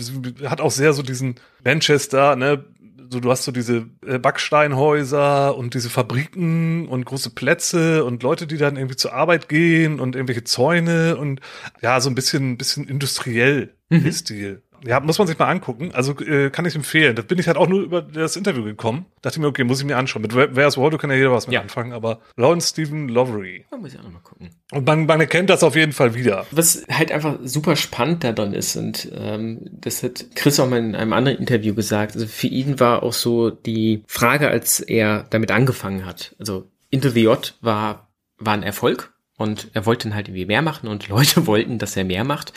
hat 0.46 0.60
auch 0.60 0.72
sehr 0.72 0.92
so 0.94 1.02
diesen 1.02 1.36
Manchester, 1.62 2.34
ne, 2.34 2.64
so 3.08 3.20
du 3.20 3.30
hast 3.30 3.44
so 3.44 3.52
diese 3.52 3.86
äh, 4.04 4.18
Backsteinhäuser 4.18 5.56
und 5.56 5.74
diese 5.74 5.90
Fabriken 5.90 6.88
und 6.88 7.04
große 7.04 7.30
Plätze 7.30 8.04
und 8.04 8.24
Leute, 8.24 8.48
die 8.48 8.56
dann 8.56 8.76
irgendwie 8.76 8.96
zur 8.96 9.12
Arbeit 9.12 9.48
gehen 9.48 10.00
und 10.00 10.16
irgendwelche 10.16 10.42
Zäune 10.42 11.16
und 11.16 11.40
ja, 11.80 12.00
so 12.00 12.10
ein 12.10 12.16
bisschen, 12.16 12.58
bisschen 12.58 12.88
industriell 12.88 13.76
mhm. 13.90 14.10
Stil. 14.10 14.62
Ja, 14.86 15.00
muss 15.00 15.18
man 15.18 15.26
sich 15.26 15.38
mal 15.38 15.48
angucken. 15.48 15.90
Also 15.92 16.18
äh, 16.20 16.50
kann 16.50 16.66
ich 16.66 16.74
empfehlen. 16.74 17.16
Da 17.16 17.22
bin 17.22 17.38
ich 17.38 17.46
halt 17.46 17.56
auch 17.56 17.68
nur 17.68 17.82
über 17.82 18.02
das 18.02 18.36
Interview 18.36 18.64
gekommen. 18.64 19.06
Dachte 19.22 19.40
mir, 19.40 19.46
okay, 19.46 19.64
muss 19.64 19.80
ich 19.80 19.86
mir 19.86 19.96
anschauen. 19.96 20.22
Mit 20.22 20.34
Where's 20.34 20.76
Waldo 20.76 20.98
kann 20.98 21.10
ja 21.10 21.16
jeder 21.16 21.32
was 21.32 21.46
mit 21.46 21.54
ja. 21.54 21.60
anfangen, 21.60 21.92
aber 21.92 22.20
Lawrence 22.36 22.68
Stephen 22.68 23.08
Lovery. 23.08 23.64
Da 23.70 23.76
muss 23.76 23.92
ich 23.94 23.98
auch 23.98 24.04
nochmal 24.04 24.22
gucken. 24.22 24.50
Und 24.72 24.86
man, 24.86 25.06
man 25.06 25.20
erkennt 25.20 25.50
das 25.50 25.62
auf 25.62 25.76
jeden 25.76 25.92
Fall 25.92 26.14
wieder. 26.14 26.46
Was 26.50 26.84
halt 26.90 27.12
einfach 27.12 27.38
super 27.44 27.76
spannend 27.76 28.24
daran 28.24 28.52
ist, 28.52 28.76
und 28.76 29.10
ähm, 29.14 29.60
das 29.72 30.02
hat 30.02 30.26
Chris 30.34 30.60
auch 30.60 30.68
mal 30.68 30.78
in 30.78 30.94
einem 30.94 31.12
anderen 31.12 31.38
Interview 31.38 31.74
gesagt, 31.74 32.14
also 32.14 32.26
für 32.26 32.48
ihn 32.48 32.80
war 32.80 33.02
auch 33.02 33.12
so 33.12 33.50
die 33.50 34.02
Frage, 34.06 34.48
als 34.48 34.80
er 34.80 35.26
damit 35.30 35.50
angefangen 35.50 36.04
hat, 36.04 36.34
also 36.38 36.70
Into 36.90 37.10
the 37.10 37.24
Yacht 37.24 37.56
war, 37.60 38.08
war 38.38 38.54
ein 38.54 38.62
Erfolg 38.62 39.12
und 39.36 39.68
er 39.74 39.84
wollte 39.86 40.08
dann 40.08 40.14
halt 40.14 40.28
irgendwie 40.28 40.46
mehr 40.46 40.62
machen 40.62 40.88
und 40.88 41.08
Leute 41.08 41.46
wollten, 41.46 41.78
dass 41.78 41.96
er 41.96 42.04
mehr 42.04 42.24
macht. 42.24 42.52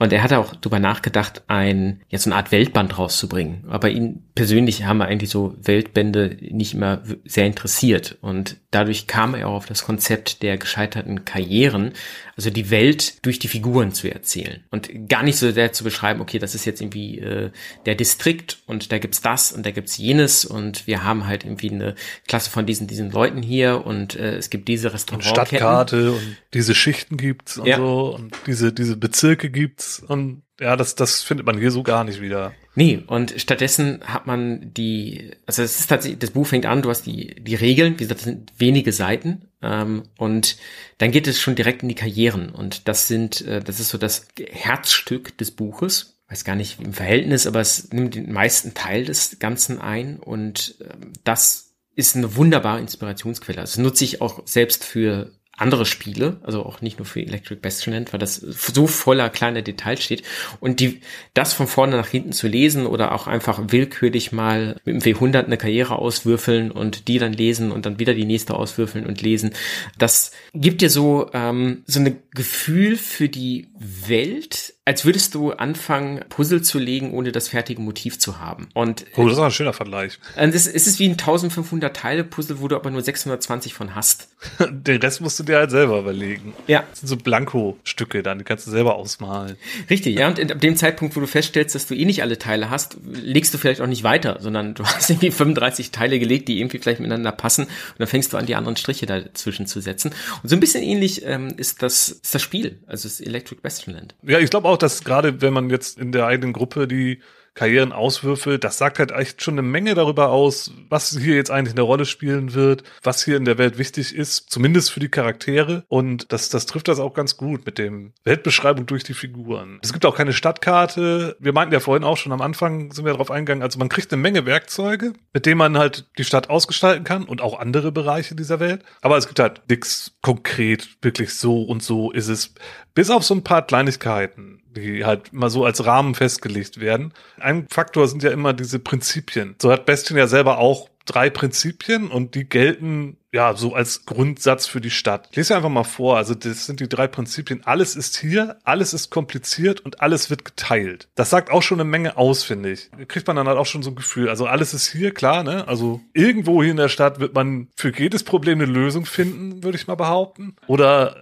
Und 0.00 0.14
er 0.14 0.22
hatte 0.22 0.38
auch 0.38 0.56
drüber 0.56 0.78
nachgedacht, 0.78 1.42
ein, 1.46 2.00
jetzt 2.08 2.24
so 2.24 2.30
eine 2.30 2.36
Art 2.36 2.52
Weltband 2.52 2.98
rauszubringen. 2.98 3.64
Aber 3.68 3.90
ihn 3.90 4.22
persönlich 4.34 4.84
haben 4.84 5.02
eigentlich 5.02 5.28
so 5.28 5.54
Weltbände 5.60 6.38
nicht 6.40 6.72
immer 6.72 7.02
sehr 7.26 7.44
interessiert. 7.44 8.16
Und 8.22 8.56
dadurch 8.70 9.06
kam 9.06 9.34
er 9.34 9.48
auch 9.48 9.56
auf 9.56 9.66
das 9.66 9.84
Konzept 9.84 10.42
der 10.42 10.56
gescheiterten 10.56 11.26
Karrieren, 11.26 11.92
also 12.34 12.48
die 12.48 12.70
Welt 12.70 13.26
durch 13.26 13.38
die 13.38 13.48
Figuren 13.48 13.92
zu 13.92 14.10
erzählen. 14.10 14.64
Und 14.70 15.10
gar 15.10 15.22
nicht 15.22 15.36
so 15.36 15.50
sehr 15.50 15.74
zu 15.74 15.84
beschreiben, 15.84 16.22
okay, 16.22 16.38
das 16.38 16.54
ist 16.54 16.64
jetzt 16.64 16.80
irgendwie 16.80 17.18
äh, 17.18 17.50
der 17.84 17.94
Distrikt 17.94 18.62
und 18.64 18.92
da 18.92 18.98
gibt's 18.98 19.20
das 19.20 19.52
und 19.52 19.66
da 19.66 19.70
gibt's 19.70 19.98
jenes 19.98 20.46
und 20.46 20.86
wir 20.86 21.04
haben 21.04 21.26
halt 21.26 21.44
irgendwie 21.44 21.70
eine 21.70 21.94
Klasse 22.26 22.48
von 22.48 22.64
diesen, 22.64 22.86
diesen 22.86 23.10
Leuten 23.10 23.42
hier 23.42 23.84
und 23.84 24.16
äh, 24.16 24.36
es 24.36 24.48
gibt 24.48 24.68
diese 24.68 24.94
Restaurants. 24.94 25.28
Stadtkarte 25.28 26.12
und 26.12 26.36
diese 26.54 26.74
Schichten 26.74 27.18
gibt's 27.18 27.58
und 27.58 27.66
ja. 27.66 27.76
so 27.76 28.14
und 28.14 28.34
diese, 28.46 28.72
diese 28.72 28.96
Bezirke 28.96 29.50
gibt's 29.50 29.89
und 29.98 30.42
ja, 30.60 30.76
das, 30.76 30.94
das 30.94 31.22
findet 31.22 31.46
man 31.46 31.58
hier 31.58 31.70
so 31.70 31.82
gar 31.82 32.04
nicht 32.04 32.20
wieder. 32.20 32.52
Nee, 32.74 33.02
und 33.06 33.34
stattdessen 33.36 34.00
hat 34.04 34.26
man 34.26 34.72
die, 34.72 35.32
also 35.46 35.62
es 35.62 35.80
ist 35.80 35.88
tatsächlich, 35.88 36.20
das 36.20 36.30
Buch 36.30 36.46
fängt 36.46 36.66
an, 36.66 36.82
du 36.82 36.90
hast 36.90 37.02
die, 37.02 37.34
die 37.42 37.56
Regeln, 37.56 37.94
wie 37.94 38.04
gesagt, 38.04 38.20
das 38.20 38.24
sind 38.26 38.52
wenige 38.58 38.92
Seiten, 38.92 39.48
ähm, 39.62 40.04
und 40.16 40.56
dann 40.98 41.10
geht 41.10 41.26
es 41.26 41.40
schon 41.40 41.54
direkt 41.54 41.82
in 41.82 41.88
die 41.88 41.94
Karrieren. 41.94 42.50
Und 42.50 42.88
das 42.88 43.08
sind, 43.08 43.40
äh, 43.42 43.60
das 43.60 43.80
ist 43.80 43.90
so 43.90 43.98
das 43.98 44.28
Herzstück 44.38 45.36
des 45.38 45.50
Buches. 45.50 46.18
Weiß 46.28 46.44
gar 46.44 46.56
nicht 46.56 46.80
im 46.80 46.92
Verhältnis, 46.92 47.46
aber 47.46 47.60
es 47.60 47.92
nimmt 47.92 48.14
den 48.14 48.32
meisten 48.32 48.74
Teil 48.74 49.04
des 49.04 49.38
Ganzen 49.40 49.80
ein 49.80 50.18
und 50.18 50.76
ähm, 50.80 51.12
das 51.24 51.74
ist 51.96 52.16
eine 52.16 52.36
wunderbare 52.36 52.80
Inspirationsquelle. 52.80 53.60
Das 53.60 53.76
nutze 53.76 54.04
ich 54.04 54.20
auch 54.20 54.46
selbst 54.46 54.84
für 54.84 55.32
andere 55.60 55.84
Spiele, 55.86 56.38
also 56.42 56.64
auch 56.64 56.80
nicht 56.80 56.98
nur 56.98 57.06
für 57.06 57.20
Electric 57.20 57.60
Bastion, 57.60 58.06
weil 58.10 58.18
das 58.18 58.36
so 58.36 58.86
voller 58.86 59.28
kleiner 59.28 59.62
Details 59.62 60.02
steht. 60.02 60.22
Und 60.60 60.80
die, 60.80 61.00
das 61.34 61.52
von 61.52 61.66
vorne 61.66 61.96
nach 61.96 62.08
hinten 62.08 62.32
zu 62.32 62.48
lesen 62.48 62.86
oder 62.86 63.12
auch 63.12 63.26
einfach 63.26 63.60
willkürlich 63.68 64.32
mal 64.32 64.76
mit 64.84 65.04
dem 65.04 65.16
W100 65.16 65.44
eine 65.44 65.56
Karriere 65.56 65.96
auswürfeln 65.96 66.70
und 66.70 67.08
die 67.08 67.18
dann 67.18 67.32
lesen 67.32 67.72
und 67.72 67.86
dann 67.86 67.98
wieder 67.98 68.14
die 68.14 68.24
nächste 68.24 68.54
auswürfeln 68.54 69.06
und 69.06 69.20
lesen, 69.20 69.52
das 69.98 70.32
gibt 70.54 70.80
dir 70.80 70.90
so, 70.90 71.30
ähm, 71.34 71.82
so 71.86 72.00
ein 72.00 72.16
Gefühl 72.32 72.96
für 72.96 73.28
die 73.28 73.68
Welt, 73.78 74.74
als 74.90 75.04
würdest 75.04 75.36
du 75.36 75.52
anfangen, 75.52 76.24
Puzzle 76.30 76.62
zu 76.62 76.80
legen, 76.80 77.12
ohne 77.12 77.30
das 77.30 77.46
fertige 77.46 77.80
Motiv 77.80 78.18
zu 78.18 78.40
haben. 78.40 78.66
Und 78.74 79.06
oh, 79.14 79.22
das 79.28 79.34
ist 79.34 79.38
ein 79.38 79.52
schöner 79.52 79.72
Vergleich. 79.72 80.18
Und 80.34 80.52
es, 80.52 80.66
es 80.66 80.88
ist 80.88 80.98
wie 80.98 81.04
ein 81.04 81.12
1500 81.12 81.96
Teile 81.96 82.24
Puzzle, 82.24 82.60
wo 82.60 82.66
du 82.66 82.74
aber 82.74 82.90
nur 82.90 83.00
620 83.00 83.72
von 83.72 83.94
hast. 83.94 84.30
Den 84.68 85.00
Rest 85.00 85.20
musst 85.20 85.38
du 85.38 85.44
dir 85.44 85.58
halt 85.58 85.70
selber 85.70 86.00
überlegen. 86.00 86.54
Ja. 86.66 86.82
Das 86.90 86.98
sind 86.98 87.08
so 87.08 87.16
Blanko-Stücke 87.16 88.24
dann, 88.24 88.38
die 88.38 88.44
kannst 88.44 88.66
du 88.66 88.72
selber 88.72 88.96
ausmalen. 88.96 89.56
Richtig, 89.88 90.18
ja. 90.18 90.26
Und 90.26 90.50
ab 90.50 90.60
dem 90.60 90.74
Zeitpunkt, 90.74 91.14
wo 91.14 91.20
du 91.20 91.28
feststellst, 91.28 91.76
dass 91.76 91.86
du 91.86 91.94
eh 91.94 92.04
nicht 92.04 92.22
alle 92.22 92.36
Teile 92.38 92.68
hast, 92.68 92.96
legst 93.12 93.54
du 93.54 93.58
vielleicht 93.58 93.80
auch 93.80 93.86
nicht 93.86 94.02
weiter, 94.02 94.38
sondern 94.40 94.74
du 94.74 94.82
hast 94.84 95.08
irgendwie 95.08 95.30
35 95.30 95.92
Teile 95.92 96.18
gelegt, 96.18 96.48
die 96.48 96.58
irgendwie 96.58 96.80
vielleicht 96.80 96.98
miteinander 96.98 97.30
passen 97.30 97.66
und 97.66 98.00
dann 98.00 98.08
fängst 98.08 98.32
du 98.32 98.38
an, 98.38 98.46
die 98.46 98.56
anderen 98.56 98.74
Striche 98.76 99.06
dazwischen 99.06 99.68
zu 99.68 99.80
setzen. 99.80 100.10
Und 100.42 100.48
so 100.48 100.56
ein 100.56 100.60
bisschen 100.60 100.82
ähnlich 100.82 101.24
ähm, 101.24 101.54
ist, 101.56 101.80
das, 101.80 102.08
ist 102.08 102.34
das 102.34 102.42
Spiel, 102.42 102.80
also 102.88 103.06
das 103.06 103.20
Electric 103.20 103.60
Bastionland. 103.60 104.16
Ja, 104.24 104.40
ich 104.40 104.50
glaube 104.50 104.68
auch, 104.68 104.79
dass 104.82 105.04
gerade 105.04 105.40
wenn 105.40 105.52
man 105.52 105.70
jetzt 105.70 105.98
in 105.98 106.12
der 106.12 106.26
eigenen 106.26 106.52
Gruppe 106.52 106.88
die 106.88 107.20
Karrieren 107.54 107.92
auswürfelt, 107.92 108.64
das 108.64 108.78
sagt 108.78 108.98
halt 108.98 109.10
echt 109.10 109.42
schon 109.42 109.54
eine 109.54 109.62
Menge 109.62 109.94
darüber 109.94 110.30
aus, 110.30 110.72
was 110.88 111.16
hier 111.18 111.34
jetzt 111.34 111.50
eigentlich 111.50 111.74
eine 111.74 111.82
Rolle 111.82 112.06
spielen 112.06 112.54
wird, 112.54 112.84
was 113.02 113.24
hier 113.24 113.36
in 113.36 113.44
der 113.44 113.58
Welt 113.58 113.76
wichtig 113.76 114.14
ist, 114.14 114.50
zumindest 114.50 114.90
für 114.90 115.00
die 115.00 115.08
Charaktere. 115.08 115.84
Und 115.88 116.32
das, 116.32 116.48
das 116.48 116.66
trifft 116.66 116.88
das 116.88 117.00
auch 117.00 117.12
ganz 117.12 117.36
gut 117.36 117.66
mit 117.66 117.78
dem 117.78 118.12
Weltbeschreibung 118.24 118.86
durch 118.86 119.04
die 119.04 119.14
Figuren. 119.14 119.80
Es 119.82 119.92
gibt 119.92 120.06
auch 120.06 120.16
keine 120.16 120.32
Stadtkarte. 120.32 121.36
Wir 121.40 121.52
meinten 121.52 121.74
ja 121.74 121.80
vorhin 121.80 122.04
auch 122.04 122.16
schon 122.16 122.32
am 122.32 122.40
Anfang, 122.40 122.92
sind 122.92 123.04
wir 123.04 123.12
darauf 123.12 123.30
eingegangen, 123.30 123.62
also 123.62 123.78
man 123.78 123.88
kriegt 123.88 124.12
eine 124.12 124.22
Menge 124.22 124.46
Werkzeuge, 124.46 125.12
mit 125.32 125.44
denen 125.44 125.58
man 125.58 125.76
halt 125.76 126.08
die 126.18 126.24
Stadt 126.24 126.50
ausgestalten 126.50 127.04
kann 127.04 127.24
und 127.24 127.40
auch 127.40 127.58
andere 127.58 127.90
Bereiche 127.90 128.34
dieser 128.34 128.60
Welt. 128.60 128.84
Aber 129.02 129.16
es 129.16 129.26
gibt 129.26 129.40
halt 129.40 129.62
nichts 129.68 130.12
konkret, 130.22 130.88
wirklich 131.02 131.34
so 131.34 131.64
und 131.64 131.82
so 131.82 132.12
ist 132.12 132.28
es. 132.28 132.54
Bis 132.94 133.10
auf 133.10 133.24
so 133.24 133.34
ein 133.34 133.44
paar 133.44 133.66
Kleinigkeiten 133.66 134.62
die 134.76 135.04
halt 135.04 135.32
mal 135.32 135.50
so 135.50 135.64
als 135.64 135.84
Rahmen 135.84 136.14
festgelegt 136.14 136.80
werden. 136.80 137.12
Ein 137.38 137.66
Faktor 137.70 138.08
sind 138.08 138.22
ja 138.22 138.30
immer 138.30 138.52
diese 138.52 138.78
Prinzipien. 138.78 139.56
So 139.60 139.70
hat 139.70 139.86
Bestien 139.86 140.16
ja 140.16 140.26
selber 140.26 140.58
auch 140.58 140.88
drei 141.06 141.30
Prinzipien 141.30 142.08
und 142.08 142.34
die 142.34 142.48
gelten 142.48 143.16
ja 143.32 143.54
so 143.54 143.74
als 143.74 144.06
Grundsatz 144.06 144.66
für 144.66 144.80
die 144.80 144.90
Stadt. 144.90 145.28
Ich 145.30 145.36
lese 145.36 145.54
einfach 145.56 145.68
mal 145.68 145.84
vor. 145.84 146.16
Also 146.16 146.34
das 146.34 146.66
sind 146.66 146.80
die 146.80 146.88
drei 146.88 147.06
Prinzipien. 147.06 147.62
Alles 147.64 147.96
ist 147.96 148.16
hier, 148.16 148.58
alles 148.64 148.92
ist 148.92 149.10
kompliziert 149.10 149.80
und 149.80 150.00
alles 150.00 150.30
wird 150.30 150.44
geteilt. 150.44 151.08
Das 151.14 151.30
sagt 151.30 151.50
auch 151.50 151.62
schon 151.62 151.80
eine 151.80 151.88
Menge 151.88 152.16
aus, 152.16 152.42
finde 152.42 152.72
ich. 152.72 152.90
Kriegt 153.08 153.26
man 153.26 153.36
dann 153.36 153.46
halt 153.46 153.58
auch 153.58 153.66
schon 153.66 153.82
so 153.82 153.90
ein 153.90 153.96
Gefühl. 153.96 154.28
Also 154.28 154.46
alles 154.46 154.74
ist 154.74 154.90
hier, 154.90 155.12
klar, 155.12 155.44
ne? 155.44 155.68
Also 155.68 156.00
irgendwo 156.12 156.62
hier 156.62 156.72
in 156.72 156.76
der 156.76 156.88
Stadt 156.88 157.20
wird 157.20 157.34
man 157.34 157.68
für 157.76 157.96
jedes 157.96 158.24
Problem 158.24 158.60
eine 158.60 158.70
Lösung 158.70 159.06
finden, 159.06 159.62
würde 159.62 159.78
ich 159.78 159.86
mal 159.86 159.94
behaupten. 159.94 160.56
Oder 160.66 161.16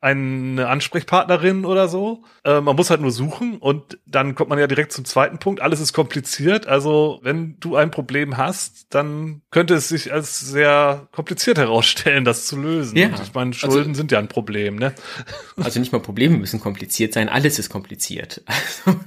eine 0.00 0.68
Ansprechpartnerin 0.68 1.64
oder 1.64 1.88
so. 1.88 2.24
Äh, 2.44 2.60
man 2.60 2.76
muss 2.76 2.90
halt 2.90 3.00
nur 3.00 3.10
suchen 3.10 3.56
und 3.56 3.98
dann 4.04 4.34
kommt 4.34 4.50
man 4.50 4.58
ja 4.58 4.66
direkt 4.66 4.92
zum 4.92 5.06
zweiten 5.06 5.38
Punkt. 5.38 5.62
Alles 5.62 5.80
ist 5.80 5.94
kompliziert. 5.94 6.66
Also 6.66 7.20
wenn 7.22 7.58
du 7.58 7.76
ein 7.76 7.90
Problem 7.90 8.36
hast, 8.36 8.92
dann 8.92 9.13
könnte 9.50 9.74
es 9.74 9.88
sich 9.88 10.12
als 10.12 10.40
sehr 10.40 11.08
kompliziert 11.12 11.58
herausstellen, 11.58 12.24
das 12.24 12.46
zu 12.46 12.60
lösen. 12.60 12.96
Ja. 12.96 13.08
Und 13.08 13.20
ich 13.20 13.34
meine, 13.34 13.52
Schulden 13.52 13.90
also, 13.90 13.94
sind 13.94 14.12
ja 14.12 14.18
ein 14.18 14.28
Problem, 14.28 14.76
ne? 14.76 14.94
Also 15.56 15.78
nicht 15.78 15.92
mal 15.92 16.00
Probleme 16.00 16.36
müssen 16.36 16.60
kompliziert 16.60 17.12
sein, 17.12 17.28
alles 17.28 17.58
ist 17.58 17.70
kompliziert. 17.70 18.42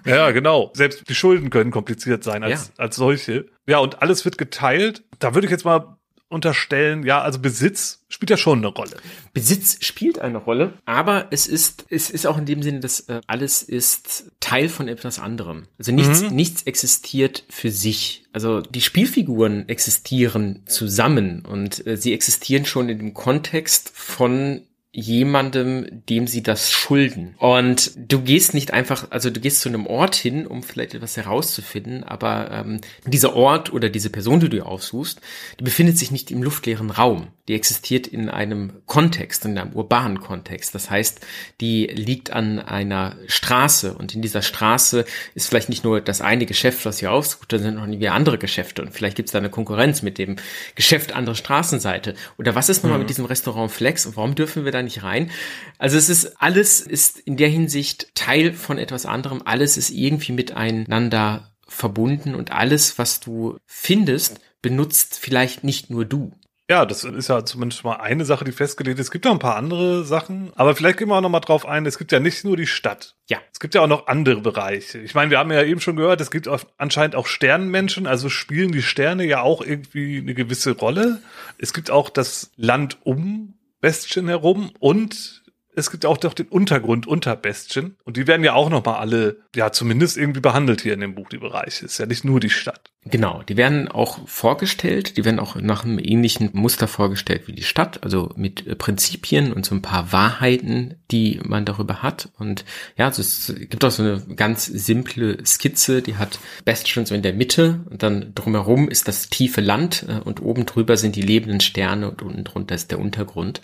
ja, 0.05 0.31
genau. 0.31 0.71
Selbst 0.73 1.07
die 1.09 1.15
Schulden 1.15 1.49
können 1.49 1.71
kompliziert 1.71 2.23
sein 2.23 2.43
als, 2.43 2.71
ja. 2.77 2.83
als 2.83 2.95
solche. 2.95 3.47
Ja, 3.67 3.79
und 3.79 4.01
alles 4.01 4.23
wird 4.23 4.37
geteilt. 4.37 5.03
Da 5.19 5.33
würde 5.33 5.47
ich 5.47 5.51
jetzt 5.51 5.65
mal 5.65 5.96
unterstellen, 6.29 7.05
ja, 7.05 7.21
also 7.21 7.39
Besitz 7.39 8.03
spielt 8.09 8.29
ja 8.29 8.37
schon 8.37 8.59
eine 8.59 8.67
Rolle. 8.67 8.97
Besitz 9.33 9.77
spielt 9.85 10.19
eine 10.19 10.37
Rolle, 10.37 10.73
aber 10.85 11.27
es 11.31 11.47
ist, 11.47 11.85
es 11.89 12.09
ist 12.09 12.27
auch 12.27 12.37
in 12.37 12.45
dem 12.45 12.61
Sinne, 12.61 12.81
dass 12.81 13.01
äh, 13.01 13.21
alles 13.27 13.63
ist 13.63 14.31
Teil 14.39 14.67
von 14.67 14.87
etwas 14.87 15.19
anderem. 15.19 15.67
Also 15.77 15.93
nichts, 15.93 16.23
mhm. 16.23 16.35
nichts 16.35 16.63
existiert 16.63 17.43
für 17.49 17.71
sich. 17.71 18.25
Also 18.33 18.61
die 18.61 18.81
Spielfiguren 18.81 19.69
existieren 19.69 20.63
zusammen 20.65 21.45
und 21.45 21.85
äh, 21.87 21.95
sie 21.95 22.13
existieren 22.13 22.65
schon 22.65 22.89
in 22.89 22.99
dem 22.99 23.13
Kontext 23.13 23.91
von 23.93 24.66
jemandem, 24.99 26.03
dem 26.09 26.25
sie 26.25 26.41
das 26.41 26.71
schulden. 26.71 27.35
Und 27.37 27.91
du 27.95 28.21
gehst 28.21 28.55
nicht 28.55 28.73
einfach, 28.73 29.11
also 29.11 29.29
du 29.29 29.39
gehst 29.39 29.61
zu 29.61 29.69
einem 29.69 29.85
Ort 29.85 30.15
hin, 30.15 30.47
um 30.47 30.63
vielleicht 30.63 30.95
etwas 30.95 31.15
herauszufinden, 31.15 32.03
aber 32.03 32.49
ähm, 32.49 32.81
dieser 33.05 33.35
Ort 33.35 33.71
oder 33.71 33.89
diese 33.89 34.09
Person, 34.09 34.39
die 34.39 34.49
du 34.49 34.65
aufsuchst, 34.65 35.21
die 35.59 35.63
befindet 35.63 35.99
sich 35.99 36.09
nicht 36.09 36.31
im 36.31 36.41
luftleeren 36.41 36.89
Raum. 36.89 37.27
Die 37.47 37.53
existiert 37.53 38.07
in 38.07 38.27
einem 38.27 38.73
Kontext, 38.87 39.45
in 39.45 39.55
einem 39.55 39.73
urbanen 39.73 40.19
Kontext. 40.19 40.73
Das 40.73 40.89
heißt, 40.89 41.23
die 41.61 41.85
liegt 41.85 42.31
an 42.33 42.57
einer 42.57 43.17
Straße 43.27 43.93
und 43.93 44.15
in 44.15 44.23
dieser 44.23 44.41
Straße 44.41 45.05
ist 45.35 45.47
vielleicht 45.47 45.69
nicht 45.69 45.83
nur 45.83 46.01
das 46.01 46.21
eine 46.21 46.47
Geschäft, 46.47 46.85
was 46.85 47.03
ihr 47.03 47.11
aufsucht, 47.11 47.53
da 47.53 47.59
sind 47.59 47.75
noch 47.75 47.85
nie 47.85 48.07
andere 48.07 48.39
Geschäfte 48.39 48.81
und 48.81 48.91
vielleicht 48.91 49.15
gibt 49.15 49.29
es 49.29 49.33
da 49.33 49.37
eine 49.37 49.51
Konkurrenz 49.51 50.01
mit 50.01 50.17
dem 50.17 50.37
Geschäft 50.73 51.13
andere 51.13 51.35
Straßenseite. 51.35 52.15
Oder 52.39 52.55
was 52.55 52.67
ist 52.67 52.83
nochmal 52.83 52.97
mhm. 52.97 53.03
mit 53.03 53.09
diesem 53.11 53.25
Restaurant 53.25 53.71
Flex 53.71 54.07
und 54.07 54.17
warum 54.17 54.33
dürfen 54.33 54.65
wir 54.65 54.71
dann 54.71 54.86
nicht 54.87 55.03
rein. 55.03 55.29
Also 55.77 55.97
es 55.97 56.09
ist, 56.09 56.41
alles 56.41 56.79
ist 56.81 57.19
in 57.19 57.37
der 57.37 57.49
Hinsicht 57.49 58.15
Teil 58.15 58.53
von 58.53 58.77
etwas 58.77 59.05
anderem. 59.05 59.41
Alles 59.45 59.77
ist 59.77 59.89
irgendwie 59.89 60.31
miteinander 60.31 61.51
verbunden 61.67 62.33
und 62.33 62.51
alles, 62.51 62.97
was 62.97 63.19
du 63.19 63.57
findest, 63.65 64.39
benutzt 64.61 65.19
vielleicht 65.19 65.63
nicht 65.63 65.89
nur 65.89 66.05
du. 66.05 66.31
Ja, 66.69 66.85
das 66.85 67.05
ist 67.05 67.29
ja 67.29 67.45
zumindest 67.45 67.85
mal 67.85 67.95
eine 67.95 68.25
Sache, 68.25 68.43
die 68.43 68.51
festgelegt 68.51 68.99
ist. 68.99 69.05
Es 69.05 69.11
gibt 69.11 69.23
noch 69.23 69.31
ein 69.31 69.39
paar 69.39 69.55
andere 69.55 70.03
Sachen, 70.03 70.51
aber 70.55 70.75
vielleicht 70.75 70.97
gehen 70.97 71.07
wir 71.07 71.15
auch 71.15 71.21
noch 71.21 71.29
mal 71.29 71.39
drauf 71.39 71.65
ein. 71.65 71.85
Es 71.85 71.97
gibt 71.97 72.11
ja 72.11 72.19
nicht 72.19 72.43
nur 72.43 72.57
die 72.57 72.67
Stadt. 72.67 73.15
Ja. 73.29 73.37
Es 73.53 73.61
gibt 73.61 73.73
ja 73.73 73.81
auch 73.81 73.87
noch 73.87 74.07
andere 74.07 74.41
Bereiche. 74.41 74.99
Ich 74.99 75.15
meine, 75.15 75.31
wir 75.31 75.39
haben 75.39 75.51
ja 75.51 75.63
eben 75.63 75.79
schon 75.79 75.95
gehört, 75.95 76.19
es 76.19 76.29
gibt 76.29 76.49
anscheinend 76.77 77.15
auch 77.15 77.27
Sternenmenschen, 77.27 78.05
also 78.05 78.27
spielen 78.27 78.73
die 78.73 78.81
Sterne 78.81 79.23
ja 79.23 79.41
auch 79.41 79.61
irgendwie 79.61 80.17
eine 80.17 80.33
gewisse 80.33 80.71
Rolle. 80.71 81.21
Es 81.57 81.73
gibt 81.73 81.89
auch 81.89 82.09
das 82.09 82.51
Land 82.57 82.97
um 83.03 83.56
Bestien 83.79 84.27
herum 84.27 84.71
und 84.79 85.43
es 85.77 85.91
gibt 85.91 86.07
auch 86.07 86.17
doch 86.17 86.33
den 86.33 86.47
Untergrund 86.47 87.05
unter 87.05 87.35
Bestien. 87.35 87.97
Und 88.03 88.17
die 88.17 88.25
werden 88.25 88.43
ja 88.43 88.53
auch 88.53 88.69
nochmal 88.69 88.95
alle, 88.95 89.41
ja, 89.55 89.71
zumindest 89.71 90.17
irgendwie 90.17 90.39
behandelt 90.39 90.81
hier 90.81 90.93
in 90.93 91.01
dem 91.01 91.13
Buch, 91.13 91.29
die 91.29 91.37
Bereiche. 91.37 91.85
Ist 91.85 91.99
ja 91.99 92.07
nicht 92.07 92.25
nur 92.25 92.39
die 92.39 92.49
Stadt. 92.49 92.91
Genau, 93.05 93.43
die 93.43 93.57
werden 93.57 93.87
auch 93.87 94.27
vorgestellt, 94.27 95.17
die 95.17 95.23
werden 95.23 95.39
auch 95.39 95.55
nach 95.55 95.85
einem 95.85 95.99
ähnlichen 95.99 96.49
Muster 96.53 96.87
vorgestellt 96.87 97.43
wie 97.45 97.53
die 97.53 97.63
Stadt, 97.63 98.03
also 98.03 98.31
mit 98.35 98.77
Prinzipien 98.79 99.53
und 99.53 99.65
so 99.65 99.75
ein 99.75 99.81
paar 99.83 100.11
Wahrheiten, 100.11 100.95
die 101.11 101.39
man 101.43 101.63
darüber 101.63 102.01
hat. 102.01 102.29
Und 102.37 102.65
ja, 102.97 103.05
also 103.05 103.21
es 103.21 103.53
gibt 103.69 103.85
auch 103.85 103.91
so 103.91 104.03
eine 104.03 104.21
ganz 104.35 104.65
simple 104.65 105.37
Skizze, 105.45 106.01
die 106.01 106.17
hat 106.17 106.39
Bastion 106.65 107.05
so 107.05 107.15
in 107.15 107.21
der 107.21 107.33
Mitte 107.33 107.85
und 107.89 108.03
dann 108.03 108.33
drumherum 108.35 108.89
ist 108.89 109.07
das 109.07 109.29
tiefe 109.29 109.61
Land 109.61 110.05
und 110.25 110.41
oben 110.41 110.65
drüber 110.65 110.97
sind 110.97 111.15
die 111.15 111.21
lebenden 111.21 111.61
Sterne 111.61 112.09
und 112.09 112.23
unten 112.23 112.43
drunter 112.43 112.75
ist 112.75 112.91
der 112.91 112.99
Untergrund. 112.99 113.61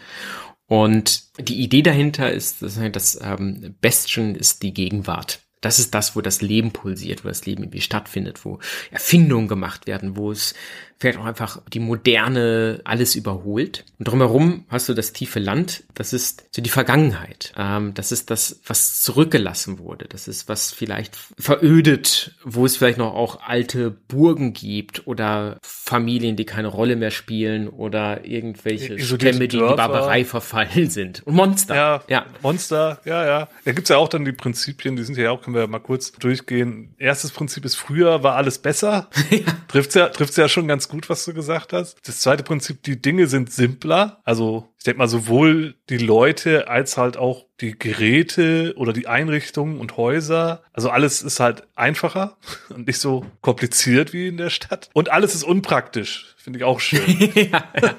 Und 0.67 1.23
die 1.47 1.61
Idee 1.61 1.81
dahinter 1.81 2.31
ist, 2.31 2.61
dass 2.61 2.79
das 2.91 3.19
ähm, 3.21 3.75
Bastion 3.81 4.35
ist 4.35 4.63
die 4.63 4.73
Gegenwart. 4.73 5.41
Das 5.61 5.79
ist 5.79 5.93
das, 5.93 6.15
wo 6.15 6.21
das 6.21 6.41
Leben 6.41 6.71
pulsiert, 6.71 7.23
wo 7.23 7.29
das 7.29 7.45
Leben 7.45 7.63
irgendwie 7.63 7.81
stattfindet, 7.81 8.43
wo 8.43 8.59
Erfindungen 8.91 9.47
gemacht 9.47 9.87
werden, 9.87 10.17
wo 10.17 10.31
es 10.31 10.55
vielleicht 10.99 11.19
auch 11.19 11.25
einfach 11.25 11.61
die 11.71 11.79
Moderne 11.79 12.81
alles 12.83 13.15
überholt. 13.15 13.85
Und 13.99 14.07
drumherum 14.07 14.65
hast 14.69 14.89
du 14.89 14.93
das 14.93 15.13
tiefe 15.13 15.39
Land, 15.39 15.83
das 15.93 16.13
ist 16.13 16.45
so 16.51 16.61
die 16.61 16.69
Vergangenheit. 16.69 17.53
Ähm, 17.57 17.93
das 17.93 18.11
ist 18.11 18.29
das, 18.29 18.61
was 18.65 19.01
zurückgelassen 19.01 19.79
wurde. 19.79 20.05
Das 20.07 20.27
ist 20.27 20.47
was 20.49 20.71
vielleicht 20.71 21.17
verödet, 21.37 22.35
wo 22.43 22.65
es 22.65 22.77
vielleicht 22.77 22.97
noch 22.97 23.13
auch 23.13 23.41
alte 23.41 23.91
Burgen 23.91 24.53
gibt 24.53 25.07
oder 25.07 25.57
Familien, 25.61 26.35
die 26.35 26.45
keine 26.45 26.69
Rolle 26.69 26.95
mehr 26.95 27.11
spielen 27.11 27.67
oder 27.67 28.25
irgendwelche 28.25 28.99
so 28.99 29.15
Stämme, 29.15 29.47
die 29.47 29.57
in 29.57 29.67
die 29.67 29.75
Barbarei 29.75 30.25
verfallen 30.25 30.89
sind. 30.89 31.21
Und 31.25 31.35
Monster. 31.35 31.75
Ja, 31.75 32.03
ja. 32.07 32.25
Monster, 32.41 33.01
ja, 33.05 33.25
ja. 33.25 33.49
Da 33.65 33.71
gibt's 33.71 33.89
ja 33.89 33.97
auch 33.97 34.07
dann 34.07 34.25
die 34.25 34.31
Prinzipien, 34.31 34.95
die 34.95 35.03
sind 35.03 35.17
ja 35.17 35.31
auch, 35.31 35.41
können 35.41 35.55
wir 35.55 35.67
mal 35.67 35.79
kurz 35.79 36.11
durchgehen. 36.13 36.95
Erstes 36.97 37.31
Prinzip 37.31 37.65
ist, 37.65 37.75
früher 37.75 38.23
war 38.23 38.35
alles 38.35 38.59
besser. 38.59 39.09
ja. 39.29 39.39
Trifft's 39.67 39.95
ja, 39.95 40.09
trifft's 40.09 40.37
ja 40.37 40.47
schon 40.47 40.67
ganz 40.67 40.87
gut 40.87 40.92
gut, 40.93 41.09
was 41.09 41.25
du 41.25 41.33
gesagt 41.33 41.73
hast. 41.73 41.97
Das 42.07 42.19
zweite 42.19 42.43
Prinzip, 42.43 42.83
die 42.83 43.01
Dinge 43.01 43.27
sind 43.27 43.51
simpler. 43.51 44.21
Also 44.23 44.69
ich 44.77 44.83
denke 44.83 44.99
mal, 44.99 45.07
sowohl 45.07 45.75
die 45.89 45.97
Leute 45.97 46.67
als 46.67 46.97
halt 46.97 47.17
auch 47.17 47.45
die 47.59 47.77
Geräte 47.77 48.73
oder 48.77 48.93
die 48.93 49.07
Einrichtungen 49.07 49.79
und 49.79 49.97
Häuser. 49.97 50.63
Also 50.71 50.89
alles 50.89 51.23
ist 51.23 51.39
halt 51.39 51.63
einfacher 51.75 52.37
und 52.69 52.87
nicht 52.87 52.99
so 52.99 53.25
kompliziert 53.41 54.13
wie 54.13 54.27
in 54.27 54.37
der 54.37 54.51
Stadt. 54.51 54.89
Und 54.93 55.11
alles 55.11 55.33
ist 55.33 55.43
unpraktisch. 55.43 56.35
Finde 56.37 56.59
ich 56.59 56.65
auch 56.65 56.79
schön. 56.79 57.01
ja, 57.35 57.63
ja. 57.81 57.95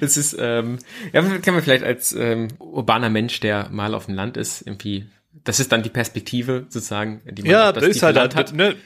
Das 0.00 0.16
ist, 0.16 0.36
ähm, 0.38 0.78
ja, 1.12 1.22
kann 1.38 1.54
man 1.54 1.62
vielleicht 1.62 1.84
als 1.84 2.12
ähm, 2.12 2.48
urbaner 2.58 3.10
Mensch, 3.10 3.38
der 3.40 3.68
mal 3.70 3.94
auf 3.94 4.06
dem 4.06 4.14
Land 4.14 4.36
ist, 4.36 4.62
irgendwie 4.62 5.06
das 5.44 5.60
ist 5.60 5.72
dann 5.72 5.82
die 5.82 5.90
Perspektive 5.90 6.66
sozusagen, 6.68 7.20
die 7.24 7.42
man 7.42 7.50
ja, 7.50 7.72
das, 7.72 7.84
das 7.84 7.96
ist 7.96 8.02
halt, 8.02 8.16
Land 8.16 8.36
hat. 8.36 8.52
Ne, 8.52 8.76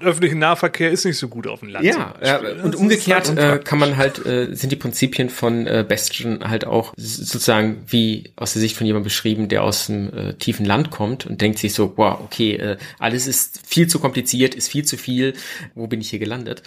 öffentlichen 0.00 0.38
Nahverkehr 0.38 0.90
ist 0.90 1.04
nicht 1.04 1.18
so 1.18 1.28
gut 1.28 1.46
auf 1.46 1.60
dem 1.60 1.68
Land. 1.68 1.84
Ja, 1.84 2.14
und 2.62 2.76
umgekehrt 2.76 3.28
halt 3.28 3.38
äh, 3.38 3.62
kann 3.62 3.78
man 3.78 3.96
halt, 3.96 4.24
äh, 4.24 4.54
sind 4.54 4.70
die 4.70 4.76
Prinzipien 4.76 5.30
von 5.30 5.66
äh, 5.66 5.84
Bastion 5.86 6.48
halt 6.48 6.64
auch 6.66 6.92
sozusagen 6.96 7.82
wie 7.86 8.32
aus 8.36 8.52
der 8.52 8.60
Sicht 8.60 8.76
von 8.76 8.86
jemandem 8.86 9.04
beschrieben, 9.04 9.48
der 9.48 9.62
aus 9.62 9.86
dem 9.86 10.12
äh, 10.12 10.34
tiefen 10.34 10.66
Land 10.66 10.90
kommt 10.90 11.26
und 11.26 11.40
denkt 11.40 11.58
sich 11.58 11.74
so, 11.74 11.94
wow, 11.96 12.20
okay, 12.20 12.54
äh, 12.54 12.76
alles 12.98 13.26
ist 13.26 13.60
viel 13.66 13.86
zu 13.86 13.98
kompliziert, 13.98 14.54
ist 14.54 14.68
viel 14.68 14.84
zu 14.84 14.96
viel, 14.96 15.34
wo 15.74 15.86
bin 15.86 16.00
ich 16.00 16.10
hier 16.10 16.18
gelandet? 16.18 16.62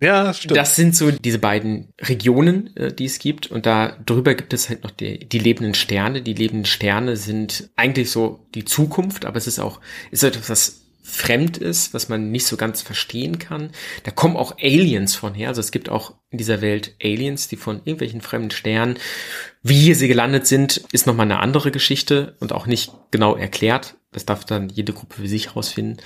Ja, 0.00 0.32
stimmt. 0.32 0.56
Das 0.56 0.76
sind 0.76 0.96
so 0.96 1.10
diese 1.10 1.38
beiden 1.38 1.88
Regionen, 2.00 2.76
äh, 2.76 2.92
die 2.92 3.06
es 3.06 3.18
gibt 3.18 3.46
und 3.48 3.66
da 3.66 3.96
drüber 4.04 4.34
gibt 4.34 4.52
es 4.52 4.68
halt 4.68 4.84
noch 4.84 4.90
die, 4.90 5.18
die 5.20 5.38
lebenden 5.38 5.74
Sterne. 5.74 6.22
Die 6.22 6.34
lebenden 6.34 6.66
Sterne 6.66 7.16
sind 7.16 7.70
eigentlich 7.76 8.10
so 8.10 8.46
die 8.54 8.64
Zukunft, 8.64 9.24
aber 9.24 9.36
es 9.36 9.46
ist 9.46 9.58
auch, 9.58 9.80
ist 10.10 10.22
etwas, 10.22 10.48
was 10.50 10.83
fremd 11.14 11.56
ist, 11.56 11.94
was 11.94 12.08
man 12.08 12.30
nicht 12.30 12.46
so 12.46 12.56
ganz 12.56 12.82
verstehen 12.82 13.38
kann. 13.38 13.70
Da 14.02 14.10
kommen 14.10 14.36
auch 14.36 14.58
Aliens 14.58 15.14
von 15.14 15.32
her. 15.34 15.48
Also 15.48 15.60
es 15.60 15.70
gibt 15.70 15.88
auch 15.88 16.14
in 16.30 16.38
dieser 16.38 16.60
Welt 16.60 16.96
Aliens, 17.02 17.48
die 17.48 17.56
von 17.56 17.76
irgendwelchen 17.78 18.20
fremden 18.20 18.50
Sternen, 18.50 18.98
wie 19.62 19.78
hier 19.78 19.94
sie 19.94 20.08
gelandet 20.08 20.46
sind, 20.46 20.78
ist 20.92 21.06
nochmal 21.06 21.26
eine 21.26 21.40
andere 21.40 21.70
Geschichte 21.70 22.36
und 22.40 22.52
auch 22.52 22.66
nicht 22.66 22.92
genau 23.10 23.36
erklärt. 23.36 23.96
Das 24.12 24.26
darf 24.26 24.44
dann 24.44 24.68
jede 24.68 24.92
Gruppe 24.92 25.22
für 25.22 25.28
sich 25.28 25.48
herausfinden. 25.48 25.98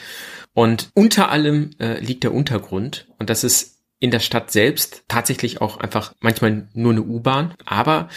Und 0.55 0.91
unter 0.95 1.31
allem 1.31 1.71
äh, 1.79 2.01
liegt 2.01 2.25
der 2.25 2.35
Untergrund 2.35 3.09
und 3.19 3.31
das 3.31 3.45
ist 3.45 3.79
in 4.01 4.11
der 4.11 4.21
Stadt 4.21 4.53
selbst 4.53 5.05
tatsächlich 5.09 5.61
auch 5.61 5.79
einfach 5.79 6.15
manchmal 6.21 6.69
nur 6.73 6.93
eine 6.93 7.03
U-Bahn, 7.03 7.55
aber 7.65 8.09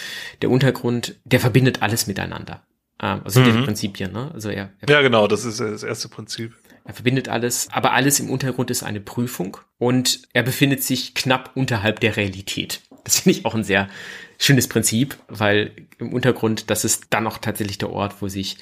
der 0.42 0.52
Untergrund, 0.52 1.16
der 1.24 1.40
verbindet 1.40 1.82
alles 1.82 2.06
miteinander. 2.06 2.64
Ähm, 3.02 3.22
also 3.24 3.40
mhm. 3.40 3.46
die 3.46 3.64
Prinzipien, 3.64 4.12
ne? 4.12 4.32
Also 4.34 4.50
er, 4.50 4.70
er 4.80 4.90
ja, 4.90 5.02
genau, 5.02 5.28
das 5.28 5.46
ist 5.46 5.60
das 5.60 5.84
erste 5.84 6.08
Prinzip. 6.08 6.54
Er 6.84 6.94
verbindet 6.94 7.30
alles, 7.30 7.68
aber 7.72 7.94
alles 7.94 8.20
im 8.20 8.30
Untergrund 8.30 8.72
ist 8.72 8.84
eine 8.84 9.00
Prüfung 9.00 9.58
und 9.78 10.22
er 10.34 10.44
befindet 10.44 10.84
sich 10.84 11.14
knapp 11.14 11.52
unterhalb 11.56 12.00
der 12.00 12.18
Realität. 12.18 12.82
Das 13.04 13.20
finde 13.20 13.40
ich 13.40 13.46
auch 13.46 13.56
ein 13.56 13.64
sehr 13.64 13.90
schönes 14.38 14.68
Prinzip, 14.68 15.18
weil 15.28 15.72
im 16.00 16.14
Untergrund, 16.14 16.70
das 16.70 16.84
ist 16.84 17.06
dann 17.12 17.28
auch 17.28 17.38
tatsächlich 17.38 17.78
der 17.78 17.92
Ort, 17.92 18.22
wo 18.22 18.28
sich 18.28 18.58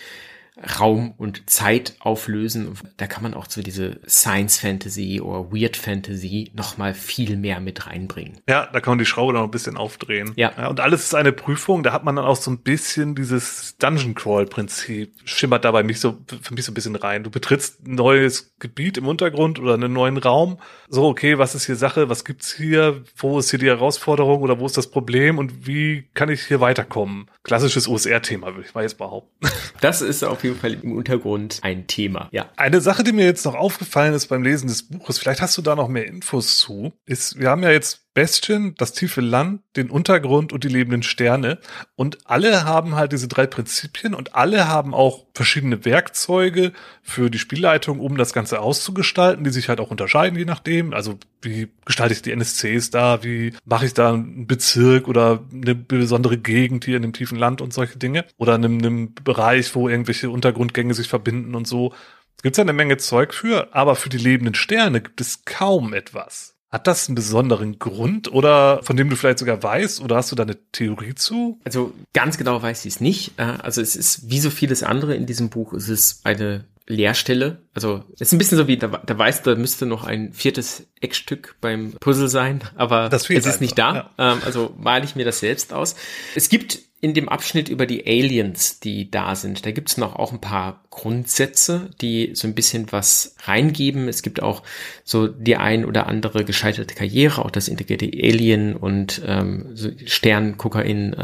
Raum 0.79 1.13
und 1.17 1.49
Zeit 1.49 1.95
auflösen. 1.99 2.77
Da 2.97 3.07
kann 3.07 3.23
man 3.23 3.33
auch 3.33 3.45
so 3.49 3.61
diese 3.61 3.99
Science 4.07 4.59
Fantasy 4.59 5.21
oder 5.21 5.51
Weird 5.51 5.77
Fantasy 5.77 6.51
nochmal 6.53 6.93
viel 6.93 7.37
mehr 7.37 7.59
mit 7.59 7.87
reinbringen. 7.87 8.39
Ja, 8.47 8.67
da 8.71 8.79
kann 8.79 8.91
man 8.91 8.99
die 8.99 9.05
Schraube 9.05 9.33
noch 9.33 9.43
ein 9.43 9.51
bisschen 9.51 9.77
aufdrehen. 9.77 10.33
Ja. 10.35 10.51
ja. 10.57 10.67
Und 10.67 10.79
alles 10.79 11.03
ist 11.03 11.15
eine 11.15 11.31
Prüfung. 11.31 11.83
Da 11.83 11.93
hat 11.93 12.03
man 12.03 12.15
dann 12.15 12.25
auch 12.25 12.35
so 12.35 12.51
ein 12.51 12.59
bisschen 12.59 13.15
dieses 13.15 13.77
Dungeon 13.77 14.15
Crawl 14.15 14.45
Prinzip 14.45 15.13
schimmert 15.25 15.65
dabei 15.65 15.83
mich 15.83 15.99
so, 15.99 16.17
für 16.41 16.53
mich 16.53 16.65
so 16.65 16.71
ein 16.71 16.75
bisschen 16.75 16.95
rein. 16.95 17.23
Du 17.23 17.29
betrittst 17.29 17.85
ein 17.87 17.95
neues 17.95 18.53
Gebiet 18.59 18.97
im 18.97 19.07
Untergrund 19.07 19.59
oder 19.59 19.75
einen 19.75 19.93
neuen 19.93 20.17
Raum. 20.17 20.59
So, 20.89 21.05
okay, 21.07 21.37
was 21.37 21.55
ist 21.55 21.65
hier 21.65 21.75
Sache? 21.75 22.09
Was 22.09 22.25
gibt's 22.25 22.53
hier? 22.53 23.03
Wo 23.15 23.39
ist 23.39 23.49
hier 23.49 23.59
die 23.59 23.67
Herausforderung 23.67 24.41
oder 24.41 24.59
wo 24.59 24.65
ist 24.65 24.77
das 24.77 24.87
Problem? 24.87 25.37
Und 25.37 25.67
wie 25.67 26.09
kann 26.13 26.29
ich 26.29 26.43
hier 26.43 26.59
weiterkommen? 26.59 27.29
Klassisches 27.43 27.87
OSR-Thema, 27.87 28.47
würde 28.47 28.67
ich 28.67 28.73
mal 28.73 28.81
jetzt 28.81 28.97
behaupten. 28.97 29.47
Das 29.81 30.01
ist 30.01 30.23
auf 30.23 30.43
jeden 30.43 30.48
Fall 30.55 30.73
im 30.73 30.91
Untergrund 30.93 31.59
ein 31.61 31.87
Thema, 31.87 32.29
ja. 32.31 32.49
Eine 32.55 32.81
Sache, 32.81 33.03
die 33.03 33.11
mir 33.11 33.25
jetzt 33.25 33.45
noch 33.45 33.55
aufgefallen 33.55 34.13
ist 34.13 34.27
beim 34.27 34.43
Lesen 34.43 34.67
des 34.67 34.87
Buches, 34.87 35.19
vielleicht 35.19 35.41
hast 35.41 35.57
du 35.57 35.61
da 35.61 35.75
noch 35.75 35.87
mehr 35.87 36.07
Infos 36.07 36.57
zu, 36.57 36.93
ist, 37.05 37.39
wir 37.39 37.49
haben 37.49 37.63
ja 37.63 37.71
jetzt 37.71 38.08
Bestien, 38.13 38.75
das 38.77 38.93
tiefe 38.93 39.21
Land, 39.21 39.61
den 39.75 39.89
Untergrund 39.89 40.51
und 40.51 40.63
die 40.63 40.67
lebenden 40.69 41.03
Sterne. 41.03 41.59
Und 41.95 42.17
alle 42.25 42.65
haben 42.65 42.95
halt 42.95 43.11
diese 43.11 43.27
drei 43.27 43.45
Prinzipien 43.45 44.13
und 44.13 44.35
alle 44.35 44.67
haben 44.67 44.93
auch 44.93 45.25
verschiedene 45.33 45.85
Werkzeuge 45.85 46.73
für 47.01 47.29
die 47.29 47.39
Spielleitung, 47.39 47.99
um 47.99 48.17
das 48.17 48.33
Ganze 48.33 48.61
auszugestalten, 48.61 49.43
die 49.43 49.51
sich 49.51 49.69
halt 49.69 49.79
auch 49.79 49.91
unterscheiden, 49.91 50.37
je 50.37 50.45
nachdem. 50.45 50.93
Also 50.93 51.19
wie 51.41 51.69
gestalte 51.85 52.13
ich 52.13 52.21
die 52.21 52.31
NSCs 52.31 52.89
da, 52.89 53.23
wie 53.23 53.53
mache 53.63 53.85
ich 53.85 53.93
da 53.93 54.13
einen 54.13 54.47
Bezirk 54.47 55.07
oder 55.07 55.45
eine 55.53 55.75
besondere 55.75 56.37
Gegend 56.37 56.85
hier 56.85 56.97
in 56.97 57.03
dem 57.03 57.13
tiefen 57.13 57.37
Land 57.37 57.61
und 57.61 57.73
solche 57.73 57.99
Dinge. 57.99 58.25
Oder 58.37 58.55
in 58.55 58.65
einem, 58.65 58.77
einem 58.79 59.13
Bereich, 59.13 59.73
wo 59.75 59.87
irgendwelche 59.87 60.29
Untergrundgänge 60.29 60.93
sich 60.93 61.07
verbinden 61.07 61.55
und 61.55 61.67
so. 61.67 61.93
Es 62.37 62.43
gibt 62.43 62.57
ja 62.57 62.63
eine 62.63 62.73
Menge 62.73 62.97
Zeug 62.97 63.33
für, 63.33 63.73
aber 63.75 63.95
für 63.95 64.09
die 64.09 64.17
lebenden 64.17 64.55
Sterne 64.55 65.01
gibt 65.01 65.21
es 65.21 65.45
kaum 65.45 65.93
etwas. 65.93 66.58
Hat 66.71 66.85
das 66.85 67.07
einen 67.07 67.15
besonderen 67.15 67.79
Grund 67.79 68.31
oder 68.31 68.81
von 68.83 68.95
dem 68.95 69.09
du 69.09 69.15
vielleicht 69.15 69.39
sogar 69.39 69.61
weißt 69.63 70.01
oder 70.01 70.17
hast 70.17 70.31
du 70.31 70.35
da 70.35 70.43
eine 70.43 70.57
Theorie 70.71 71.15
zu? 71.15 71.59
Also 71.63 71.93
ganz 72.13 72.37
genau 72.37 72.61
weiß 72.61 72.85
ich 72.85 72.93
es 72.93 73.01
nicht. 73.01 73.33
Äh, 73.37 73.43
also 73.43 73.81
es 73.81 73.95
ist 73.95 74.29
wie 74.29 74.39
so 74.39 74.51
vieles 74.51 74.83
andere 74.83 75.15
in 75.15 75.25
diesem 75.25 75.49
Buch, 75.49 75.73
es 75.73 75.89
ist 75.89 76.25
eine 76.25 76.65
Leerstelle. 76.89 77.61
Also 77.73 78.03
es 78.15 78.21
ist 78.21 78.33
ein 78.33 78.39
bisschen 78.39 78.57
so 78.57 78.67
wie, 78.67 78.77
da, 78.77 78.87
da 78.87 79.17
weißt 79.17 79.45
du, 79.45 79.51
da 79.51 79.55
müsste 79.55 79.85
noch 79.85 80.03
ein 80.03 80.33
viertes 80.33 80.87
Eckstück 80.99 81.55
beim 81.61 81.93
Puzzle 81.99 82.27
sein, 82.27 82.61
aber 82.75 83.13
es 83.13 83.29
ist 83.29 83.29
einfach, 83.29 83.59
nicht 83.61 83.77
da. 83.77 83.95
Ja. 84.17 84.33
Ähm, 84.33 84.39
also 84.43 84.75
male 84.77 85.05
ich 85.05 85.15
mir 85.15 85.23
das 85.23 85.39
selbst 85.39 85.71
aus. 85.71 85.95
Es 86.35 86.49
gibt 86.49 86.79
in 87.01 87.13
dem 87.13 87.29
Abschnitt 87.29 87.69
über 87.69 87.85
die 87.85 88.05
Aliens, 88.05 88.79
die 88.79 89.09
da 89.09 89.35
sind, 89.35 89.65
da 89.65 89.71
gibt's 89.71 89.97
noch 89.97 90.15
auch 90.15 90.33
ein 90.33 90.41
paar 90.41 90.83
Grundsätze, 90.89 91.91
die 92.01 92.31
so 92.33 92.47
ein 92.47 92.55
bisschen 92.55 92.91
was 92.91 93.35
reingeben. 93.43 94.09
Es 94.09 94.21
gibt 94.21 94.41
auch 94.41 94.63
so 95.05 95.27
die 95.27 95.55
ein 95.55 95.85
oder 95.85 96.07
andere 96.07 96.43
gescheiterte 96.43 96.95
Karriere, 96.95 97.45
auch 97.45 97.51
das 97.51 97.69
integrierte 97.69 98.05
Alien 98.05 98.75
und 98.75 99.21
ähm, 99.25 99.69
so 99.75 99.89
Sterngucker 100.05 100.83
in 100.83 101.15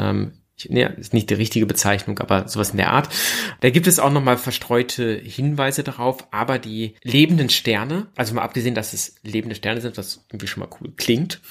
ähm, 0.64 0.74
ne, 0.74 0.96
ist 0.98 1.14
nicht 1.14 1.30
die 1.30 1.36
richtige 1.36 1.66
Bezeichnung, 1.66 2.20
aber 2.20 2.48
sowas 2.48 2.72
in 2.72 2.78
der 2.78 2.92
Art. 2.92 3.10
Da 3.62 3.70
gibt 3.70 3.88
es 3.88 4.00
auch 4.00 4.12
nochmal 4.12 4.38
verstreute 4.38 5.16
Hinweise 5.16 5.84
darauf, 5.84 6.28
aber 6.32 6.60
die 6.60 6.96
lebenden 7.04 7.50
Sterne, 7.50 8.08
also 8.16 8.34
mal 8.34 8.44
abgesehen, 8.44 8.76
dass 8.76 8.94
es 8.94 9.16
lebende 9.24 9.56
Sterne 9.56 9.82
sind, 9.82 9.98
was 9.98 10.26
irgendwie 10.30 10.48
schon 10.48 10.62
mal 10.62 10.70
cool 10.80 10.94
klingt, 10.96 11.42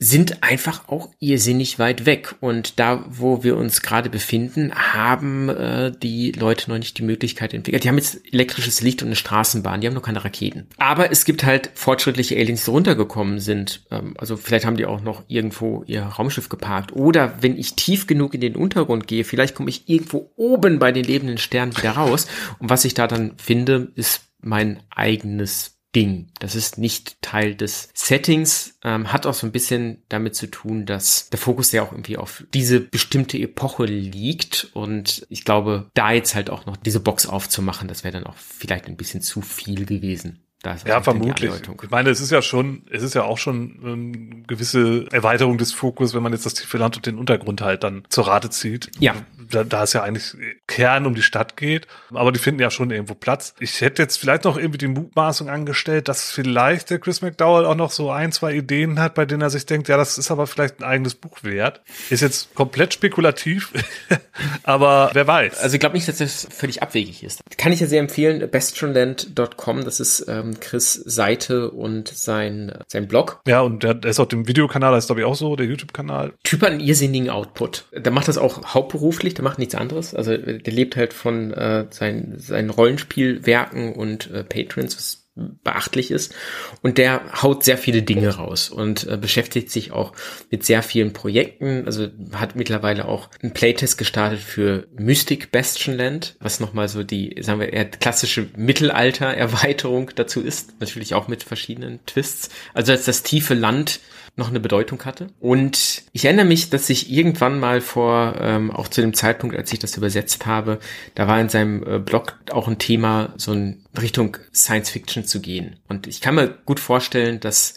sind 0.00 0.44
einfach 0.44 0.88
auch 0.88 1.10
irrsinnig 1.18 1.80
weit 1.80 2.06
weg. 2.06 2.36
Und 2.40 2.78
da, 2.78 3.04
wo 3.08 3.42
wir 3.42 3.56
uns 3.56 3.82
gerade 3.82 4.08
befinden, 4.08 4.72
haben 4.72 5.48
äh, 5.48 5.90
die 5.90 6.30
Leute 6.30 6.70
noch 6.70 6.78
nicht 6.78 6.98
die 6.98 7.02
Möglichkeit 7.02 7.52
entwickelt. 7.52 7.82
Die 7.82 7.88
haben 7.88 7.98
jetzt 7.98 8.20
elektrisches 8.32 8.80
Licht 8.80 9.02
und 9.02 9.08
eine 9.08 9.16
Straßenbahn, 9.16 9.80
die 9.80 9.88
haben 9.88 9.94
noch 9.94 10.02
keine 10.02 10.24
Raketen. 10.24 10.68
Aber 10.76 11.10
es 11.10 11.24
gibt 11.24 11.44
halt 11.44 11.70
fortschrittliche 11.74 12.36
Aliens, 12.36 12.64
die 12.64 12.70
runtergekommen 12.70 13.40
sind. 13.40 13.82
Ähm, 13.90 14.14
also 14.18 14.36
vielleicht 14.36 14.66
haben 14.66 14.76
die 14.76 14.86
auch 14.86 15.00
noch 15.00 15.24
irgendwo 15.26 15.82
ihr 15.88 16.04
Raumschiff 16.04 16.48
geparkt. 16.48 16.92
Oder 16.92 17.42
wenn 17.42 17.58
ich 17.58 17.74
tief 17.74 18.06
genug 18.06 18.34
in 18.34 18.40
den 18.40 18.54
Untergrund 18.54 19.08
gehe, 19.08 19.24
vielleicht 19.24 19.56
komme 19.56 19.70
ich 19.70 19.88
irgendwo 19.88 20.30
oben 20.36 20.78
bei 20.78 20.92
den 20.92 21.04
lebenden 21.04 21.38
Sternen 21.38 21.76
wieder 21.76 21.92
raus. 21.92 22.28
Und 22.60 22.70
was 22.70 22.84
ich 22.84 22.94
da 22.94 23.08
dann 23.08 23.32
finde, 23.36 23.90
ist 23.96 24.20
mein 24.40 24.80
eigenes 24.90 25.77
Ding. 25.98 26.28
Das 26.38 26.54
ist 26.54 26.78
nicht 26.78 27.20
Teil 27.22 27.56
des 27.56 27.88
Settings, 27.92 28.78
ähm, 28.84 29.12
hat 29.12 29.26
auch 29.26 29.34
so 29.34 29.46
ein 29.48 29.52
bisschen 29.52 30.04
damit 30.08 30.36
zu 30.36 30.46
tun, 30.46 30.86
dass 30.86 31.28
der 31.30 31.40
Fokus 31.40 31.72
ja 31.72 31.82
auch 31.82 31.90
irgendwie 31.90 32.16
auf 32.16 32.44
diese 32.54 32.78
bestimmte 32.78 33.36
Epoche 33.36 33.84
liegt 33.84 34.70
und 34.74 35.26
ich 35.28 35.44
glaube, 35.44 35.90
da 35.94 36.12
jetzt 36.12 36.36
halt 36.36 36.50
auch 36.50 36.66
noch 36.66 36.76
diese 36.76 37.00
Box 37.00 37.26
aufzumachen, 37.26 37.88
das 37.88 38.04
wäre 38.04 38.12
dann 38.12 38.26
auch 38.26 38.36
vielleicht 38.36 38.86
ein 38.86 38.96
bisschen 38.96 39.22
zu 39.22 39.40
viel 39.40 39.86
gewesen. 39.86 40.44
ja, 40.86 41.02
vermutlich. 41.02 41.52
Ich 41.82 41.90
meine, 41.90 42.10
es 42.10 42.20
ist 42.20 42.30
ja 42.30 42.42
schon, 42.42 42.82
es 42.90 43.02
ist 43.02 43.14
ja 43.14 43.24
auch 43.24 43.38
schon 43.38 43.78
eine 43.82 43.92
ähm, 43.92 44.44
gewisse 44.46 45.06
Erweiterung 45.10 45.58
des 45.58 45.72
Fokus, 45.72 46.14
wenn 46.14 46.22
man 46.22 46.32
jetzt 46.32 46.46
das 46.46 46.54
tiefe 46.54 46.78
Land 46.78 46.96
und 46.96 47.06
den 47.06 47.18
Untergrund 47.18 47.60
halt 47.60 47.82
dann 47.82 48.04
zur 48.08 48.28
Rate 48.28 48.50
zieht. 48.50 48.90
Ja 49.00 49.16
da, 49.50 49.64
da 49.64 49.82
es 49.82 49.92
ja 49.92 50.02
eigentlich 50.02 50.34
Kern 50.66 51.06
um 51.06 51.14
die 51.14 51.22
Stadt 51.22 51.56
geht. 51.56 51.86
Aber 52.12 52.32
die 52.32 52.38
finden 52.38 52.60
ja 52.60 52.70
schon 52.70 52.90
irgendwo 52.90 53.14
Platz. 53.14 53.54
Ich 53.60 53.80
hätte 53.80 54.02
jetzt 54.02 54.18
vielleicht 54.18 54.44
noch 54.44 54.56
irgendwie 54.56 54.78
die 54.78 54.88
Mutmaßung 54.88 55.48
angestellt, 55.48 56.08
dass 56.08 56.30
vielleicht 56.30 56.90
der 56.90 56.98
Chris 56.98 57.22
McDowell 57.22 57.64
auch 57.64 57.74
noch 57.74 57.90
so 57.90 58.10
ein, 58.10 58.32
zwei 58.32 58.54
Ideen 58.54 59.00
hat, 59.00 59.14
bei 59.14 59.26
denen 59.26 59.42
er 59.42 59.50
sich 59.50 59.66
denkt, 59.66 59.88
ja, 59.88 59.96
das 59.96 60.18
ist 60.18 60.30
aber 60.30 60.46
vielleicht 60.46 60.80
ein 60.80 60.84
eigenes 60.84 61.14
Buch 61.14 61.42
wert. 61.42 61.82
Ist 62.10 62.20
jetzt 62.20 62.54
komplett 62.54 62.94
spekulativ, 62.94 63.72
aber 64.62 65.10
wer 65.12 65.26
weiß. 65.26 65.60
Also 65.60 65.74
ich 65.74 65.80
glaube 65.80 65.96
nicht, 65.96 66.08
dass 66.08 66.18
das 66.18 66.46
völlig 66.50 66.82
abwegig 66.82 67.22
ist. 67.22 67.40
Kann 67.56 67.72
ich 67.72 67.80
ja 67.80 67.86
sehr 67.86 68.00
empfehlen, 68.00 68.48
bestronland.com, 68.50 69.84
das 69.84 70.00
ist 70.00 70.26
ähm, 70.28 70.58
Chris 70.60 70.94
Seite 70.94 71.70
und 71.70 72.08
sein, 72.08 72.72
sein 72.86 73.08
Blog. 73.08 73.40
Ja, 73.46 73.60
und 73.60 73.82
der, 73.82 73.94
der 73.94 74.10
ist 74.10 74.20
auf 74.20 74.28
dem 74.28 74.46
Videokanal, 74.46 74.92
das 74.92 75.04
ist 75.04 75.08
glaube 75.08 75.22
ich 75.22 75.26
auch 75.26 75.34
so, 75.34 75.56
der 75.56 75.66
YouTube-Kanal. 75.66 76.34
Typ 76.44 76.62
hat 76.62 76.70
einen 76.70 76.80
irrsinnigen 76.80 77.30
Output. 77.30 77.86
Der 77.92 78.12
macht 78.12 78.28
das 78.28 78.38
auch 78.38 78.74
hauptberuflich, 78.74 79.34
der 79.38 79.44
macht 79.44 79.58
nichts 79.58 79.74
anderes. 79.74 80.14
Also 80.14 80.36
der 80.36 80.72
lebt 80.72 80.96
halt 80.96 81.14
von 81.14 81.52
äh, 81.52 81.86
seinen, 81.90 82.38
seinen 82.38 82.70
Rollenspielwerken 82.70 83.94
und 83.94 84.30
äh, 84.30 84.44
Patrons, 84.44 84.96
was 84.96 85.28
beachtlich 85.62 86.10
ist. 86.10 86.34
Und 86.82 86.98
der 86.98 87.42
haut 87.42 87.64
sehr 87.64 87.78
viele 87.78 88.02
Dinge 88.02 88.28
raus 88.30 88.68
und 88.68 89.06
äh, 89.06 89.16
beschäftigt 89.16 89.70
sich 89.70 89.92
auch 89.92 90.12
mit 90.50 90.64
sehr 90.64 90.82
vielen 90.82 91.12
Projekten. 91.12 91.84
Also 91.86 92.08
hat 92.32 92.56
mittlerweile 92.56 93.06
auch 93.06 93.28
einen 93.42 93.52
Playtest 93.52 93.98
gestartet 93.98 94.40
für 94.40 94.86
Mystic 94.96 95.50
Bastionland, 95.50 96.36
was 96.40 96.60
nochmal 96.60 96.88
so 96.88 97.04
die, 97.04 97.36
sagen 97.40 97.60
wir, 97.60 97.72
eher 97.72 97.84
klassische 97.84 98.48
Mittelalter-Erweiterung 98.56 100.10
dazu 100.14 100.42
ist. 100.42 100.80
Natürlich 100.80 101.14
auch 101.14 101.28
mit 101.28 101.42
verschiedenen 101.42 102.04
Twists. 102.06 102.50
Also 102.74 102.92
als 102.92 103.04
das 103.04 103.22
tiefe 103.22 103.54
Land 103.54 104.00
noch 104.38 104.48
eine 104.48 104.60
Bedeutung 104.60 105.04
hatte. 105.04 105.28
Und 105.40 106.02
ich 106.12 106.24
erinnere 106.24 106.46
mich, 106.46 106.70
dass 106.70 106.88
ich 106.88 107.10
irgendwann 107.10 107.58
mal 107.58 107.80
vor, 107.80 108.36
ähm, 108.40 108.70
auch 108.70 108.88
zu 108.88 109.00
dem 109.00 109.12
Zeitpunkt, 109.12 109.56
als 109.56 109.72
ich 109.72 109.78
das 109.78 109.96
übersetzt 109.96 110.46
habe, 110.46 110.78
da 111.14 111.26
war 111.26 111.40
in 111.40 111.48
seinem 111.48 111.82
äh, 111.82 111.98
Blog 111.98 112.36
auch 112.50 112.68
ein 112.68 112.78
Thema, 112.78 113.34
so 113.36 113.52
in 113.52 113.82
Richtung 114.00 114.36
Science 114.54 114.90
Fiction 114.90 115.24
zu 115.24 115.40
gehen. 115.40 115.76
Und 115.88 116.06
ich 116.06 116.20
kann 116.20 116.36
mir 116.36 116.56
gut 116.64 116.80
vorstellen, 116.80 117.40
dass 117.40 117.74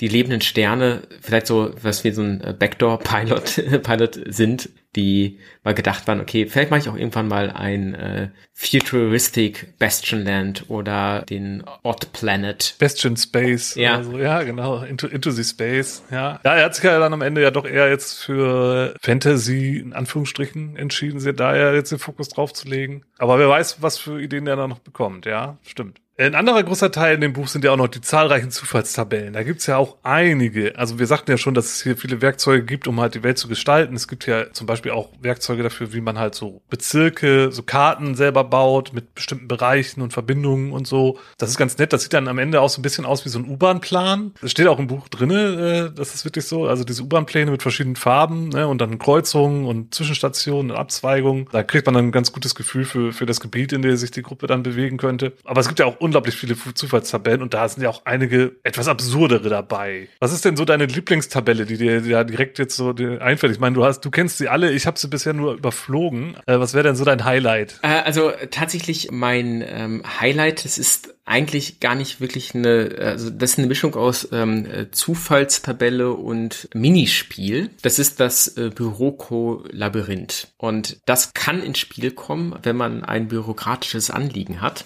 die 0.00 0.08
lebenden 0.08 0.42
Sterne 0.42 1.02
vielleicht 1.22 1.46
so 1.46 1.72
was 1.80 2.04
wie 2.04 2.10
so 2.10 2.22
ein 2.22 2.40
äh, 2.42 2.54
Backdoor-Pilot 2.58 3.82
Pilot 3.82 4.20
sind, 4.26 4.68
die 4.94 5.38
mal 5.62 5.74
gedacht 5.74 6.06
waren, 6.06 6.20
okay, 6.20 6.46
vielleicht 6.46 6.70
mache 6.70 6.80
ich 6.80 6.88
auch 6.88 6.96
irgendwann 6.96 7.28
mal 7.28 7.50
ein 7.50 7.94
äh, 7.94 8.28
Futuristic 8.52 9.78
Bastionland 9.78 10.64
oder 10.68 11.22
den 11.28 11.64
Odd 11.82 12.12
Planet. 12.12 12.74
Bastion 12.78 13.16
Space. 13.16 13.74
Ja, 13.74 14.02
so. 14.02 14.18
ja 14.18 14.42
genau. 14.42 14.82
Into, 14.82 15.06
into 15.06 15.30
the 15.30 15.44
Space. 15.44 16.02
Ja. 16.10 16.40
ja, 16.44 16.54
er 16.54 16.64
hat 16.64 16.74
sich 16.74 16.84
ja 16.84 16.98
dann 16.98 17.12
am 17.12 17.22
Ende 17.22 17.42
ja 17.42 17.50
doch 17.50 17.66
eher 17.66 17.88
jetzt 17.88 18.24
für 18.24 18.94
Fantasy 19.00 19.78
in 19.78 19.92
Anführungsstrichen 19.92 20.76
entschieden, 20.76 21.20
da 21.36 21.56
ja 21.56 21.72
jetzt 21.72 21.92
den 21.92 21.98
Fokus 21.98 22.28
drauf 22.28 22.52
zu 22.52 22.68
legen. 22.68 23.04
Aber 23.18 23.38
wer 23.38 23.48
weiß, 23.48 23.82
was 23.82 23.98
für 23.98 24.20
Ideen 24.20 24.46
er 24.46 24.56
da 24.56 24.68
noch 24.68 24.78
bekommt. 24.78 25.26
Ja, 25.26 25.58
stimmt. 25.62 26.00
Ein 26.18 26.34
anderer 26.34 26.62
großer 26.62 26.90
Teil 26.90 27.16
in 27.16 27.20
dem 27.20 27.34
Buch 27.34 27.46
sind 27.46 27.62
ja 27.62 27.72
auch 27.72 27.76
noch 27.76 27.88
die 27.88 28.00
zahlreichen 28.00 28.50
Zufallstabellen. 28.50 29.34
Da 29.34 29.42
gibt's 29.42 29.66
ja 29.66 29.76
auch 29.76 29.98
einige. 30.02 30.78
Also 30.78 30.98
wir 30.98 31.06
sagten 31.06 31.30
ja 31.30 31.36
schon, 31.36 31.52
dass 31.52 31.66
es 31.66 31.82
hier 31.82 31.98
viele 31.98 32.22
Werkzeuge 32.22 32.64
gibt, 32.64 32.88
um 32.88 32.98
halt 33.00 33.14
die 33.14 33.22
Welt 33.22 33.36
zu 33.36 33.48
gestalten. 33.48 33.94
Es 33.94 34.08
gibt 34.08 34.26
ja 34.26 34.50
zum 34.50 34.66
Beispiel 34.66 34.92
auch 34.92 35.10
Werkzeuge 35.20 35.62
dafür, 35.62 35.92
wie 35.92 36.00
man 36.00 36.18
halt 36.18 36.34
so 36.34 36.62
Bezirke, 36.70 37.52
so 37.52 37.62
Karten 37.62 38.14
selber 38.14 38.44
baut 38.44 38.94
mit 38.94 39.14
bestimmten 39.14 39.46
Bereichen 39.46 40.00
und 40.00 40.14
Verbindungen 40.14 40.72
und 40.72 40.86
so. 40.86 41.18
Das 41.36 41.50
ist 41.50 41.58
ganz 41.58 41.76
nett. 41.76 41.92
Das 41.92 42.04
sieht 42.04 42.14
dann 42.14 42.28
am 42.28 42.38
Ende 42.38 42.62
auch 42.62 42.70
so 42.70 42.80
ein 42.80 42.82
bisschen 42.82 43.04
aus 43.04 43.26
wie 43.26 43.28
so 43.28 43.38
ein 43.38 43.46
U-Bahn-Plan. 43.46 44.32
Das 44.40 44.52
steht 44.52 44.68
auch 44.68 44.78
im 44.78 44.86
Buch 44.86 45.08
drinne. 45.08 45.90
Äh, 45.92 45.94
das 45.94 46.14
ist 46.14 46.24
wirklich 46.24 46.46
so. 46.46 46.66
Also 46.66 46.84
diese 46.84 47.02
U-Bahn-Pläne 47.02 47.50
mit 47.50 47.60
verschiedenen 47.60 47.96
Farben 47.96 48.48
ne, 48.48 48.66
und 48.66 48.80
dann 48.80 48.98
Kreuzungen 48.98 49.66
und 49.66 49.94
Zwischenstationen 49.94 50.70
und 50.70 50.78
Abzweigungen. 50.78 51.46
Da 51.52 51.62
kriegt 51.62 51.84
man 51.84 51.94
dann 51.94 52.06
ein 52.06 52.12
ganz 52.12 52.32
gutes 52.32 52.54
Gefühl 52.54 52.86
für, 52.86 53.12
für 53.12 53.26
das 53.26 53.40
Gebiet, 53.40 53.74
in 53.74 53.82
dem 53.82 53.96
sich 53.96 54.12
die 54.12 54.22
Gruppe 54.22 54.46
dann 54.46 54.62
bewegen 54.62 54.96
könnte. 54.96 55.34
Aber 55.44 55.60
es 55.60 55.68
gibt 55.68 55.78
ja 55.78 55.84
auch 55.84 56.05
unglaublich 56.06 56.34
viele 56.34 56.56
Zufallstabellen 56.56 57.42
und 57.42 57.54
da 57.54 57.68
sind 57.68 57.82
ja 57.82 57.90
auch 57.90 58.02
einige 58.04 58.56
etwas 58.62 58.88
absurdere 58.88 59.48
dabei. 59.48 60.08
Was 60.20 60.32
ist 60.32 60.44
denn 60.44 60.56
so 60.56 60.64
deine 60.64 60.86
Lieblingstabelle, 60.86 61.66
die 61.66 61.76
dir 61.76 62.00
ja 62.00 62.24
direkt 62.24 62.58
jetzt 62.58 62.76
so 62.76 62.94
einfällt? 63.20 63.52
Ich 63.52 63.60
meine, 63.60 63.74
du 63.74 63.84
hast, 63.84 64.00
du 64.00 64.10
kennst 64.10 64.38
sie 64.38 64.48
alle, 64.48 64.72
ich 64.72 64.86
habe 64.86 64.98
sie 64.98 65.08
bisher 65.08 65.32
nur 65.32 65.54
überflogen. 65.54 66.36
Äh, 66.46 66.58
was 66.58 66.74
wäre 66.74 66.84
denn 66.84 66.96
so 66.96 67.04
dein 67.04 67.24
Highlight? 67.24 67.80
Äh, 67.82 67.88
also 67.88 68.32
tatsächlich 68.50 69.10
mein 69.10 69.62
ähm, 69.66 70.02
Highlight, 70.20 70.64
das 70.64 70.78
ist 70.78 71.14
eigentlich 71.26 71.80
gar 71.80 71.96
nicht 71.96 72.20
wirklich 72.20 72.54
eine, 72.54 72.94
also 73.00 73.30
das 73.30 73.52
ist 73.52 73.58
eine 73.58 73.66
Mischung 73.66 73.96
aus 73.96 74.28
ähm, 74.30 74.64
äh, 74.64 74.90
Zufallstabelle 74.92 76.12
und 76.12 76.68
Minispiel. 76.72 77.70
Das 77.82 77.98
ist 77.98 78.20
das 78.20 78.56
äh, 78.56 78.70
Büroko-Labyrinth. 78.72 80.48
Und 80.56 80.98
das 81.04 81.34
kann 81.34 81.62
ins 81.62 81.80
Spiel 81.80 82.12
kommen, 82.12 82.54
wenn 82.62 82.76
man 82.76 83.04
ein 83.04 83.26
bürokratisches 83.26 84.10
Anliegen 84.10 84.60
hat 84.60 84.84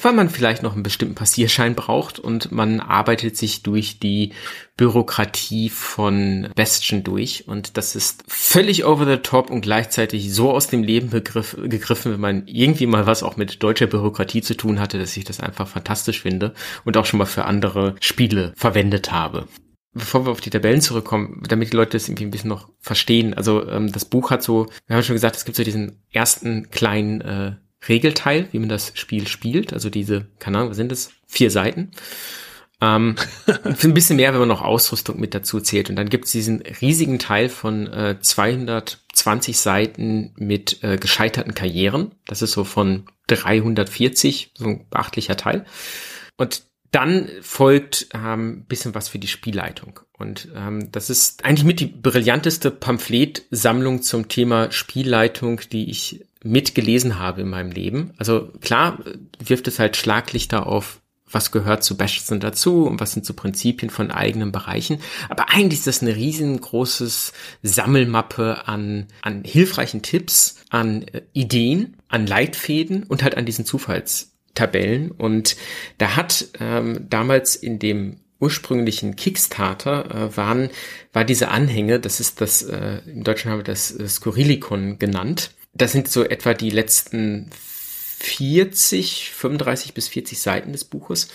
weil 0.00 0.12
man 0.12 0.30
vielleicht 0.30 0.62
noch 0.62 0.74
einen 0.74 0.82
bestimmten 0.82 1.14
Passierschein 1.14 1.74
braucht 1.74 2.18
und 2.18 2.52
man 2.52 2.80
arbeitet 2.80 3.36
sich 3.36 3.62
durch 3.62 3.98
die 3.98 4.32
Bürokratie 4.76 5.68
von 5.70 6.48
Bastion 6.54 7.02
durch 7.02 7.48
und 7.48 7.76
das 7.76 7.96
ist 7.96 8.24
völlig 8.28 8.84
over 8.84 9.06
the 9.06 9.16
top 9.16 9.50
und 9.50 9.60
gleichzeitig 9.60 10.32
so 10.32 10.52
aus 10.52 10.68
dem 10.68 10.82
Leben 10.82 11.10
begriff, 11.10 11.56
gegriffen, 11.60 12.12
wenn 12.12 12.20
man 12.20 12.46
irgendwie 12.46 12.86
mal 12.86 13.06
was 13.06 13.22
auch 13.22 13.36
mit 13.36 13.62
deutscher 13.62 13.86
Bürokratie 13.86 14.42
zu 14.42 14.56
tun 14.56 14.80
hatte, 14.80 14.98
dass 14.98 15.16
ich 15.16 15.24
das 15.24 15.40
einfach 15.40 15.66
fantastisch 15.66 16.20
finde 16.20 16.54
und 16.84 16.96
auch 16.96 17.06
schon 17.06 17.18
mal 17.18 17.26
für 17.26 17.44
andere 17.44 17.96
Spiele 18.00 18.52
verwendet 18.56 19.10
habe 19.10 19.48
bevor 19.94 20.26
wir 20.26 20.30
auf 20.30 20.40
die 20.40 20.50
Tabellen 20.50 20.80
zurückkommen, 20.80 21.42
damit 21.48 21.72
die 21.72 21.76
Leute 21.76 21.92
das 21.92 22.08
irgendwie 22.08 22.24
ein 22.24 22.30
bisschen 22.30 22.50
noch 22.50 22.68
verstehen. 22.78 23.34
Also 23.34 23.68
ähm, 23.68 23.92
das 23.92 24.04
Buch 24.04 24.30
hat 24.30 24.42
so, 24.42 24.68
wir 24.86 24.96
haben 24.96 25.02
schon 25.02 25.16
gesagt, 25.16 25.36
es 25.36 25.44
gibt 25.44 25.56
so 25.56 25.64
diesen 25.64 26.02
ersten 26.10 26.70
kleinen 26.70 27.20
äh, 27.20 27.52
Regelteil, 27.86 28.48
wie 28.52 28.58
man 28.58 28.68
das 28.68 28.92
Spiel 28.94 29.28
spielt. 29.28 29.72
Also 29.72 29.90
diese, 29.90 30.26
keine 30.38 30.58
Ahnung, 30.58 30.70
was 30.70 30.76
sind 30.76 30.90
das? 30.90 31.10
Vier 31.26 31.50
Seiten. 31.50 31.90
Ähm, 32.80 33.16
ein 33.46 33.94
bisschen 33.94 34.16
mehr, 34.16 34.32
wenn 34.32 34.40
man 34.40 34.48
noch 34.48 34.62
Ausrüstung 34.62 35.20
mit 35.20 35.34
dazu 35.34 35.60
zählt. 35.60 35.90
Und 35.90 35.96
dann 35.96 36.08
gibt 36.08 36.26
es 36.26 36.32
diesen 36.32 36.62
riesigen 36.62 37.18
Teil 37.18 37.48
von 37.48 37.86
äh, 37.86 38.16
220 38.20 39.58
Seiten 39.58 40.32
mit 40.36 40.82
äh, 40.82 40.96
gescheiterten 40.96 41.54
Karrieren. 41.54 42.12
Das 42.26 42.42
ist 42.42 42.52
so 42.52 42.64
von 42.64 43.06
340, 43.28 44.52
so 44.56 44.66
ein 44.66 44.88
beachtlicher 44.88 45.36
Teil. 45.36 45.64
Und 46.36 46.62
dann 46.90 47.28
folgt 47.42 48.08
ähm, 48.14 48.64
bisschen 48.64 48.94
was 48.94 49.08
für 49.08 49.18
die 49.18 49.26
Spielleitung. 49.26 50.00
Und 50.16 50.48
ähm, 50.54 50.90
das 50.90 51.10
ist 51.10 51.44
eigentlich 51.44 51.64
mit 51.64 51.80
die 51.80 51.86
brillanteste 51.86 52.70
Pamphletsammlung 52.70 54.02
zum 54.02 54.28
Thema 54.28 54.72
Spielleitung, 54.72 55.60
die 55.70 55.90
ich 55.90 56.24
mitgelesen 56.44 57.18
habe 57.18 57.42
in 57.42 57.48
meinem 57.48 57.70
Leben. 57.70 58.12
Also 58.16 58.52
klar 58.60 58.98
wirft 59.38 59.68
es 59.68 59.78
halt 59.78 59.96
Schlaglichter 59.96 60.66
auf, 60.66 61.00
was 61.30 61.52
gehört 61.52 61.84
zu 61.84 61.96
Bastion 61.96 62.40
dazu 62.40 62.86
und 62.86 63.00
was 63.00 63.12
sind 63.12 63.26
so 63.26 63.34
Prinzipien 63.34 63.90
von 63.90 64.10
eigenen 64.10 64.52
Bereichen. 64.52 65.00
Aber 65.28 65.50
eigentlich 65.50 65.80
ist 65.80 65.86
das 65.86 66.02
eine 66.02 66.16
riesengroßes 66.16 67.32
Sammelmappe 67.62 68.66
an, 68.66 69.06
an 69.22 69.44
hilfreichen 69.44 70.02
Tipps, 70.02 70.56
an 70.70 71.02
äh, 71.02 71.22
Ideen, 71.32 71.96
an 72.08 72.26
Leitfäden 72.26 73.02
und 73.02 73.22
halt 73.22 73.36
an 73.36 73.44
diesen 73.44 73.66
Zufallstabellen. 73.66 75.10
Und 75.10 75.56
da 75.98 76.16
hat 76.16 76.46
ähm, 76.60 77.06
damals 77.10 77.56
in 77.56 77.78
dem 77.78 78.20
ursprünglichen 78.40 79.16
Kickstarter 79.16 80.10
äh, 80.14 80.36
waren, 80.36 80.70
war 81.12 81.24
diese 81.24 81.48
Anhänge, 81.48 81.98
das 81.98 82.20
ist 82.20 82.40
das, 82.40 82.62
äh, 82.62 83.00
in 83.06 83.24
Deutschland 83.24 83.52
haben 83.52 83.60
wir 83.60 83.64
das 83.64 83.90
äh, 83.90 84.08
Skurrilikon 84.08 84.98
genannt, 84.98 85.50
das 85.78 85.92
sind 85.92 86.08
so 86.08 86.24
etwa 86.24 86.54
die 86.54 86.70
letzten 86.70 87.50
40, 88.20 89.30
35 89.30 89.94
bis 89.94 90.08
40 90.08 90.40
Seiten 90.40 90.72
des 90.72 90.84
Buches. 90.84 91.28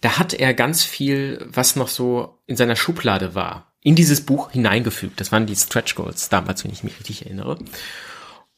Da 0.00 0.18
hat 0.18 0.34
er 0.34 0.52
ganz 0.54 0.84
viel, 0.84 1.44
was 1.48 1.76
noch 1.76 1.88
so 1.88 2.38
in 2.46 2.56
seiner 2.56 2.76
Schublade 2.76 3.34
war, 3.34 3.72
in 3.80 3.94
dieses 3.94 4.20
Buch 4.20 4.50
hineingefügt. 4.50 5.18
Das 5.18 5.32
waren 5.32 5.46
die 5.46 5.56
Stretch 5.56 5.94
Goals 5.94 6.28
damals, 6.28 6.64
wenn 6.64 6.72
ich 6.72 6.84
mich 6.84 6.98
richtig 6.98 7.24
erinnere. 7.24 7.58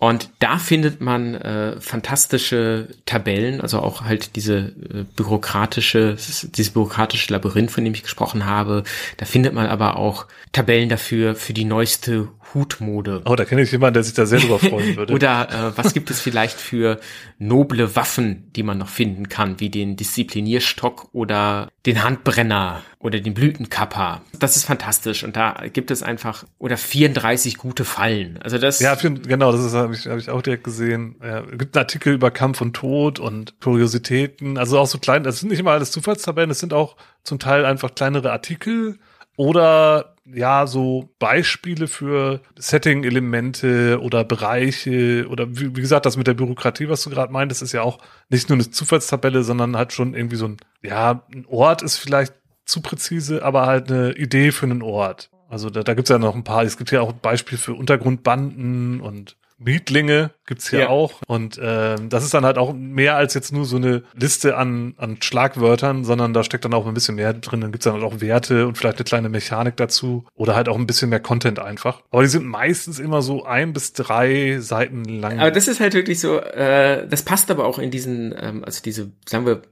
Und 0.00 0.30
da 0.38 0.58
findet 0.58 1.00
man 1.00 1.34
äh, 1.34 1.80
fantastische 1.80 2.88
Tabellen, 3.04 3.60
also 3.60 3.80
auch 3.80 4.02
halt 4.02 4.36
diese 4.36 4.58
äh, 4.58 5.04
bürokratische, 5.16 6.14
dieses 6.14 6.70
bürokratische 6.70 7.32
Labyrinth, 7.32 7.72
von 7.72 7.82
dem 7.82 7.94
ich 7.94 8.04
gesprochen 8.04 8.46
habe. 8.46 8.84
Da 9.16 9.26
findet 9.26 9.54
man 9.54 9.66
aber 9.66 9.96
auch 9.96 10.26
Tabellen 10.52 10.88
dafür 10.88 11.34
für 11.34 11.52
die 11.52 11.64
neueste 11.64 12.28
Hutmode. 12.54 13.22
Oh, 13.24 13.36
da 13.36 13.44
kenne 13.44 13.62
ich 13.62 13.72
jemanden, 13.72 13.94
der 13.94 14.04
sich 14.04 14.14
da 14.14 14.26
sehr 14.26 14.40
drüber 14.40 14.58
freuen 14.58 14.96
würde. 14.96 15.12
Oder 15.12 15.48
äh, 15.50 15.76
was 15.76 15.94
gibt 15.94 16.10
es 16.10 16.20
vielleicht 16.20 16.60
für 16.60 16.98
noble 17.38 17.94
Waffen, 17.96 18.50
die 18.54 18.62
man 18.62 18.78
noch 18.78 18.88
finden 18.88 19.28
kann, 19.28 19.60
wie 19.60 19.70
den 19.70 19.96
Disziplinierstock 19.96 21.08
oder 21.12 21.68
den 21.86 22.02
Handbrenner 22.02 22.82
oder 22.98 23.20
den 23.20 23.34
Blütenkapper. 23.34 24.22
Das 24.38 24.56
ist 24.56 24.64
fantastisch 24.64 25.24
und 25.24 25.36
da 25.36 25.62
gibt 25.72 25.90
es 25.90 26.02
einfach 26.02 26.44
oder 26.58 26.76
34 26.76 27.56
gute 27.56 27.84
Fallen. 27.84 28.38
Also 28.42 28.58
das 28.58 28.80
Ja, 28.80 28.96
für, 28.96 29.10
genau, 29.12 29.52
das 29.52 29.72
habe 29.72 29.94
ich, 29.94 30.06
hab 30.06 30.18
ich 30.18 30.30
auch 30.30 30.42
direkt 30.42 30.64
gesehen. 30.64 31.16
Ja, 31.22 31.40
es 31.40 31.58
gibt 31.58 31.76
einen 31.76 31.82
Artikel 31.84 32.14
über 32.14 32.30
Kampf 32.30 32.60
und 32.60 32.74
Tod 32.74 33.20
und 33.20 33.60
Kuriositäten, 33.60 34.58
also 34.58 34.78
auch 34.78 34.86
so 34.86 34.98
klein, 34.98 35.22
das 35.22 35.40
sind 35.40 35.50
nicht 35.50 35.60
immer 35.60 35.72
alles 35.72 35.90
Zufallstabellen, 35.90 36.50
es 36.50 36.58
sind 36.58 36.72
auch 36.72 36.96
zum 37.22 37.38
Teil 37.38 37.64
einfach 37.64 37.94
kleinere 37.94 38.32
Artikel 38.32 38.98
oder 39.36 40.16
ja, 40.34 40.66
so 40.66 41.14
Beispiele 41.18 41.86
für 41.86 42.40
Setting-Elemente 42.56 44.00
oder 44.00 44.24
Bereiche 44.24 45.26
oder 45.28 45.48
wie, 45.48 45.74
wie, 45.74 45.80
gesagt, 45.80 46.06
das 46.06 46.16
mit 46.16 46.26
der 46.26 46.34
Bürokratie, 46.34 46.88
was 46.88 47.02
du 47.02 47.10
gerade 47.10 47.32
meintest, 47.32 47.62
ist 47.62 47.72
ja 47.72 47.82
auch 47.82 47.98
nicht 48.28 48.48
nur 48.48 48.56
eine 48.56 48.70
Zufallstabelle, 48.70 49.42
sondern 49.42 49.76
halt 49.76 49.92
schon 49.92 50.14
irgendwie 50.14 50.36
so 50.36 50.46
ein, 50.46 50.56
ja, 50.82 51.24
ein 51.32 51.46
Ort 51.46 51.82
ist 51.82 51.96
vielleicht 51.96 52.34
zu 52.66 52.82
präzise, 52.82 53.42
aber 53.42 53.66
halt 53.66 53.90
eine 53.90 54.12
Idee 54.12 54.52
für 54.52 54.66
einen 54.66 54.82
Ort. 54.82 55.30
Also 55.48 55.70
da, 55.70 55.82
da 55.82 55.94
gibt's 55.94 56.10
ja 56.10 56.18
noch 56.18 56.34
ein 56.34 56.44
paar, 56.44 56.62
es 56.62 56.76
gibt 56.76 56.90
ja 56.90 57.00
auch 57.00 57.12
Beispiele 57.12 57.58
für 57.58 57.72
Untergrundbanden 57.72 59.00
und 59.00 59.37
Mietlinge 59.58 60.30
gibt's 60.46 60.70
hier 60.70 60.80
ja. 60.80 60.88
auch. 60.88 61.20
Und 61.26 61.58
äh, 61.58 61.96
das 62.08 62.24
ist 62.24 62.32
dann 62.32 62.44
halt 62.44 62.58
auch 62.58 62.72
mehr 62.72 63.16
als 63.16 63.34
jetzt 63.34 63.52
nur 63.52 63.64
so 63.64 63.76
eine 63.76 64.04
Liste 64.14 64.56
an, 64.56 64.94
an 64.96 65.18
Schlagwörtern, 65.20 66.04
sondern 66.04 66.32
da 66.32 66.44
steckt 66.44 66.64
dann 66.64 66.74
auch 66.74 66.86
ein 66.86 66.94
bisschen 66.94 67.16
mehr 67.16 67.34
drin. 67.34 67.60
Dann 67.60 67.72
gibt's 67.72 67.84
dann 67.84 67.94
halt 67.94 68.04
auch 68.04 68.20
Werte 68.20 68.66
und 68.66 68.78
vielleicht 68.78 68.98
eine 68.98 69.04
kleine 69.04 69.28
Mechanik 69.28 69.76
dazu 69.76 70.24
oder 70.34 70.54
halt 70.54 70.68
auch 70.68 70.76
ein 70.76 70.86
bisschen 70.86 71.10
mehr 71.10 71.20
Content 71.20 71.58
einfach. 71.58 72.02
Aber 72.10 72.22
die 72.22 72.28
sind 72.28 72.46
meistens 72.46 72.98
immer 72.98 73.20
so 73.20 73.44
ein 73.44 73.72
bis 73.72 73.92
drei 73.92 74.58
Seiten 74.60 75.04
lang. 75.04 75.40
Aber 75.40 75.50
das 75.50 75.68
ist 75.68 75.80
halt 75.80 75.94
wirklich 75.94 76.20
so, 76.20 76.38
äh, 76.38 77.06
das 77.08 77.22
passt 77.22 77.50
aber 77.50 77.66
auch 77.66 77.78
in 77.78 77.90
diesen, 77.90 78.34
ähm, 78.38 78.64
also 78.64 78.80
diese, 78.82 79.10
sagen 79.26 79.44
wir, 79.44 79.62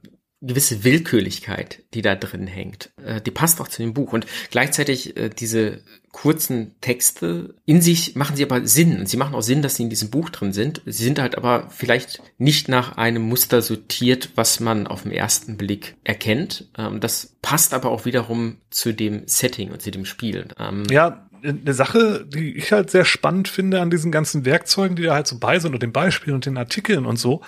gewisse 0.47 0.85
Willkürlichkeit, 0.85 1.83
die 1.95 2.03
da 2.03 2.15
drin 2.15 2.47
hängt. 2.47 2.91
Äh, 3.05 3.21
die 3.21 3.31
passt 3.31 3.61
auch 3.61 3.69
zu 3.69 3.83
dem 3.83 3.95
Buch. 3.95 4.13
Und 4.13 4.27
gleichzeitig 4.51 5.17
äh, 5.17 5.29
diese 5.29 5.83
kurzen 6.13 6.75
Texte 6.81 7.55
in 7.67 7.83
sich 7.83 8.17
machen 8.17 8.37
sie 8.37 8.45
aber 8.45 8.67
Sinn. 8.67 9.01
Und 9.01 9.09
sie 9.09 9.19
machen 9.19 9.35
auch 9.35 9.43
Sinn, 9.43 9.61
dass 9.61 9.77
sie 9.77 9.83
in 9.83 9.91
diesem 9.91 10.11
Buch 10.11 10.31
drin 10.31 10.53
sind. 10.53 10.81
Sie 10.87 11.05
sind 11.05 11.19
halt 11.19 11.37
aber 11.37 11.69
vielleicht 11.71 12.23
nicht 12.39 12.69
nach 12.69 12.97
einem 12.97 13.23
Muster 13.23 13.61
sortiert, 13.61 14.31
was 14.35 14.61
man 14.61 14.87
auf 14.87 15.03
den 15.03 15.13
ersten 15.13 15.57
Blick 15.57 15.97
erkennt. 16.05 16.69
Ähm, 16.79 17.01
das 17.01 17.37
passt 17.43 17.75
aber 17.75 17.91
auch 17.91 18.05
wiederum 18.05 18.57
zu 18.71 18.93
dem 18.93 19.23
Setting 19.27 19.71
und 19.71 19.83
zu 19.83 19.91
dem 19.91 20.07
Spiel. 20.07 20.49
Ähm, 20.59 20.85
ja, 20.91 21.29
eine 21.43 21.75
Sache, 21.75 22.27
die 22.27 22.57
ich 22.57 22.73
halt 22.73 22.91
sehr 22.91 23.05
spannend 23.05 23.49
finde 23.49 23.81
an 23.81 23.91
diesen 23.91 24.11
ganzen 24.11 24.45
Werkzeugen, 24.45 24.97
die 24.97 25.05
da 25.05 25.15
halt 25.15 25.27
so 25.27 25.39
bei 25.39 25.59
sind 25.59 25.75
und 25.75 25.83
den 25.83 25.93
Beispielen 25.93 26.35
und 26.35 26.47
den 26.47 26.57
Artikeln 26.57 27.07
und 27.07 27.19
so, 27.19 27.43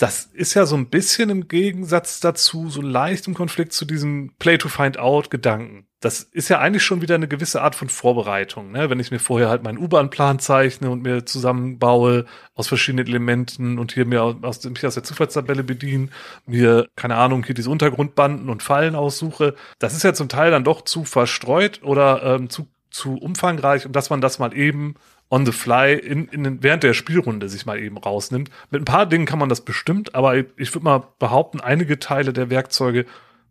das 0.00 0.24
ist 0.24 0.54
ja 0.54 0.64
so 0.64 0.76
ein 0.76 0.88
bisschen 0.88 1.28
im 1.28 1.46
Gegensatz 1.46 2.20
dazu, 2.20 2.70
so 2.70 2.80
leicht 2.80 3.28
im 3.28 3.34
Konflikt 3.34 3.74
zu 3.74 3.84
diesem 3.84 4.32
Play 4.38 4.56
to 4.56 4.70
Find 4.70 4.98
Out 4.98 5.30
Gedanken. 5.30 5.86
Das 6.00 6.22
ist 6.22 6.48
ja 6.48 6.58
eigentlich 6.58 6.82
schon 6.82 7.02
wieder 7.02 7.16
eine 7.16 7.28
gewisse 7.28 7.60
Art 7.60 7.74
von 7.74 7.90
Vorbereitung, 7.90 8.72
ne? 8.72 8.88
Wenn 8.88 8.98
ich 8.98 9.10
mir 9.10 9.18
vorher 9.18 9.50
halt 9.50 9.62
meinen 9.62 9.76
U-Bahn-Plan 9.76 10.38
zeichne 10.38 10.88
und 10.88 11.02
mir 11.02 11.26
zusammenbaue 11.26 12.24
aus 12.54 12.68
verschiedenen 12.68 13.06
Elementen 13.06 13.78
und 13.78 13.92
hier 13.92 14.06
mir 14.06 14.22
aus, 14.22 14.64
mich 14.64 14.86
aus 14.86 14.94
der 14.94 15.04
Zufallstabelle 15.04 15.64
bediene, 15.64 16.08
mir, 16.46 16.88
keine 16.96 17.16
Ahnung, 17.16 17.44
hier 17.44 17.54
diese 17.54 17.68
Untergrundbanden 17.68 18.48
und 18.48 18.62
Fallen 18.62 18.94
aussuche. 18.94 19.54
Das 19.80 19.92
ist 19.92 20.02
ja 20.02 20.14
zum 20.14 20.30
Teil 20.30 20.50
dann 20.50 20.64
doch 20.64 20.80
zu 20.80 21.04
verstreut 21.04 21.82
oder 21.82 22.22
ähm, 22.22 22.48
zu, 22.48 22.68
zu 22.88 23.18
umfangreich, 23.18 23.84
um 23.84 23.92
dass 23.92 24.08
man 24.08 24.22
das 24.22 24.38
mal 24.38 24.56
eben 24.56 24.94
on 25.30 25.46
the 25.46 25.52
fly 25.52 25.94
in, 25.94 26.26
in, 26.28 26.62
während 26.62 26.82
der 26.82 26.92
Spielrunde 26.92 27.48
sich 27.48 27.64
mal 27.64 27.78
eben 27.78 27.96
rausnimmt. 27.96 28.50
Mit 28.70 28.82
ein 28.82 28.84
paar 28.84 29.06
Dingen 29.06 29.26
kann 29.26 29.38
man 29.38 29.48
das 29.48 29.64
bestimmt, 29.64 30.14
aber 30.14 30.36
ich, 30.36 30.74
würde 30.74 30.84
mal 30.84 31.04
behaupten, 31.18 31.60
einige 31.60 31.98
Teile 31.98 32.32
der 32.32 32.50
Werkzeuge 32.50 33.06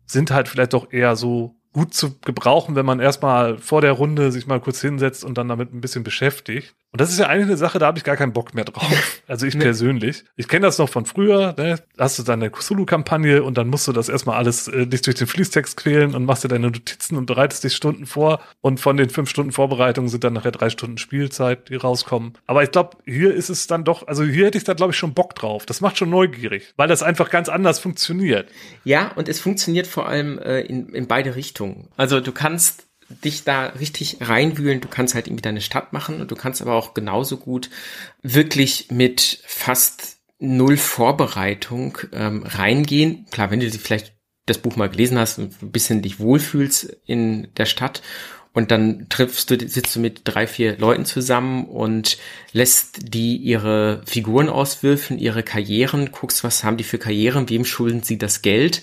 sind 0.06 0.30
halt 0.30 0.48
vielleicht 0.48 0.74
doch 0.74 0.92
eher 0.92 1.16
so 1.16 1.56
gut 1.72 1.94
zu 1.94 2.18
gebrauchen, 2.20 2.74
wenn 2.74 2.86
man 2.86 3.00
erstmal 3.00 3.58
vor 3.58 3.80
der 3.80 3.92
Runde 3.92 4.30
sich 4.30 4.46
mal 4.46 4.60
kurz 4.60 4.80
hinsetzt 4.80 5.24
und 5.24 5.38
dann 5.38 5.48
damit 5.48 5.72
ein 5.72 5.80
bisschen 5.80 6.04
beschäftigt. 6.04 6.74
Und 6.92 7.00
das 7.00 7.10
ist 7.10 7.20
ja 7.20 7.26
eigentlich 7.26 7.46
eine 7.46 7.56
Sache, 7.56 7.78
da 7.78 7.86
habe 7.86 7.98
ich 7.98 8.04
gar 8.04 8.16
keinen 8.16 8.32
Bock 8.32 8.54
mehr 8.54 8.64
drauf. 8.64 9.20
Also 9.30 9.46
ich 9.46 9.56
persönlich. 9.56 10.24
Ich 10.34 10.48
kenne 10.48 10.66
das 10.66 10.78
noch 10.78 10.88
von 10.88 11.06
früher, 11.06 11.54
ne? 11.56 11.78
Hast 11.96 12.18
du 12.18 12.24
deine 12.24 12.50
Cthulhu-Kampagne 12.50 13.44
und 13.44 13.56
dann 13.56 13.68
musst 13.68 13.86
du 13.86 13.92
das 13.92 14.08
erstmal 14.08 14.36
alles 14.36 14.66
äh, 14.66 14.88
dich 14.88 15.02
durch 15.02 15.14
den 15.14 15.28
Fließtext 15.28 15.76
quälen 15.76 16.16
und 16.16 16.24
machst 16.24 16.42
dir 16.42 16.48
deine 16.48 16.66
Notizen 16.66 17.16
und 17.16 17.26
bereitest 17.26 17.62
dich 17.62 17.76
Stunden 17.76 18.06
vor. 18.06 18.40
Und 18.60 18.80
von 18.80 18.96
den 18.96 19.08
fünf 19.08 19.30
Stunden 19.30 19.52
Vorbereitung 19.52 20.08
sind 20.08 20.24
dann 20.24 20.32
nachher 20.32 20.50
drei 20.50 20.68
Stunden 20.68 20.98
Spielzeit, 20.98 21.68
die 21.68 21.76
rauskommen. 21.76 22.32
Aber 22.48 22.64
ich 22.64 22.72
glaube, 22.72 22.96
hier 23.04 23.32
ist 23.32 23.50
es 23.50 23.68
dann 23.68 23.84
doch, 23.84 24.08
also 24.08 24.24
hier 24.24 24.46
hätte 24.46 24.58
ich 24.58 24.64
da, 24.64 24.74
glaube 24.74 24.92
ich, 24.92 24.98
schon 24.98 25.14
Bock 25.14 25.36
drauf. 25.36 25.64
Das 25.64 25.80
macht 25.80 25.96
schon 25.96 26.10
neugierig, 26.10 26.74
weil 26.76 26.88
das 26.88 27.04
einfach 27.04 27.30
ganz 27.30 27.48
anders 27.48 27.78
funktioniert. 27.78 28.48
Ja, 28.82 29.12
und 29.14 29.28
es 29.28 29.38
funktioniert 29.38 29.86
vor 29.86 30.08
allem 30.08 30.40
äh, 30.40 30.62
in, 30.62 30.88
in 30.88 31.06
beide 31.06 31.36
Richtungen. 31.36 31.86
Also 31.96 32.18
du 32.18 32.32
kannst 32.32 32.89
dich 33.24 33.44
da 33.44 33.66
richtig 33.66 34.18
reinwühlen. 34.20 34.80
Du 34.80 34.88
kannst 34.88 35.14
halt 35.14 35.26
irgendwie 35.26 35.42
deine 35.42 35.60
Stadt 35.60 35.92
machen 35.92 36.20
und 36.20 36.30
du 36.30 36.36
kannst 36.36 36.62
aber 36.62 36.74
auch 36.74 36.94
genauso 36.94 37.36
gut 37.36 37.70
wirklich 38.22 38.88
mit 38.90 39.42
fast 39.46 40.18
null 40.38 40.76
Vorbereitung 40.76 41.98
ähm, 42.12 42.44
reingehen. 42.44 43.26
Klar, 43.30 43.50
wenn 43.50 43.60
du 43.60 43.70
vielleicht 43.70 44.14
das 44.46 44.58
Buch 44.58 44.76
mal 44.76 44.88
gelesen 44.88 45.18
hast 45.18 45.38
und 45.38 45.62
ein 45.62 45.70
bisschen 45.70 46.02
dich 46.02 46.18
wohlfühlst 46.18 46.96
in 47.04 47.48
der 47.56 47.66
Stadt 47.66 48.02
und 48.52 48.70
dann 48.70 49.06
triffst 49.08 49.50
du, 49.50 49.68
sitzt 49.68 49.94
du 49.94 50.00
mit 50.00 50.22
drei, 50.24 50.46
vier 50.46 50.76
Leuten 50.78 51.04
zusammen 51.04 51.66
und 51.66 52.18
lässt 52.52 53.14
die 53.14 53.36
ihre 53.36 54.02
Figuren 54.06 54.48
auswürfen, 54.48 55.18
ihre 55.18 55.42
Karrieren, 55.42 56.10
guckst, 56.10 56.42
was 56.42 56.64
haben 56.64 56.76
die 56.76 56.84
für 56.84 56.98
Karrieren, 56.98 57.48
wem 57.48 57.64
schulden 57.64 58.02
sie 58.02 58.18
das 58.18 58.42
Geld 58.42 58.82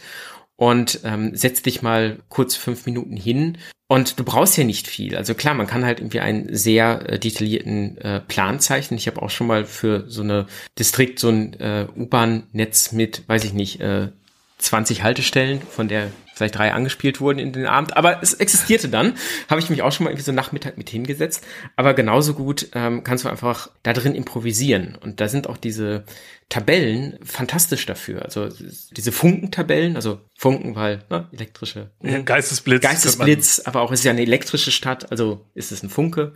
und 0.56 1.02
ähm, 1.04 1.36
setz 1.36 1.62
dich 1.62 1.82
mal 1.82 2.20
kurz 2.30 2.56
fünf 2.56 2.86
Minuten 2.86 3.18
hin. 3.18 3.58
Und 3.90 4.20
du 4.20 4.26
brauchst 4.26 4.58
ja 4.58 4.66
nicht 4.66 4.88
viel. 4.88 5.16
Also 5.16 5.34
klar, 5.34 5.54
man 5.54 5.66
kann 5.66 5.86
halt 5.86 6.00
irgendwie 6.00 6.20
einen 6.20 6.54
sehr 6.54 7.10
äh, 7.10 7.20
detaillierten 7.20 7.98
äh, 8.00 8.20
Plan 8.20 8.60
zeichnen. 8.60 8.98
Ich 8.98 9.08
habe 9.08 9.22
auch 9.22 9.30
schon 9.30 9.48
mal 9.48 9.64
für 9.64 10.04
so 10.10 10.22
eine 10.22 10.48
Distrikt 10.78 11.20
so 11.20 11.30
ein 11.30 11.54
äh, 11.60 11.88
U-Bahn-Netz 11.96 12.92
mit, 12.92 13.24
weiß 13.28 13.46
ich 13.46 13.54
nicht, 13.54 13.80
äh, 13.80 14.10
20 14.58 15.04
Haltestellen, 15.04 15.62
von 15.62 15.88
der 15.88 16.12
vielleicht 16.34 16.58
drei 16.58 16.74
angespielt 16.74 17.20
wurden 17.22 17.40
in 17.40 17.52
den 17.52 17.66
Abend, 17.66 17.98
aber 17.98 18.22
es 18.22 18.34
existierte 18.34 18.90
dann. 18.90 19.14
Habe 19.50 19.62
ich 19.62 19.70
mich 19.70 19.82
auch 19.82 19.92
schon 19.92 20.04
mal 20.04 20.12
irgendwie 20.12 20.26
so 20.26 20.32
Nachmittag 20.32 20.78
mit 20.78 20.90
hingesetzt. 20.90 21.46
Aber 21.76 21.94
genauso 21.94 22.34
gut 22.34 22.70
ähm, 22.74 23.04
kannst 23.04 23.26
du 23.26 23.30
einfach 23.30 23.70
da 23.84 23.94
drin 23.94 24.16
improvisieren. 24.16 24.98
Und 25.02 25.22
da 25.22 25.30
sind 25.30 25.48
auch 25.48 25.58
diese 25.58 26.04
Tabellen 26.50 27.20
fantastisch 27.26 27.86
dafür. 27.86 28.24
Also 28.24 28.48
diese 28.92 29.12
Funkentabellen, 29.12 29.98
also 29.98 30.22
Funken, 30.38 30.76
weil 30.76 31.04
ne, 31.10 31.28
elektrische 31.34 31.92
ja, 32.02 32.20
Geistesblitz. 32.22 32.82
Geistesblitz, 32.82 33.62
aber 33.66 33.82
auch 33.82 33.92
ist 33.92 34.06
ja 34.06 34.12
eine 34.12 34.22
elektrische 34.22 34.72
Stadt, 34.72 35.12
also 35.12 35.46
ist 35.56 35.74
es 35.74 35.84
ein 35.84 35.90
Funke. 35.90 36.32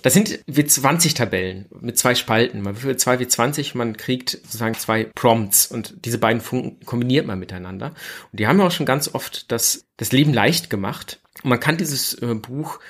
Das 0.00 0.14
sind 0.14 0.38
W20-Tabellen 0.48 1.66
mit 1.80 1.98
zwei 1.98 2.14
Spalten. 2.14 2.62
Man 2.62 2.76
würfelt 2.76 2.98
zwei 2.98 3.16
W20, 3.16 3.76
man 3.76 3.98
kriegt 3.98 4.30
sozusagen 4.30 4.74
zwei 4.74 5.04
Prompts 5.14 5.66
und 5.66 6.06
diese 6.06 6.16
beiden 6.16 6.40
Funken 6.40 6.84
kombiniert 6.86 7.26
man 7.26 7.38
miteinander. 7.38 7.88
Und 8.32 8.40
die 8.40 8.46
haben 8.46 8.58
ja 8.58 8.66
auch 8.66 8.72
schon 8.72 8.86
ganz 8.86 9.14
oft 9.14 9.52
das, 9.52 9.84
das 9.98 10.12
Leben 10.12 10.32
leicht 10.32 10.70
gemacht. 10.70 11.20
Und 11.42 11.50
man 11.50 11.60
kann 11.60 11.76
dieses 11.76 12.14
äh, 12.14 12.34
Buch 12.34 12.80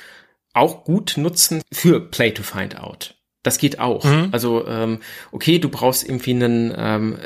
auch 0.52 0.84
gut 0.84 1.14
nutzen 1.16 1.60
für 1.72 2.00
Play 2.00 2.30
to 2.30 2.44
Find 2.44 2.78
Out. 2.78 3.15
Das 3.46 3.58
geht 3.58 3.78
auch. 3.78 4.04
Mhm. 4.04 4.28
Also, 4.32 4.66
ähm, 4.66 4.98
okay, 5.30 5.60
du 5.60 5.68
brauchst 5.68 6.04
irgendwie 6.04 6.32
einen, 6.32 6.74
ähm, 6.76 7.18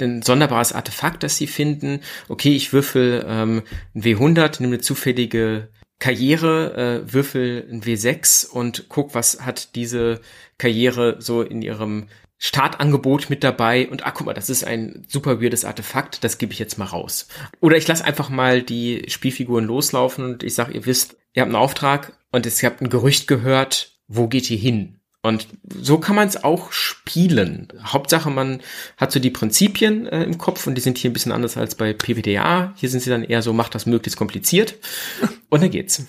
ein 0.00 0.22
sonderbares 0.22 0.72
Artefakt, 0.72 1.22
das 1.22 1.36
sie 1.36 1.46
finden. 1.46 2.00
Okay, 2.28 2.56
ich 2.56 2.72
würfel 2.72 3.24
ähm, 3.28 3.62
ein 3.94 4.02
W100, 4.02 4.60
nehme 4.60 4.74
eine 4.74 4.82
zufällige 4.82 5.68
Karriere, 6.00 7.04
äh, 7.06 7.12
würfel 7.12 7.68
ein 7.70 7.82
W6 7.82 8.48
und 8.48 8.86
guck, 8.88 9.14
was 9.14 9.44
hat 9.44 9.76
diese 9.76 10.20
Karriere 10.58 11.16
so 11.20 11.42
in 11.42 11.62
ihrem 11.62 12.08
Startangebot 12.38 13.30
mit 13.30 13.44
dabei 13.44 13.86
und 13.88 14.04
ah, 14.06 14.10
guck 14.10 14.26
mal, 14.26 14.32
das 14.32 14.50
ist 14.50 14.64
ein 14.64 15.04
super 15.06 15.40
weirdes 15.40 15.64
Artefakt, 15.64 16.24
das 16.24 16.38
gebe 16.38 16.52
ich 16.52 16.58
jetzt 16.58 16.78
mal 16.78 16.86
raus. 16.86 17.28
Oder 17.60 17.76
ich 17.76 17.86
lasse 17.86 18.04
einfach 18.04 18.30
mal 18.30 18.62
die 18.62 19.04
Spielfiguren 19.08 19.66
loslaufen 19.66 20.24
und 20.24 20.42
ich 20.42 20.54
sage, 20.54 20.72
ihr 20.72 20.86
wisst, 20.86 21.16
ihr 21.34 21.42
habt 21.42 21.50
einen 21.50 21.62
Auftrag 21.62 22.14
und 22.32 22.46
ihr 22.46 22.68
habt 22.68 22.80
ein 22.80 22.88
Gerücht 22.88 23.28
gehört, 23.28 24.00
wo 24.08 24.26
geht 24.26 24.50
ihr 24.50 24.56
hin? 24.56 24.99
Und 25.22 25.48
so 25.68 25.98
kann 25.98 26.16
man 26.16 26.28
es 26.28 26.42
auch 26.42 26.72
spielen. 26.72 27.68
Hauptsache, 27.84 28.30
man 28.30 28.60
hat 28.96 29.12
so 29.12 29.20
die 29.20 29.30
Prinzipien 29.30 30.06
äh, 30.06 30.24
im 30.24 30.38
Kopf 30.38 30.66
und 30.66 30.74
die 30.76 30.80
sind 30.80 30.96
hier 30.96 31.10
ein 31.10 31.12
bisschen 31.12 31.32
anders 31.32 31.58
als 31.58 31.74
bei 31.74 31.92
PWDA. 31.92 32.72
Hier 32.76 32.88
sind 32.88 33.00
sie 33.00 33.10
dann 33.10 33.24
eher 33.24 33.42
so, 33.42 33.52
macht 33.52 33.74
das 33.74 33.84
möglichst 33.84 34.18
kompliziert 34.18 34.76
und 35.50 35.62
dann 35.62 35.70
geht's. 35.70 36.06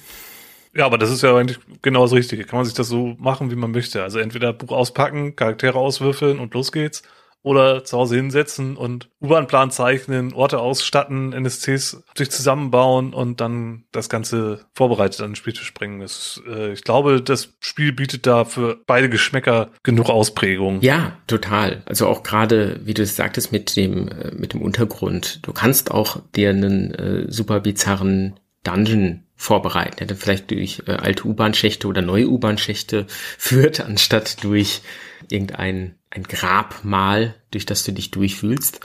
Ja, 0.73 0.85
aber 0.85 0.97
das 0.97 1.11
ist 1.11 1.23
ja 1.23 1.35
eigentlich 1.35 1.59
genau 1.81 2.03
das 2.03 2.13
Richtige. 2.13 2.45
Kann 2.45 2.57
man 2.57 2.65
sich 2.65 2.73
das 2.73 2.87
so 2.87 3.17
machen, 3.19 3.51
wie 3.51 3.55
man 3.55 3.71
möchte. 3.71 4.01
Also 4.01 4.19
entweder 4.19 4.53
Buch 4.53 4.71
auspacken, 4.71 5.35
Charaktere 5.35 5.77
auswürfeln 5.77 6.39
und 6.39 6.53
los 6.53 6.71
geht's 6.71 7.03
oder 7.43 7.83
zu 7.83 7.97
Hause 7.97 8.15
hinsetzen 8.15 8.77
und 8.77 9.09
U-Bahn-Plan 9.21 9.71
zeichnen, 9.71 10.33
Orte 10.33 10.59
ausstatten, 10.59 11.33
NSCs 11.33 12.03
sich 12.15 12.29
zusammenbauen 12.29 13.13
und 13.13 13.41
dann 13.41 13.85
das 13.91 14.09
Ganze 14.09 14.65
vorbereitet 14.73 15.21
an 15.21 15.31
den 15.31 15.35
Spiel 15.35 15.53
zu 15.53 15.63
springen. 15.63 16.01
Das, 16.01 16.41
äh, 16.47 16.73
ich 16.73 16.83
glaube, 16.83 17.21
das 17.21 17.53
Spiel 17.59 17.93
bietet 17.93 18.27
da 18.27 18.45
für 18.45 18.79
beide 18.85 19.09
Geschmäcker 19.09 19.69
genug 19.83 20.09
Ausprägung. 20.09 20.81
Ja, 20.81 21.17
total. 21.27 21.81
Also 21.85 22.07
auch 22.07 22.23
gerade, 22.23 22.79
wie 22.83 22.93
du 22.93 23.01
es 23.01 23.15
sagtest, 23.15 23.51
mit 23.51 23.75
dem, 23.75 24.07
äh, 24.07 24.31
mit 24.35 24.53
dem 24.53 24.61
Untergrund. 24.61 25.39
Du 25.45 25.51
kannst 25.51 25.91
auch 25.91 26.21
dir 26.35 26.51
einen 26.51 26.93
äh, 26.93 27.31
super 27.31 27.59
bizarren 27.59 28.39
Dungeon 28.63 29.23
vorbereiten, 29.35 30.05
der 30.05 30.15
vielleicht 30.15 30.51
durch 30.51 30.83
äh, 30.85 30.91
alte 30.91 31.27
U-Bahn-Schächte 31.27 31.87
oder 31.87 32.03
neue 32.03 32.27
U-Bahn-Schächte 32.27 33.07
führt, 33.37 33.79
anstatt 33.79 34.43
durch 34.43 34.81
irgendein 35.29 35.95
ein 36.11 36.23
Grabmal, 36.23 37.35
durch 37.51 37.65
das 37.65 37.83
du 37.83 37.91
dich 37.91 38.11
durchfühlst. 38.11 38.79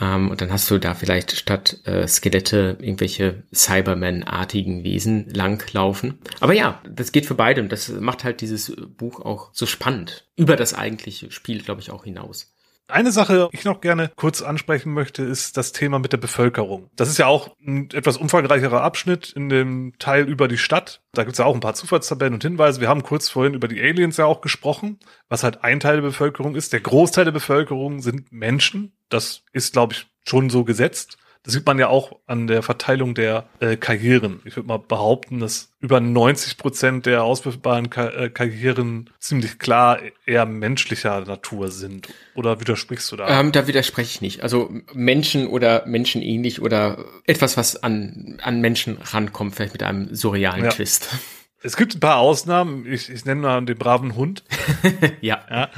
Ähm, 0.00 0.30
und 0.30 0.40
dann 0.40 0.52
hast 0.52 0.70
du 0.70 0.78
da 0.78 0.94
vielleicht 0.94 1.32
statt 1.32 1.80
äh, 1.84 2.06
Skelette 2.06 2.76
irgendwelche 2.80 3.44
Cyberman-artigen 3.52 4.84
Wesen 4.84 5.28
langlaufen. 5.30 6.18
Aber 6.40 6.52
ja, 6.52 6.82
das 6.88 7.12
geht 7.12 7.26
für 7.26 7.34
beide 7.34 7.62
und 7.62 7.72
das 7.72 7.88
macht 7.88 8.24
halt 8.24 8.40
dieses 8.40 8.74
Buch 8.96 9.20
auch 9.20 9.50
so 9.52 9.66
spannend. 9.66 10.28
Über 10.36 10.56
das 10.56 10.74
eigentliche 10.74 11.30
Spiel, 11.30 11.62
glaube 11.62 11.80
ich, 11.80 11.90
auch 11.90 12.04
hinaus. 12.04 12.55
Eine 12.88 13.10
Sache, 13.10 13.48
die 13.50 13.58
ich 13.58 13.64
noch 13.64 13.80
gerne 13.80 14.12
kurz 14.14 14.42
ansprechen 14.42 14.94
möchte, 14.94 15.24
ist 15.24 15.56
das 15.56 15.72
Thema 15.72 15.98
mit 15.98 16.12
der 16.12 16.18
Bevölkerung. 16.18 16.88
Das 16.94 17.08
ist 17.08 17.18
ja 17.18 17.26
auch 17.26 17.56
ein 17.60 17.90
etwas 17.92 18.16
umfangreicherer 18.16 18.80
Abschnitt 18.82 19.32
in 19.32 19.48
dem 19.48 19.94
Teil 19.98 20.28
über 20.28 20.46
die 20.46 20.58
Stadt. 20.58 21.02
Da 21.12 21.24
gibt 21.24 21.32
es 21.32 21.38
ja 21.38 21.46
auch 21.46 21.54
ein 21.54 21.60
paar 21.60 21.74
Zufallstabellen 21.74 22.34
und 22.34 22.44
Hinweise. 22.44 22.80
Wir 22.80 22.88
haben 22.88 23.02
kurz 23.02 23.28
vorhin 23.28 23.54
über 23.54 23.66
die 23.66 23.80
Aliens 23.80 24.18
ja 24.18 24.26
auch 24.26 24.40
gesprochen, 24.40 25.00
was 25.28 25.42
halt 25.42 25.64
ein 25.64 25.80
Teil 25.80 25.96
der 25.96 26.02
Bevölkerung 26.02 26.54
ist. 26.54 26.72
Der 26.72 26.80
Großteil 26.80 27.24
der 27.24 27.32
Bevölkerung 27.32 28.00
sind 28.00 28.30
Menschen. 28.30 28.92
Das 29.08 29.42
ist, 29.52 29.72
glaube 29.72 29.94
ich, 29.94 30.06
schon 30.24 30.48
so 30.48 30.62
gesetzt. 30.62 31.18
Das 31.46 31.54
sieht 31.54 31.64
man 31.64 31.78
ja 31.78 31.86
auch 31.86 32.18
an 32.26 32.48
der 32.48 32.60
Verteilung 32.64 33.14
der 33.14 33.44
äh, 33.60 33.76
Karrieren. 33.76 34.40
Ich 34.44 34.56
würde 34.56 34.66
mal 34.66 34.80
behaupten, 34.80 35.38
dass 35.38 35.70
über 35.78 36.00
90 36.00 36.56
Prozent 36.56 37.06
der 37.06 37.22
auswirfbaren 37.22 37.88
Ka 37.88 38.08
äh, 38.08 38.30
Karrieren 38.30 39.10
ziemlich 39.20 39.60
klar 39.60 40.00
eher 40.26 40.44
menschlicher 40.44 41.20
Natur 41.20 41.70
sind. 41.70 42.08
Oder 42.34 42.58
widersprichst 42.58 43.12
du 43.12 43.16
da? 43.16 43.28
Ähm, 43.40 43.52
da 43.52 43.68
widerspreche 43.68 44.10
ich 44.10 44.20
nicht. 44.20 44.42
Also 44.42 44.72
Menschen 44.92 45.46
oder 45.46 45.86
menschenähnlich 45.86 46.60
oder 46.60 47.04
etwas, 47.26 47.56
was 47.56 47.80
an, 47.80 48.38
an 48.42 48.60
Menschen 48.60 48.98
rankommt, 49.00 49.54
vielleicht 49.54 49.74
mit 49.74 49.84
einem 49.84 50.12
surrealen 50.12 50.64
ja. 50.64 50.70
Twist. 50.70 51.08
Es 51.62 51.76
gibt 51.76 51.96
ein 51.96 52.00
paar 52.00 52.18
Ausnahmen. 52.18 52.86
Ich, 52.86 53.10
ich 53.10 53.24
nenne 53.24 53.40
mal 53.40 53.64
den 53.64 53.78
braven 53.78 54.14
Hund. 54.14 54.44
ja. 55.20 55.40
ja 55.50 55.68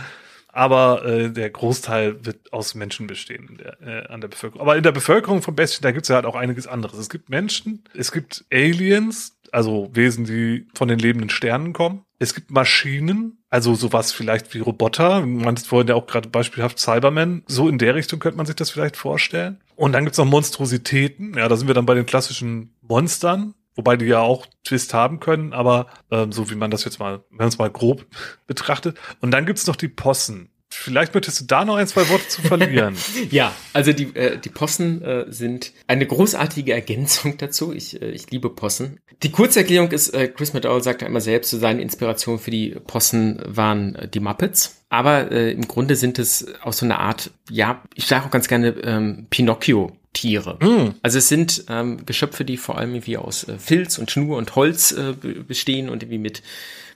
aber 0.59 1.05
äh, 1.05 1.31
der 1.31 1.51
Großteil 1.51 2.27
wird 2.27 2.53
aus 2.53 2.75
Menschen 2.75 3.07
bestehen 3.07 3.61
der, 3.61 3.81
äh, 3.81 4.09
an 4.09 4.21
der 4.21 4.27
Bevölkerung. 4.27 4.61
Aber 4.61 4.77
in 4.77 4.83
der 4.83 4.91
Bevölkerung 4.91 5.41
von 5.41 5.55
Bestien, 5.55 5.83
da 5.83 5.93
gibt's 5.93 6.09
ja 6.09 6.17
halt 6.17 6.27
auch 6.27 6.35
einiges 6.35 6.67
anderes. 6.67 6.99
Es 6.99 7.09
gibt 7.09 7.29
Menschen, 7.29 7.85
es 7.95 8.11
gibt 8.11 8.45
Aliens, 8.53 9.39
also 9.53 9.89
Wesen, 9.93 10.25
die 10.25 10.67
von 10.75 10.89
den 10.89 10.99
lebenden 10.99 11.31
Sternen 11.31 11.73
kommen. 11.73 12.03
Es 12.19 12.35
gibt 12.35 12.51
Maschinen, 12.51 13.39
also 13.49 13.77
sowas 13.77 14.11
vielleicht 14.11 14.53
wie 14.53 14.59
Roboter. 14.59 15.21
Man 15.21 15.37
meintest 15.37 15.69
vorhin 15.69 15.87
ja 15.87 15.95
auch 15.95 16.09
gerade 16.09 16.29
beispielhaft 16.29 16.81
Cybermen. 16.81 17.45
So 17.47 17.69
in 17.69 17.79
der 17.79 17.95
Richtung 17.95 18.19
könnte 18.19 18.37
man 18.37 18.47
sich 18.47 18.57
das 18.57 18.71
vielleicht 18.71 18.97
vorstellen. 18.97 19.61
Und 19.77 19.93
dann 19.93 20.03
gibt's 20.03 20.19
noch 20.19 20.25
Monstrositäten. 20.25 21.35
Ja, 21.37 21.47
da 21.47 21.55
sind 21.55 21.69
wir 21.69 21.75
dann 21.75 21.87
bei 21.87 21.95
den 21.95 22.05
klassischen 22.05 22.75
Monstern. 22.83 23.55
Wobei 23.79 23.97
die 23.97 24.07
ja 24.07 24.19
auch 24.19 24.45
Twist 24.65 24.93
haben 24.93 25.21
können, 25.21 25.53
aber 25.53 25.87
ähm, 26.11 26.33
so 26.33 26.51
wie 26.51 26.57
man 26.57 26.73
das 26.73 26.85
jetzt 26.85 26.99
mal, 26.99 27.21
wenn 27.31 27.37
man 27.39 27.47
es 27.47 27.59
mal 27.59 27.71
grob 27.71 28.05
betrachtet. 28.49 28.99
Und 29.21 29.31
dann 29.31 29.47
gibt's 29.47 29.69
noch 29.69 29.77
die 29.77 29.87
Possen. 29.87 30.51
Vielleicht 30.69 31.15
möchtest 31.15 31.41
du 31.41 31.45
da 31.45 31.65
noch 31.65 31.77
ein, 31.77 31.87
zwei 31.87 32.09
Worte 32.09 32.27
zu 32.27 32.43
verlieren. 32.43 32.97
ja, 33.31 33.55
also 33.73 33.93
die, 33.93 34.17
äh, 34.17 34.37
die 34.37 34.49
Possen 34.49 35.01
äh, 35.03 35.27
sind 35.29 35.73
eine 35.87 36.07
großartige 36.07 36.73
Ergänzung 36.73 37.39
dazu. 37.39 37.73
Ich, 37.73 38.03
äh, 38.03 38.11
ich 38.11 38.29
liebe 38.33 38.51
Possen. 38.51 38.99
Die 39.23 39.31
Kurzerklärung 39.31 39.93
ist, 39.93 40.09
äh, 40.09 40.27
Chris 40.27 40.55
McDowell 40.55 40.83
sagt 40.83 41.03
ja 41.03 41.07
immer 41.07 41.21
selbst, 41.21 41.51
so 41.51 41.59
seine 41.59 41.81
Inspiration 41.81 42.41
für 42.41 42.51
die 42.51 42.71
Possen 42.85 43.41
waren 43.47 43.95
äh, 43.95 44.09
die 44.09 44.21
Muppets. 44.21 44.83
Aber 44.89 45.31
äh, 45.31 45.53
im 45.53 45.69
Grunde 45.69 45.95
sind 45.95 46.19
es 46.19 46.53
aus 46.63 46.79
so 46.79 46.85
einer 46.85 46.99
Art, 46.99 47.31
ja, 47.49 47.85
ich 47.95 48.07
sage 48.07 48.27
auch 48.27 48.31
ganz 48.33 48.49
gerne 48.49 48.71
ähm, 48.83 49.29
Pinocchio 49.31 49.93
Tiere. 50.13 50.59
Mm. 50.61 50.95
Also 51.03 51.19
es 51.19 51.29
sind 51.29 51.65
ähm, 51.69 52.05
Geschöpfe, 52.07 52.45
die 52.45 52.57
vor 52.57 52.79
allem 52.79 52.95
irgendwie 52.95 53.17
aus 53.17 53.45
äh, 53.45 53.59
Filz 53.59 53.99
und 53.99 54.11
Schnur 54.11 54.37
und 54.37 54.55
Holz 54.57 54.93
äh, 54.93 55.13
bestehen 55.13 55.89
und 55.89 56.03
irgendwie 56.03 56.19
mit 56.19 56.43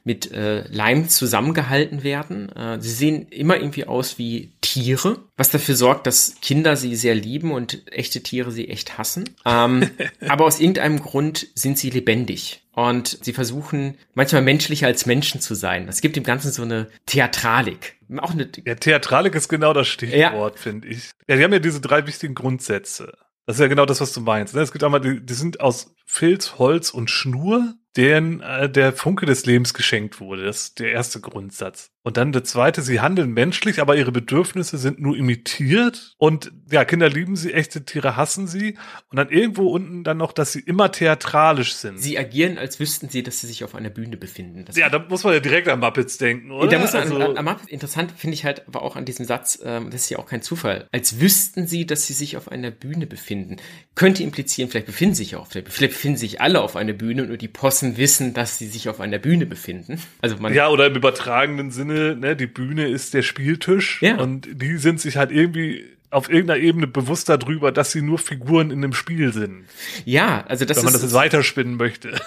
mit 0.04 0.32
äh, 0.32 0.66
Leim 0.68 1.08
zusammengehalten 1.08 2.02
werden. 2.02 2.50
Äh, 2.50 2.80
sie 2.80 2.90
sehen 2.90 3.28
immer 3.28 3.56
irgendwie 3.56 3.84
aus 3.84 4.18
wie 4.18 4.52
Tiere, 4.60 5.18
was 5.36 5.50
dafür 5.50 5.76
sorgt, 5.76 6.06
dass 6.06 6.36
Kinder 6.40 6.76
sie 6.76 6.96
sehr 6.96 7.14
lieben 7.14 7.52
und 7.52 7.82
echte 7.92 8.22
Tiere 8.22 8.50
sie 8.50 8.68
echt 8.68 8.98
hassen. 8.98 9.24
Ähm, 9.44 9.90
aber 10.28 10.44
aus 10.44 10.60
irgendeinem 10.60 11.00
Grund 11.00 11.46
sind 11.54 11.78
sie 11.78 11.90
lebendig. 11.90 12.62
Und 12.74 13.18
sie 13.22 13.34
versuchen 13.34 13.98
manchmal 14.14 14.40
menschlicher 14.40 14.86
als 14.86 15.04
Menschen 15.04 15.42
zu 15.42 15.54
sein. 15.54 15.88
Es 15.88 16.00
gibt 16.00 16.16
im 16.16 16.24
Ganzen 16.24 16.50
so 16.52 16.62
eine 16.62 16.88
Theatralik. 17.04 17.96
Auch 18.18 18.30
eine 18.30 18.48
ja, 18.64 18.74
Theatralik 18.74 19.34
ist 19.34 19.48
genau 19.48 19.74
das 19.74 19.88
Stichwort, 19.88 20.54
ja. 20.54 20.60
finde 20.60 20.88
ich. 20.88 21.10
Ja, 21.28 21.36
die 21.36 21.44
haben 21.44 21.52
ja 21.52 21.58
diese 21.58 21.82
drei 21.82 22.06
wichtigen 22.06 22.34
Grundsätze. 22.34 23.12
Das 23.46 23.56
ist 23.56 23.60
ja 23.60 23.68
genau 23.68 23.84
das, 23.84 24.00
was 24.00 24.12
du 24.12 24.20
meinst. 24.20 24.54
Ne? 24.54 24.62
Es 24.62 24.72
gibt 24.72 24.84
einmal, 24.84 25.00
die, 25.00 25.20
die 25.24 25.34
sind 25.34 25.60
aus 25.60 25.94
Filz, 26.06 26.58
Holz 26.58 26.90
und 26.90 27.10
Schnur 27.10 27.74
deren 27.96 28.40
äh, 28.40 28.70
der 28.70 28.92
Funke 28.92 29.26
des 29.26 29.46
Lebens 29.46 29.74
geschenkt 29.74 30.20
wurde. 30.20 30.44
Das 30.44 30.62
ist 30.62 30.78
der 30.78 30.92
erste 30.92 31.20
Grundsatz. 31.20 31.90
Und 32.04 32.16
dann 32.16 32.32
der 32.32 32.42
zweite, 32.42 32.82
sie 32.82 33.00
handeln 33.00 33.30
menschlich, 33.30 33.80
aber 33.80 33.96
ihre 33.96 34.10
Bedürfnisse 34.10 34.76
sind 34.76 35.00
nur 35.00 35.16
imitiert. 35.16 36.14
Und 36.18 36.50
ja, 36.68 36.84
Kinder 36.84 37.08
lieben 37.08 37.36
sie, 37.36 37.52
echte 37.52 37.84
Tiere 37.84 38.16
hassen 38.16 38.48
sie. 38.48 38.76
Und 39.10 39.18
dann 39.18 39.30
irgendwo 39.30 39.68
unten 39.68 40.02
dann 40.02 40.16
noch, 40.16 40.32
dass 40.32 40.52
sie 40.52 40.60
immer 40.60 40.90
theatralisch 40.90 41.74
sind. 41.74 42.00
Sie 42.00 42.18
agieren, 42.18 42.58
als 42.58 42.80
wüssten 42.80 43.08
sie, 43.08 43.22
dass 43.22 43.40
sie 43.40 43.46
sich 43.46 43.62
auf 43.62 43.76
einer 43.76 43.90
Bühne 43.90 44.16
befinden. 44.16 44.64
Das 44.64 44.76
ja, 44.76 44.88
da 44.88 44.98
muss 44.98 45.22
man 45.22 45.34
ja 45.34 45.40
direkt 45.40 45.68
an 45.68 45.78
Muppets 45.78 46.18
denken, 46.18 46.50
oder? 46.50 46.68
Da 46.68 46.78
muss 46.80 46.92
man 46.92 47.02
also, 47.02 47.16
an, 47.16 47.36
an 47.36 47.44
Muppets, 47.44 47.68
interessant 47.68 48.12
finde 48.16 48.34
ich 48.34 48.44
halt 48.44 48.66
aber 48.66 48.82
auch 48.82 48.96
an 48.96 49.04
diesem 49.04 49.24
Satz, 49.24 49.60
ähm, 49.64 49.90
das 49.90 50.02
ist 50.02 50.10
ja 50.10 50.18
auch 50.18 50.26
kein 50.26 50.42
Zufall. 50.42 50.88
Als 50.90 51.20
wüssten 51.20 51.68
sie, 51.68 51.86
dass 51.86 52.08
sie 52.08 52.14
sich 52.14 52.36
auf 52.36 52.50
einer 52.50 52.72
Bühne 52.72 53.06
befinden. 53.06 53.58
Könnte 53.94 54.24
implizieren, 54.24 54.68
vielleicht 54.68 54.86
befinden 54.86 55.14
sich 55.14 55.32
Bühne. 55.32 55.46
Vielleicht 55.48 55.94
befinden 55.94 56.18
sich 56.18 56.40
alle 56.40 56.60
auf 56.60 56.74
einer 56.74 56.94
Bühne 56.94 57.22
und 57.22 57.28
nur 57.28 57.36
die 57.36 57.48
Possen 57.82 57.96
wissen, 57.96 58.34
dass 58.34 58.58
sie 58.58 58.68
sich 58.68 58.88
auf 58.88 59.00
einer 59.00 59.18
Bühne 59.18 59.46
befinden. 59.46 60.00
Also 60.20 60.36
man. 60.36 60.54
Ja, 60.54 60.68
oder 60.68 60.86
im 60.86 60.94
übertragenen 60.94 61.70
Sinne 61.70 61.82
Sinne, 61.82 62.16
ne, 62.16 62.36
die 62.36 62.46
Bühne 62.46 62.88
ist 62.88 63.14
der 63.14 63.22
Spieltisch 63.22 64.00
ja. 64.02 64.16
und 64.16 64.48
die 64.52 64.76
sind 64.76 65.00
sich 65.00 65.16
halt 65.16 65.32
irgendwie 65.32 65.84
auf 66.12 66.28
irgendeiner 66.28 66.60
Ebene 66.60 66.86
bewusst 66.86 67.30
darüber, 67.30 67.72
dass 67.72 67.90
sie 67.90 68.02
nur 68.02 68.18
Figuren 68.18 68.70
in 68.70 68.84
einem 68.84 68.92
Spiel 68.92 69.32
sind. 69.32 69.64
Ja, 70.04 70.44
also 70.46 70.66
das 70.66 70.76
Wenn 70.76 70.84
man 70.84 70.94
ist, 70.94 71.02
das 71.02 71.14
weiterspinnen 71.14 71.76
möchte. 71.76 72.20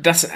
Das 0.00 0.30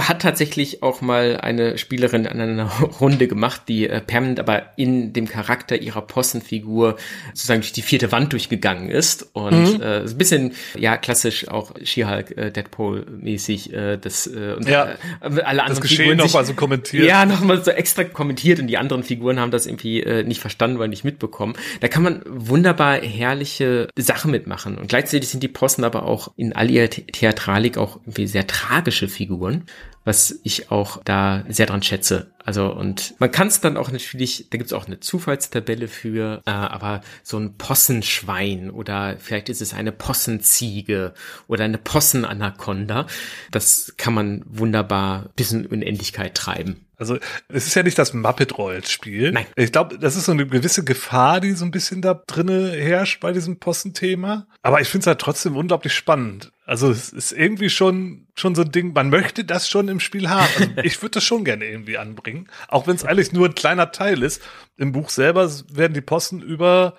hat 0.00 0.22
tatsächlich 0.22 0.82
auch 0.82 1.00
mal 1.00 1.38
eine 1.40 1.78
Spielerin 1.78 2.26
an 2.26 2.40
einer 2.40 2.64
Runde 3.00 3.28
gemacht, 3.28 3.62
die 3.68 3.88
äh, 3.88 4.00
permanent 4.00 4.40
aber 4.40 4.72
in 4.76 5.12
dem 5.12 5.28
Charakter 5.28 5.80
ihrer 5.80 6.02
Possenfigur 6.02 6.96
sozusagen 7.34 7.60
durch 7.60 7.72
die 7.72 7.82
vierte 7.82 8.10
Wand 8.10 8.32
durchgegangen 8.32 8.90
ist 8.90 9.28
und 9.32 9.74
mhm. 9.74 9.80
äh, 9.80 10.00
ein 10.00 10.18
bisschen, 10.18 10.52
ja, 10.76 10.96
klassisch 10.96 11.46
auch 11.48 11.72
She-Hulk, 11.82 12.36
äh, 12.36 12.50
Deadpool-mäßig, 12.50 13.72
äh, 13.72 13.96
das 13.96 14.26
äh, 14.26 14.54
und 14.56 14.68
ja, 14.68 14.86
äh, 14.86 14.96
alle 15.20 15.62
anderen 15.62 15.68
das 15.68 15.80
Geschehen 15.80 16.16
nochmal 16.16 16.44
so 16.44 16.54
kommentiert. 16.54 17.06
Ja, 17.06 17.26
nochmal 17.26 17.62
so 17.62 17.70
extra 17.70 18.02
kommentiert 18.02 18.58
und 18.58 18.66
die 18.66 18.76
anderen 18.76 19.04
Figuren 19.04 19.38
haben 19.38 19.52
das 19.52 19.66
irgendwie 19.66 20.02
äh, 20.02 20.24
nicht 20.24 20.40
verstanden, 20.40 20.80
weil 20.80 20.88
nicht 20.88 21.04
mitbekommen. 21.04 21.54
Da 21.80 21.86
kann 21.86 22.02
man 22.02 22.23
wunderbar 22.26 23.00
herrliche 23.00 23.88
Sachen 23.96 24.30
mitmachen. 24.30 24.78
Und 24.78 24.88
gleichzeitig 24.88 25.28
sind 25.28 25.42
die 25.42 25.48
Posten 25.48 25.84
aber 25.84 26.04
auch 26.04 26.32
in 26.36 26.54
all 26.54 26.70
ihrer 26.70 26.88
Theatralik 26.88 27.78
auch 27.78 27.96
irgendwie 27.96 28.26
sehr 28.26 28.46
tragische 28.46 29.08
Figuren, 29.08 29.64
was 30.04 30.38
ich 30.42 30.70
auch 30.70 31.02
da 31.04 31.44
sehr 31.48 31.66
dran 31.66 31.82
schätze. 31.82 32.30
Also 32.44 32.72
und 32.72 33.14
man 33.18 33.30
kann 33.30 33.48
es 33.48 33.60
dann 33.60 33.76
auch 33.76 33.90
natürlich, 33.90 34.48
da 34.50 34.58
gibt 34.58 34.68
es 34.68 34.74
auch 34.74 34.86
eine 34.86 35.00
Zufallstabelle 35.00 35.88
für, 35.88 36.42
äh, 36.46 36.50
aber 36.50 37.00
so 37.22 37.38
ein 37.38 37.56
Possenschwein 37.56 38.70
oder 38.70 39.16
vielleicht 39.18 39.48
ist 39.48 39.62
es 39.62 39.72
eine 39.72 39.92
Possenziege 39.92 41.14
oder 41.48 41.64
eine 41.64 41.78
Possenanaconda, 41.78 43.06
das 43.50 43.94
kann 43.96 44.14
man 44.14 44.44
wunderbar 44.46 45.30
bis 45.36 45.52
in 45.52 45.66
Unendlichkeit 45.66 46.34
treiben. 46.34 46.84
Also 46.96 47.18
es 47.48 47.66
ist 47.66 47.74
ja 47.74 47.82
nicht 47.82 47.98
das 47.98 48.14
Muppet-Rollenspiel. 48.14 49.32
Nein. 49.32 49.46
Ich 49.56 49.72
glaube, 49.72 49.98
das 49.98 50.16
ist 50.16 50.26
so 50.26 50.32
eine 50.32 50.46
gewisse 50.46 50.84
Gefahr, 50.84 51.40
die 51.40 51.52
so 51.52 51.64
ein 51.64 51.70
bisschen 51.70 52.02
da 52.02 52.22
drinne 52.26 52.70
herrscht 52.70 53.20
bei 53.20 53.32
diesem 53.32 53.58
Postenthema. 53.58 54.46
Aber 54.62 54.80
ich 54.80 54.88
finde 54.88 55.02
es 55.02 55.06
halt 55.08 55.20
trotzdem 55.20 55.56
unglaublich 55.56 55.92
spannend. 55.92 56.52
Also 56.66 56.90
es 56.90 57.10
ist 57.10 57.32
irgendwie 57.32 57.68
schon 57.68 58.26
schon 58.34 58.54
so 58.54 58.62
ein 58.62 58.72
Ding, 58.72 58.92
man 58.94 59.10
möchte 59.10 59.44
das 59.44 59.68
schon 59.68 59.88
im 59.88 60.00
Spiel 60.00 60.28
haben. 60.28 60.48
Also 60.58 60.72
ich 60.82 61.00
würde 61.02 61.12
das 61.12 61.24
schon 61.24 61.44
gerne 61.44 61.66
irgendwie 61.66 61.98
anbringen, 61.98 62.48
auch 62.68 62.86
wenn 62.86 62.96
es 62.96 63.04
eigentlich 63.04 63.32
nur 63.32 63.48
ein 63.48 63.54
kleiner 63.54 63.92
Teil 63.92 64.22
ist. 64.22 64.42
Im 64.76 64.92
Buch 64.92 65.10
selber 65.10 65.50
werden 65.72 65.94
die 65.94 66.00
Posten 66.00 66.40
über 66.40 66.94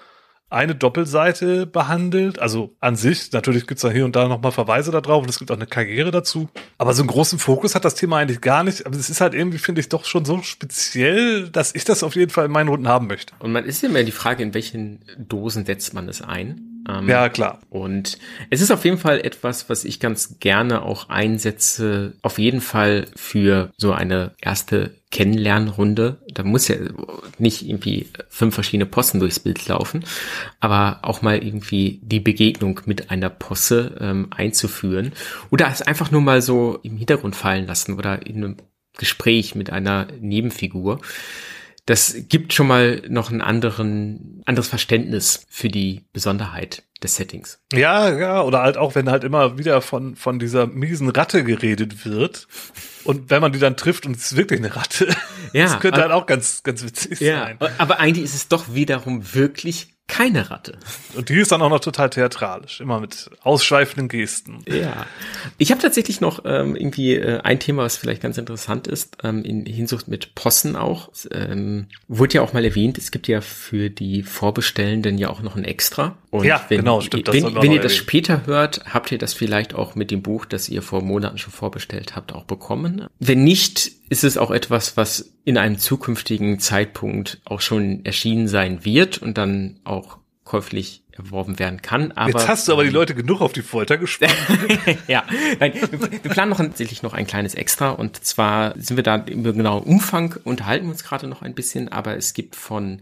eine 0.50 0.76
Doppelseite 0.76 1.66
behandelt. 1.66 2.40
Also 2.40 2.76
an 2.80 2.96
sich, 2.96 3.32
natürlich 3.32 3.66
gibt's 3.66 3.82
da 3.82 3.90
hier 3.90 4.06
und 4.06 4.16
da 4.16 4.28
nochmal 4.28 4.52
Verweise 4.52 4.92
darauf 4.92 5.24
und 5.24 5.30
es 5.30 5.40
gibt 5.40 5.50
auch 5.52 5.56
eine 5.56 5.66
Karriere 5.66 6.12
dazu. 6.12 6.50
Aber 6.78 6.94
so 6.94 7.02
einen 7.02 7.10
großen 7.10 7.40
Fokus 7.40 7.74
hat 7.74 7.84
das 7.84 7.96
Thema 7.96 8.18
eigentlich 8.18 8.42
gar 8.42 8.64
nicht. 8.64 8.86
Aber 8.86 8.96
es 8.96 9.10
ist 9.10 9.22
halt 9.22 9.34
irgendwie, 9.34 9.58
finde 9.58 9.82
ich, 9.82 9.90
doch 9.90 10.06
schon 10.06 10.24
so 10.24 10.42
speziell, 10.44 11.50
dass 11.50 11.74
ich 11.74 11.84
das 11.84 12.04
auf 12.04 12.16
jeden 12.16 12.32
Fall 12.32 12.46
in 12.46 12.52
meinen 12.52 12.70
Runden 12.70 12.88
haben 12.88 13.08
möchte. 13.08 13.34
Und 13.40 13.52
man 13.52 13.66
ist 13.66 13.84
immer 13.84 14.04
die 14.04 14.12
Frage, 14.12 14.44
in 14.44 14.54
welchen 14.54 15.04
Dosen 15.18 15.66
setzt 15.66 15.96
man 15.96 16.08
es 16.08 16.22
ein? 16.22 16.75
Ähm, 16.88 17.10
ja, 17.10 17.30
klar. 17.30 17.60
Und 17.70 18.18
es 18.50 18.62
ist 18.62 18.72
auf 18.72 18.86
jeden 18.86 18.98
Fall 18.98 19.20
etwas, 19.20 19.70
was 19.70 19.86
ich 19.86 20.00
ganz 20.00 20.40
gerne 20.40 20.84
auch 20.84 21.10
einsetze, 21.10 22.14
auf 22.22 22.38
jeden 22.38 22.62
Fall 22.62 23.08
für 23.16 23.72
so 23.78 23.92
eine 23.92 24.32
erste 24.42 24.96
Kennenlernrunde. 25.12 26.18
Da 26.28 26.44
muss 26.44 26.68
ja 26.68 26.76
nicht 27.40 27.68
irgendwie 27.68 28.08
fünf 28.30 28.54
verschiedene 28.54 28.86
Posten 28.86 29.20
durchs 29.20 29.40
Bild 29.40 29.68
laufen, 29.68 30.04
aber 30.60 31.00
auch 31.04 31.22
mal 31.22 31.44
irgendwie 31.44 32.00
die 32.04 32.20
Begegnung 32.20 32.82
mit 32.86 33.12
einer 33.12 33.30
Posse 33.30 33.96
ähm, 34.00 34.28
einzuführen 34.32 35.14
oder 35.50 35.68
es 35.72 35.82
einfach 35.82 36.12
nur 36.12 36.22
mal 36.22 36.42
so 36.42 36.80
im 36.84 36.98
Hintergrund 36.98 37.36
fallen 37.36 37.66
lassen 37.66 37.94
oder 37.94 38.26
in 38.28 38.38
einem 38.38 38.58
Gespräch 38.98 39.56
mit 39.56 39.70
einer 39.70 40.08
Nebenfigur 40.20 41.00
das 41.86 42.16
gibt 42.30 42.54
schon 42.54 42.68
mal 42.68 43.04
noch 43.08 43.30
ein 43.30 43.42
anderen, 43.42 44.42
anderes 44.46 44.68
Verständnis 44.68 45.46
für 45.50 45.70
die 45.70 46.06
Besonderheit 46.14 46.84
des 47.04 47.16
Settings. 47.16 47.60
Ja, 47.74 48.10
ja, 48.18 48.42
oder 48.42 48.62
halt 48.62 48.78
auch, 48.78 48.96
wenn 48.96 49.10
halt 49.10 49.24
immer 49.24 49.58
wieder 49.60 49.82
von, 49.82 50.16
von 50.16 50.40
dieser 50.40 50.66
miesen 50.66 51.10
Ratte 51.10 51.44
geredet 51.44 52.06
wird. 52.06 52.48
Und 53.04 53.30
wenn 53.30 53.42
man 53.42 53.52
die 53.52 53.60
dann 53.60 53.78
trifft 53.78 54.08
und 54.08 54.16
es 54.16 54.32
ist 54.32 54.38
wirklich 54.38 54.60
eine 54.60 54.76
Ratte, 54.76 55.08
ja, 55.54 55.64
das 55.66 55.80
könnte 55.80 56.02
halt 56.02 56.12
auch 56.12 56.26
ganz, 56.26 56.64
ganz 56.64 56.84
witzig 56.84 57.20
ja, 57.20 57.46
sein. 57.46 57.60
Aber 57.78 58.00
eigentlich 58.00 58.26
ist 58.26 58.36
es 58.36 58.48
doch 58.48 58.74
wiederum 58.74 59.36
wirklich 59.36 59.95
keine 60.08 60.52
Ratte. 60.52 60.78
Und 61.16 61.30
die 61.30 61.36
ist 61.36 61.52
dann 61.52 61.62
auch 61.64 61.70
noch 61.70 61.80
total 61.80 62.12
theatralisch, 62.12 62.80
immer 62.80 63.00
mit 63.00 63.30
ausschweifenden 63.42 64.08
Gesten. 64.08 64.60
Ja. 64.68 65.08
Ich 65.58 65.72
habe 65.72 65.82
tatsächlich 65.82 66.22
noch 66.22 66.46
ähm, 66.46 66.76
irgendwie 66.76 67.16
äh, 67.16 67.42
ein 67.42 67.60
Thema, 67.60 67.84
was 67.84 67.98
vielleicht 67.98 68.22
ganz 68.22 68.38
interessant 68.38 68.88
ist, 68.88 69.18
ähm, 69.24 69.44
in 69.44 69.66
Hinsicht 69.66 70.08
mit 70.08 70.36
Possen 70.36 70.76
auch. 70.76 71.10
Ähm, 71.32 71.88
wurde 72.08 72.36
ja 72.36 72.42
auch 72.42 72.54
mal 72.54 72.64
erwähnt, 72.64 73.00
es 73.00 73.10
gibt 73.10 73.28
ja 73.28 73.42
für 73.42 73.90
die 73.90 74.22
Vorbestellenden 74.22 75.18
ja 75.18 75.30
auch 75.30 75.42
noch 75.42 75.56
ein 75.56 75.64
Extra. 75.64 76.16
Und 76.30 76.46
ja, 76.46 76.64
wenn, 76.70 76.80
genau, 76.80 77.02
stimmt. 77.02 77.28
Das 77.28 77.36
wenn, 77.36 77.56
wenn 77.56 77.72
ihr 77.72 77.82
das 77.82 77.96
später 77.96 78.46
hört, 78.46 78.82
habt 78.86 79.12
ihr 79.12 79.18
das 79.18 79.34
vielleicht 79.34 79.74
auch 79.74 79.96
mit 79.96 80.12
dem 80.12 80.22
Buch, 80.22 80.46
das 80.46 80.70
ihr 80.70 80.84
vor 80.84 81.02
Monaten 81.02 81.40
schon 81.40 81.54
vorbestellt 81.54 82.16
habt, 82.16 82.34
auch 82.34 82.44
bekommen. 82.44 83.08
Wenn 83.20 83.44
nicht, 83.44 83.92
ist 84.10 84.24
es 84.24 84.38
auch 84.38 84.52
etwas, 84.52 84.98
was 84.98 85.34
in 85.44 85.58
einem 85.58 85.78
zukünftigen 85.78 86.60
Zeitpunkt 86.60 87.42
auch 87.46 87.62
schon 87.62 88.06
erschienen 88.06 88.48
sein 88.48 88.86
wird 88.86 89.18
und 89.18 89.38
dann 89.38 89.80
auch 89.84 90.20
käuflich 90.44 91.04
erworben 91.18 91.60
werden 91.60 91.82
kann. 91.82 92.12
Aber, 92.12 92.30
Jetzt 92.32 92.48
hast 92.48 92.68
du 92.68 92.74
aber 92.74 92.84
die 92.84 92.90
Leute 92.90 93.16
genug 93.16 93.42
auf 93.42 93.54
die 93.54 93.62
Folter 93.62 93.98
gespannt. 93.98 94.36
ja, 95.08 95.24
nein, 95.60 95.74
wir, 95.74 96.12
wir, 96.12 96.20
planen 96.20 96.52
noch 96.52 96.58
tatsächlich 96.58 97.04
noch 97.04 97.14
ein 97.14 97.28
kleines 97.28 97.56
Extra 97.56 97.92
und 97.92 98.24
zwar 98.24 98.74
sind 98.78 98.98
wir 98.98 99.04
da 99.04 99.16
im 99.16 99.44
genauen 99.44 99.84
Umfang, 99.84 100.36
unterhalten 100.44 100.90
uns 100.90 101.04
gerade 101.04 101.28
noch 101.28 101.42
ein 101.42 101.56
bisschen, 101.56 101.90
aber 101.90 102.18
es 102.18 102.34
gibt 102.34 102.56
von 102.56 103.02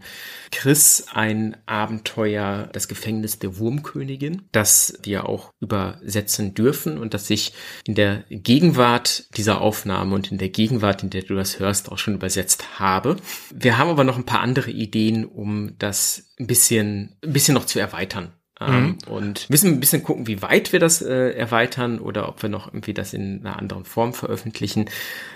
Chris 0.50 1.06
ein 1.12 1.56
Abenteuer, 1.66 2.68
das 2.72 2.88
Gefängnis 2.88 3.38
der 3.38 3.58
Wurmkönigin, 3.58 4.42
das 4.52 4.98
wir 5.02 5.28
auch 5.28 5.52
übersetzen 5.60 6.54
dürfen 6.54 6.98
und 6.98 7.14
das 7.14 7.28
ich 7.30 7.52
in 7.84 7.94
der 7.94 8.24
Gegenwart 8.30 9.36
dieser 9.36 9.60
Aufnahme 9.60 10.14
und 10.14 10.30
in 10.30 10.38
der 10.38 10.50
Gegenwart, 10.50 11.02
in 11.02 11.10
der 11.10 11.22
du 11.22 11.34
das 11.34 11.58
hörst, 11.58 11.90
auch 11.90 11.98
schon 11.98 12.14
übersetzt 12.14 12.78
habe. 12.78 13.16
Wir 13.52 13.78
haben 13.78 13.90
aber 13.90 14.04
noch 14.04 14.16
ein 14.16 14.26
paar 14.26 14.40
andere 14.40 14.70
Ideen, 14.70 15.24
um 15.24 15.76
das 15.78 16.33
ein 16.38 16.46
bisschen, 16.46 17.16
ein 17.22 17.32
bisschen 17.32 17.54
noch 17.54 17.66
zu 17.66 17.78
erweitern. 17.78 18.32
Ähm, 18.60 18.96
mhm. 19.06 19.12
Und 19.12 19.50
müssen 19.50 19.72
ein 19.72 19.80
bisschen 19.80 20.04
gucken, 20.04 20.28
wie 20.28 20.40
weit 20.40 20.72
wir 20.72 20.78
das 20.78 21.02
äh, 21.02 21.30
erweitern 21.30 21.98
oder 21.98 22.28
ob 22.28 22.40
wir 22.42 22.48
noch 22.48 22.68
irgendwie 22.68 22.94
das 22.94 23.12
in 23.12 23.40
einer 23.40 23.58
anderen 23.58 23.84
Form 23.84 24.14
veröffentlichen. 24.14 24.86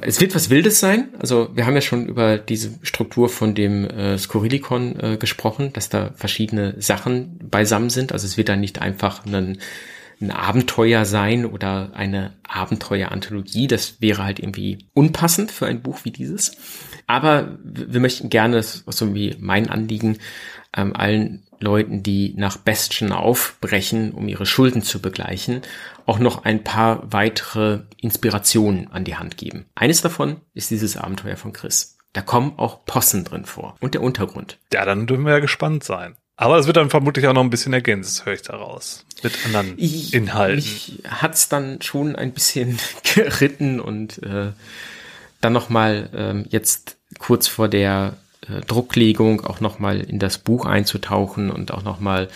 Es 0.00 0.20
wird 0.20 0.36
was 0.36 0.50
Wildes 0.50 0.78
sein. 0.78 1.08
Also 1.18 1.50
wir 1.54 1.66
haben 1.66 1.74
ja 1.74 1.80
schon 1.80 2.06
über 2.06 2.38
diese 2.38 2.78
Struktur 2.82 3.28
von 3.28 3.56
dem 3.56 3.84
äh, 3.86 4.16
Skurrilikon 4.18 5.00
äh, 5.00 5.16
gesprochen, 5.16 5.72
dass 5.72 5.88
da 5.88 6.12
verschiedene 6.14 6.80
Sachen 6.80 7.38
beisammen 7.50 7.90
sind. 7.90 8.12
Also 8.12 8.24
es 8.24 8.36
wird 8.36 8.48
da 8.48 8.56
nicht 8.56 8.80
einfach 8.80 9.26
ein 9.26 9.58
ein 10.20 10.30
Abenteuer 10.32 11.04
sein 11.04 11.46
oder 11.46 11.90
eine 11.94 12.32
Abenteueranthologie. 12.42 13.68
Das 13.68 14.00
wäre 14.00 14.24
halt 14.24 14.40
irgendwie 14.40 14.86
unpassend 14.92 15.50
für 15.52 15.66
ein 15.66 15.82
Buch 15.82 16.00
wie 16.02 16.10
dieses. 16.10 16.56
Aber 17.06 17.58
wir 17.62 18.00
möchten 18.00 18.28
gerne, 18.28 18.56
das 18.56 18.76
ist 18.76 18.98
so 18.98 19.14
wie 19.14 19.36
mein 19.38 19.70
Anliegen, 19.70 20.18
ähm, 20.76 20.94
allen 20.94 21.46
Leuten, 21.60 22.02
die 22.02 22.34
nach 22.36 22.56
Bastion 22.56 23.12
aufbrechen, 23.12 24.12
um 24.12 24.28
ihre 24.28 24.46
Schulden 24.46 24.82
zu 24.82 25.00
begleichen, 25.00 25.62
auch 26.06 26.18
noch 26.18 26.44
ein 26.44 26.62
paar 26.62 27.12
weitere 27.12 27.80
Inspirationen 27.96 28.90
an 28.92 29.04
die 29.04 29.16
Hand 29.16 29.36
geben. 29.36 29.66
Eines 29.74 30.00
davon 30.00 30.40
ist 30.54 30.70
dieses 30.70 30.96
Abenteuer 30.96 31.36
von 31.36 31.52
Chris. 31.52 31.96
Da 32.12 32.22
kommen 32.22 32.54
auch 32.56 32.84
Possen 32.84 33.24
drin 33.24 33.44
vor 33.44 33.76
und 33.80 33.94
der 33.94 34.02
Untergrund. 34.02 34.58
Ja, 34.72 34.84
dann 34.84 35.06
dürfen 35.06 35.24
wir 35.24 35.32
ja 35.32 35.38
gespannt 35.40 35.84
sein. 35.84 36.16
Aber 36.36 36.56
es 36.56 36.66
wird 36.66 36.76
dann 36.76 36.88
vermutlich 36.88 37.26
auch 37.26 37.32
noch 37.32 37.42
ein 37.42 37.50
bisschen 37.50 37.72
ergänzt, 37.72 38.24
höre 38.24 38.34
ich 38.34 38.42
daraus. 38.42 39.04
Mit 39.24 39.44
anderen 39.44 39.74
ich, 39.76 40.14
Inhalten. 40.14 40.56
Mich 40.56 41.02
hat's 41.04 41.48
dann 41.48 41.82
schon 41.82 42.14
ein 42.14 42.32
bisschen 42.32 42.78
geritten 43.14 43.80
und 43.80 44.22
äh, 44.22 44.52
dann 45.40 45.52
nochmal 45.52 46.10
ähm, 46.14 46.46
jetzt 46.48 46.96
kurz 47.18 47.48
vor 47.48 47.68
der 47.68 48.16
äh, 48.42 48.60
Drucklegung 48.60 49.44
auch 49.44 49.60
nochmal 49.60 50.00
in 50.00 50.18
das 50.18 50.38
Buch 50.38 50.66
einzutauchen 50.66 51.50
und 51.50 51.72
auch 51.72 51.82
nochmal 51.82 52.28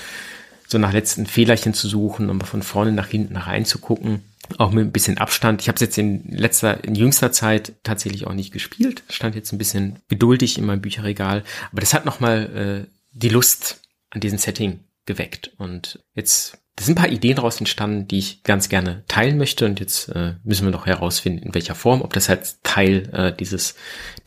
so 0.67 0.79
nach 0.79 0.93
letzten 0.93 1.27
Fehlerchen 1.27 1.75
zu 1.75 1.87
suchen, 1.87 2.31
um 2.31 2.41
von 2.41 2.63
vorne 2.63 2.93
nach 2.93 3.09
hinten 3.09 3.37
reinzugucken. 3.37 4.23
Auch 4.59 4.73
mit 4.73 4.87
ein 4.87 4.93
bisschen 4.93 5.19
Abstand. 5.19 5.63
Ich 5.63 5.69
habe 5.69 5.77
es 5.77 5.83
jetzt 5.83 5.99
in 5.99 6.29
letzter, 6.29 6.83
in 6.83 6.95
jüngster 6.95 7.31
Zeit 7.31 7.75
tatsächlich 7.85 8.27
auch 8.27 8.35
nicht 8.35 8.53
gespielt. 8.53 9.03
Stand 9.09 9.37
jetzt 9.37 9.53
ein 9.53 9.59
bisschen 9.59 10.01
geduldig 10.09 10.59
in 10.59 10.65
meinem 10.65 10.81
Bücherregal. 10.81 11.45
Aber 11.71 11.81
das 11.81 11.95
hat 11.95 12.05
nochmal 12.05 12.87
äh, 12.87 12.91
die 13.13 13.29
Lust 13.29 13.81
an 14.11 14.21
diesem 14.21 14.39
Setting 14.39 14.81
geweckt. 15.07 15.53
Und 15.59 16.01
jetzt 16.15 16.59
da 16.77 16.85
sind 16.85 16.99
ein 16.99 17.03
paar 17.03 17.13
Ideen 17.13 17.37
daraus 17.37 17.59
entstanden, 17.59 18.09
die 18.09 18.19
ich 18.19 18.43
ganz 18.45 18.71
gerne 18.71 19.05
teilen 19.07 19.37
möchte. 19.37 19.67
Und 19.67 19.79
jetzt 19.79 20.09
äh, 20.09 20.35
müssen 20.43 20.67
wir 20.67 20.71
noch 20.71 20.87
herausfinden, 20.87 21.43
in 21.43 21.55
welcher 21.55 21.75
Form, 21.75 22.01
ob 22.01 22.15
das 22.15 22.31
halt 22.31 22.57
Teil 22.63 23.11
äh, 23.13 23.33
dieses, 23.37 23.75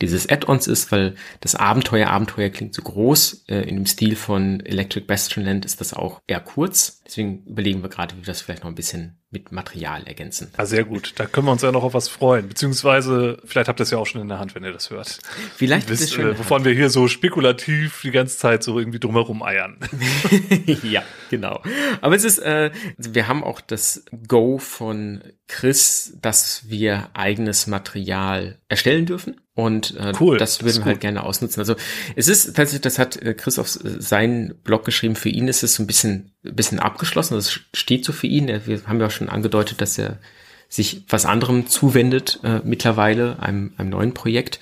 dieses 0.00 0.28
Add-ons 0.28 0.68
ist, 0.68 0.92
weil 0.92 1.16
das 1.40 1.56
Abenteuer, 1.56 2.08
Abenteuer 2.08 2.50
klingt 2.50 2.74
so 2.74 2.82
groß. 2.82 3.46
Äh, 3.48 3.62
in 3.62 3.74
dem 3.74 3.86
Stil 3.86 4.14
von 4.14 4.60
Electric 4.60 5.06
Bastion 5.06 5.44
Land 5.44 5.64
ist 5.64 5.80
das 5.80 5.92
auch 5.92 6.20
eher 6.28 6.40
kurz. 6.40 7.02
Deswegen 7.06 7.44
überlegen 7.46 7.82
wir 7.82 7.88
gerade, 7.88 8.14
wie 8.16 8.22
wir 8.22 8.26
das 8.26 8.40
vielleicht 8.40 8.64
noch 8.64 8.70
ein 8.70 8.74
bisschen 8.74 9.20
mit 9.30 9.52
Material 9.52 10.04
ergänzen. 10.06 10.50
Ah, 10.56 10.66
sehr 10.66 10.84
gut. 10.84 11.12
Da 11.16 11.26
können 11.26 11.46
wir 11.46 11.52
uns 11.52 11.62
ja 11.62 11.70
noch 11.70 11.84
auf 11.84 11.94
was 11.94 12.08
freuen. 12.08 12.48
Beziehungsweise, 12.48 13.40
vielleicht 13.44 13.68
habt 13.68 13.78
ihr 13.78 13.84
es 13.84 13.90
ja 13.90 13.98
auch 13.98 14.06
schon 14.06 14.20
in 14.20 14.28
der 14.28 14.40
Hand, 14.40 14.54
wenn 14.54 14.64
ihr 14.64 14.72
das 14.72 14.90
hört. 14.90 15.20
Vielleicht 15.56 15.88
wisst, 15.88 16.14
schon 16.14 16.32
äh, 16.32 16.38
wovon 16.38 16.64
wir 16.64 16.72
hier 16.72 16.90
so 16.90 17.06
spekulativ 17.06 18.00
die 18.02 18.10
ganze 18.10 18.38
Zeit 18.38 18.64
so 18.64 18.78
irgendwie 18.78 18.98
drumherum 18.98 19.42
eiern. 19.42 19.78
ja, 20.82 21.02
genau. 21.30 21.62
Aber 22.00 22.16
es 22.16 22.24
ist, 22.24 22.38
äh, 22.38 22.70
wir 22.98 23.28
haben 23.28 23.44
auch 23.44 23.60
das 23.60 24.04
Go 24.26 24.58
von 24.58 25.22
Chris, 25.48 26.14
dass 26.20 26.68
wir 26.68 27.10
eigenes 27.14 27.66
Material 27.66 28.58
erstellen 28.68 29.06
dürfen. 29.06 29.40
Und 29.54 29.96
äh, 29.96 30.12
cool, 30.20 30.38
das 30.38 30.62
würden 30.64 30.78
wir 30.78 30.86
halt 30.86 31.00
gerne 31.00 31.22
ausnutzen. 31.22 31.60
Also 31.60 31.76
es 32.14 32.28
ist 32.28 32.54
tatsächlich, 32.54 32.82
das 32.82 32.98
hat 32.98 33.16
äh, 33.22 33.32
Chris 33.32 33.58
auf 33.58 33.68
seinen 33.68 34.54
Blog 34.64 34.84
geschrieben, 34.84 35.16
für 35.16 35.28
ihn 35.28 35.48
ist 35.48 35.62
es 35.62 35.74
so 35.74 35.82
ein 35.82 35.86
bisschen, 35.86 36.32
bisschen 36.42 36.78
abgeschlossen. 36.80 37.34
Das 37.34 37.60
steht 37.72 38.04
so 38.04 38.12
für 38.12 38.26
ihn. 38.26 38.48
Wir 38.66 38.82
haben 38.86 39.00
ja 39.00 39.08
schon 39.08 39.28
angedeutet, 39.28 39.80
dass 39.80 39.98
er 39.98 40.18
sich 40.68 41.04
was 41.08 41.26
anderem 41.26 41.66
zuwendet 41.66 42.40
äh, 42.42 42.60
mittlerweile, 42.64 43.38
einem, 43.40 43.72
einem 43.76 43.90
neuen 43.90 44.14
Projekt. 44.14 44.60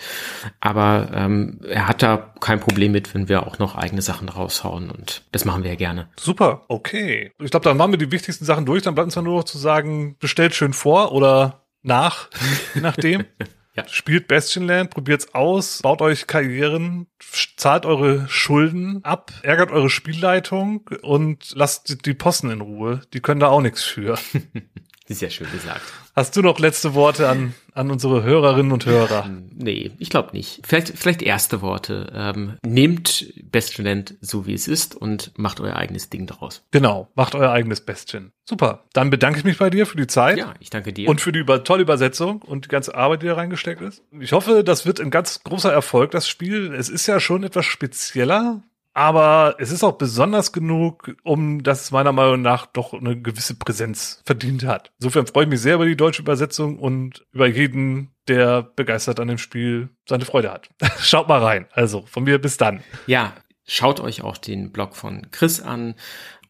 Aber 0.60 1.10
ähm, 1.14 1.60
er 1.68 1.88
hat 1.88 2.02
da 2.02 2.34
kein 2.40 2.60
Problem 2.60 2.92
mit, 2.92 3.14
wenn 3.14 3.28
wir 3.28 3.46
auch 3.46 3.58
noch 3.58 3.74
eigene 3.74 4.02
Sachen 4.02 4.28
raushauen 4.28 4.90
und 4.90 5.22
das 5.32 5.44
machen 5.44 5.62
wir 5.62 5.70
ja 5.70 5.76
gerne. 5.76 6.08
Super, 6.16 6.64
okay. 6.68 7.32
Ich 7.42 7.50
glaube, 7.50 7.64
dann 7.64 7.76
machen 7.76 7.92
wir 7.92 7.98
die 7.98 8.12
wichtigsten 8.12 8.44
Sachen 8.44 8.66
durch. 8.66 8.82
Dann 8.82 8.94
bleibt 8.94 9.06
uns 9.06 9.14
ja 9.14 9.22
nur 9.22 9.38
noch 9.38 9.44
zu 9.44 9.58
sagen, 9.58 10.16
bestellt 10.18 10.54
schön 10.54 10.72
vor 10.72 11.12
oder 11.12 11.64
nach, 11.82 12.28
je 12.74 12.80
nachdem. 12.80 13.24
Ja. 13.76 13.88
Spielt 13.88 14.28
Bastionland, 14.28 14.90
probiert's 14.90 15.34
aus, 15.34 15.80
baut 15.82 16.00
euch 16.00 16.28
Karrieren, 16.28 17.08
zahlt 17.56 17.86
eure 17.86 18.28
Schulden 18.28 19.04
ab, 19.04 19.32
ärgert 19.42 19.72
eure 19.72 19.90
Spielleitung 19.90 20.88
und 21.02 21.50
lasst 21.56 22.06
die 22.06 22.14
Posten 22.14 22.50
in 22.50 22.60
Ruhe. 22.60 23.00
Die 23.12 23.20
können 23.20 23.40
da 23.40 23.48
auch 23.48 23.60
nichts 23.60 23.82
für. 23.82 24.16
Ist 25.06 25.20
ja 25.20 25.28
schön 25.28 25.50
gesagt. 25.52 25.82
Hast 26.16 26.34
du 26.34 26.40
noch 26.40 26.58
letzte 26.58 26.94
Worte 26.94 27.28
an, 27.28 27.52
an 27.74 27.90
unsere 27.90 28.22
Hörerinnen 28.22 28.72
und 28.72 28.86
Hörer? 28.86 29.26
Ähm, 29.26 29.50
nee, 29.54 29.90
ich 29.98 30.08
glaube 30.08 30.30
nicht. 30.32 30.60
Vielleicht, 30.66 30.96
vielleicht 30.96 31.20
erste 31.20 31.60
Worte. 31.60 32.10
Ähm, 32.14 32.56
nehmt 32.64 33.26
Bestudent 33.50 34.14
so 34.22 34.46
wie 34.46 34.54
es 34.54 34.66
ist 34.66 34.94
und 34.94 35.32
macht 35.36 35.60
euer 35.60 35.76
eigenes 35.76 36.08
Ding 36.08 36.26
daraus. 36.26 36.64
Genau, 36.70 37.10
macht 37.16 37.34
euer 37.34 37.50
eigenes 37.50 37.82
Bestchen. 37.82 38.32
Super. 38.46 38.84
Dann 38.94 39.10
bedanke 39.10 39.38
ich 39.38 39.44
mich 39.44 39.58
bei 39.58 39.68
dir 39.68 39.84
für 39.84 39.98
die 39.98 40.06
Zeit. 40.06 40.38
Ja, 40.38 40.54
ich 40.58 40.70
danke 40.70 40.94
dir. 40.94 41.08
Und 41.10 41.20
für 41.20 41.32
die 41.32 41.40
über, 41.40 41.64
tolle 41.64 41.82
Übersetzung 41.82 42.40
und 42.40 42.64
die 42.64 42.68
ganze 42.70 42.94
Arbeit, 42.94 43.22
die 43.22 43.26
da 43.26 43.34
reingesteckt 43.34 43.82
ist. 43.82 44.02
Ich 44.18 44.32
hoffe, 44.32 44.64
das 44.64 44.86
wird 44.86 45.02
ein 45.02 45.10
ganz 45.10 45.44
großer 45.44 45.70
Erfolg, 45.70 46.12
das 46.12 46.26
Spiel. 46.26 46.72
Es 46.72 46.88
ist 46.88 47.06
ja 47.06 47.20
schon 47.20 47.44
etwas 47.44 47.66
spezieller 47.66 48.62
aber 48.94 49.56
es 49.58 49.72
ist 49.72 49.82
auch 49.82 49.98
besonders 49.98 50.52
genug, 50.52 51.16
um 51.24 51.64
dass 51.64 51.82
es 51.82 51.90
meiner 51.90 52.12
Meinung 52.12 52.42
nach 52.42 52.66
doch 52.66 52.94
eine 52.94 53.20
gewisse 53.20 53.56
Präsenz 53.56 54.22
verdient 54.24 54.64
hat. 54.64 54.92
Insofern 55.00 55.26
freue 55.26 55.44
ich 55.44 55.50
mich 55.50 55.60
sehr 55.60 55.74
über 55.74 55.84
die 55.84 55.96
deutsche 55.96 56.22
Übersetzung 56.22 56.78
und 56.78 57.26
über 57.32 57.48
jeden, 57.48 58.12
der 58.28 58.62
begeistert 58.62 59.18
an 59.18 59.28
dem 59.28 59.38
Spiel 59.38 59.90
seine 60.08 60.24
Freude 60.24 60.52
hat. 60.52 60.70
Schaut 61.00 61.28
mal 61.28 61.42
rein. 61.42 61.66
Also 61.72 62.04
von 62.06 62.22
mir 62.22 62.40
bis 62.40 62.56
dann. 62.56 62.82
Ja, 63.08 63.34
schaut 63.66 63.98
euch 63.98 64.22
auch 64.22 64.38
den 64.38 64.70
Blog 64.70 64.94
von 64.94 65.30
Chris 65.32 65.60
an. 65.60 65.96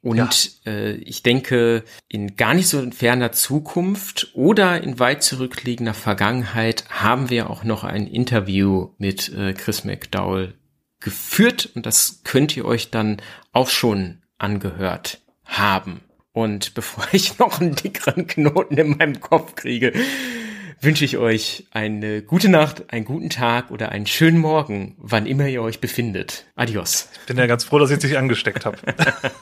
Und 0.03 0.19
ja. 0.19 0.29
äh, 0.67 0.97
ich 0.97 1.23
denke, 1.23 1.83
in 2.09 2.37
gar 2.37 2.53
nicht 2.53 2.69
so 2.69 2.91
ferner 2.91 3.33
Zukunft 3.33 4.33
oder 4.35 4.83
in 4.83 4.99
weit 4.99 5.23
zurückliegender 5.23 5.95
Vergangenheit 5.95 6.85
haben 6.91 7.31
wir 7.31 7.49
auch 7.49 7.65
noch 7.65 7.85
ein 7.85 8.07
Interview 8.07 8.91
mit 8.99 9.33
äh, 9.33 9.55
Chris 9.55 9.85
McDowell 9.85 10.59
geführt 11.05 11.71
und 11.75 11.87
das 11.87 12.23
könnt 12.25 12.57
ihr 12.57 12.65
euch 12.65 12.91
dann 12.91 13.19
auch 13.53 13.69
schon 13.69 14.23
angehört 14.39 15.21
haben. 15.45 16.01
Und 16.33 16.75
bevor 16.75 17.07
ich 17.13 17.39
noch 17.39 17.61
einen 17.61 17.77
dickeren 17.77 18.27
Knoten 18.27 18.77
in 18.77 18.97
meinem 18.97 19.21
Kopf 19.21 19.55
kriege, 19.55 19.93
wünsche 20.81 21.05
ich 21.05 21.19
euch 21.19 21.67
eine 21.71 22.23
gute 22.23 22.49
Nacht, 22.49 22.93
einen 22.93 23.05
guten 23.05 23.31
Tag 23.31 23.71
oder 23.71 23.91
einen 23.91 24.07
schönen 24.07 24.39
Morgen, 24.39 24.97
wann 24.99 25.27
immer 25.27 25.47
ihr 25.47 25.63
euch 25.63 25.81
befindet. 25.81 26.47
Adios. 26.57 27.09
Ich 27.21 27.27
bin 27.27 27.37
ja 27.37 27.47
ganz 27.47 27.65
froh, 27.65 27.79
dass 27.79 27.91
ich 27.91 27.99
dich 27.99 28.19
angesteckt 28.19 28.67
habe. 28.67 28.79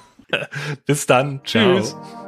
Bis 0.86 1.06
dann. 1.06 1.42
Tschüss. 1.44 1.90
Ciao. 1.90 2.21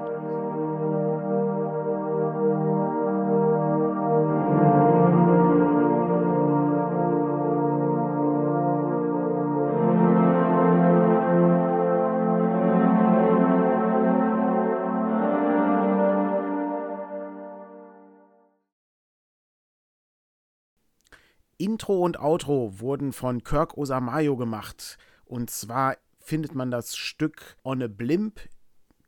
Intro 21.75 22.05
und 22.05 22.20
Outro 22.20 22.79
wurden 22.79 23.12
von 23.12 23.43
Kirk 23.43 23.77
Osamayo 23.77 24.37
gemacht. 24.37 24.97
Und 25.25 25.51
zwar 25.51 25.97
findet 26.20 26.55
man 26.55 26.70
das 26.70 26.97
Stück 26.97 27.57
On 27.64 27.83
a 27.83 27.89
Blimp, 27.89 28.39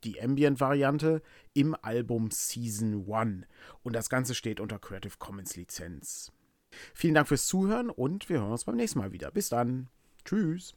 die 0.03 0.21
Ambient-Variante, 0.21 1.21
im 1.53 1.77
Album 1.81 2.29
Season 2.29 3.09
1. 3.09 3.45
Und 3.83 3.95
das 3.95 4.09
Ganze 4.09 4.35
steht 4.35 4.59
unter 4.59 4.79
Creative 4.79 5.13
Commons 5.17 5.55
Lizenz. 5.55 6.33
Vielen 6.93 7.13
Dank 7.13 7.29
fürs 7.29 7.47
Zuhören 7.47 7.89
und 7.89 8.27
wir 8.27 8.41
hören 8.41 8.51
uns 8.51 8.65
beim 8.65 8.75
nächsten 8.75 8.99
Mal 8.99 9.13
wieder. 9.13 9.31
Bis 9.31 9.47
dann. 9.47 9.87
Tschüss. 10.25 10.75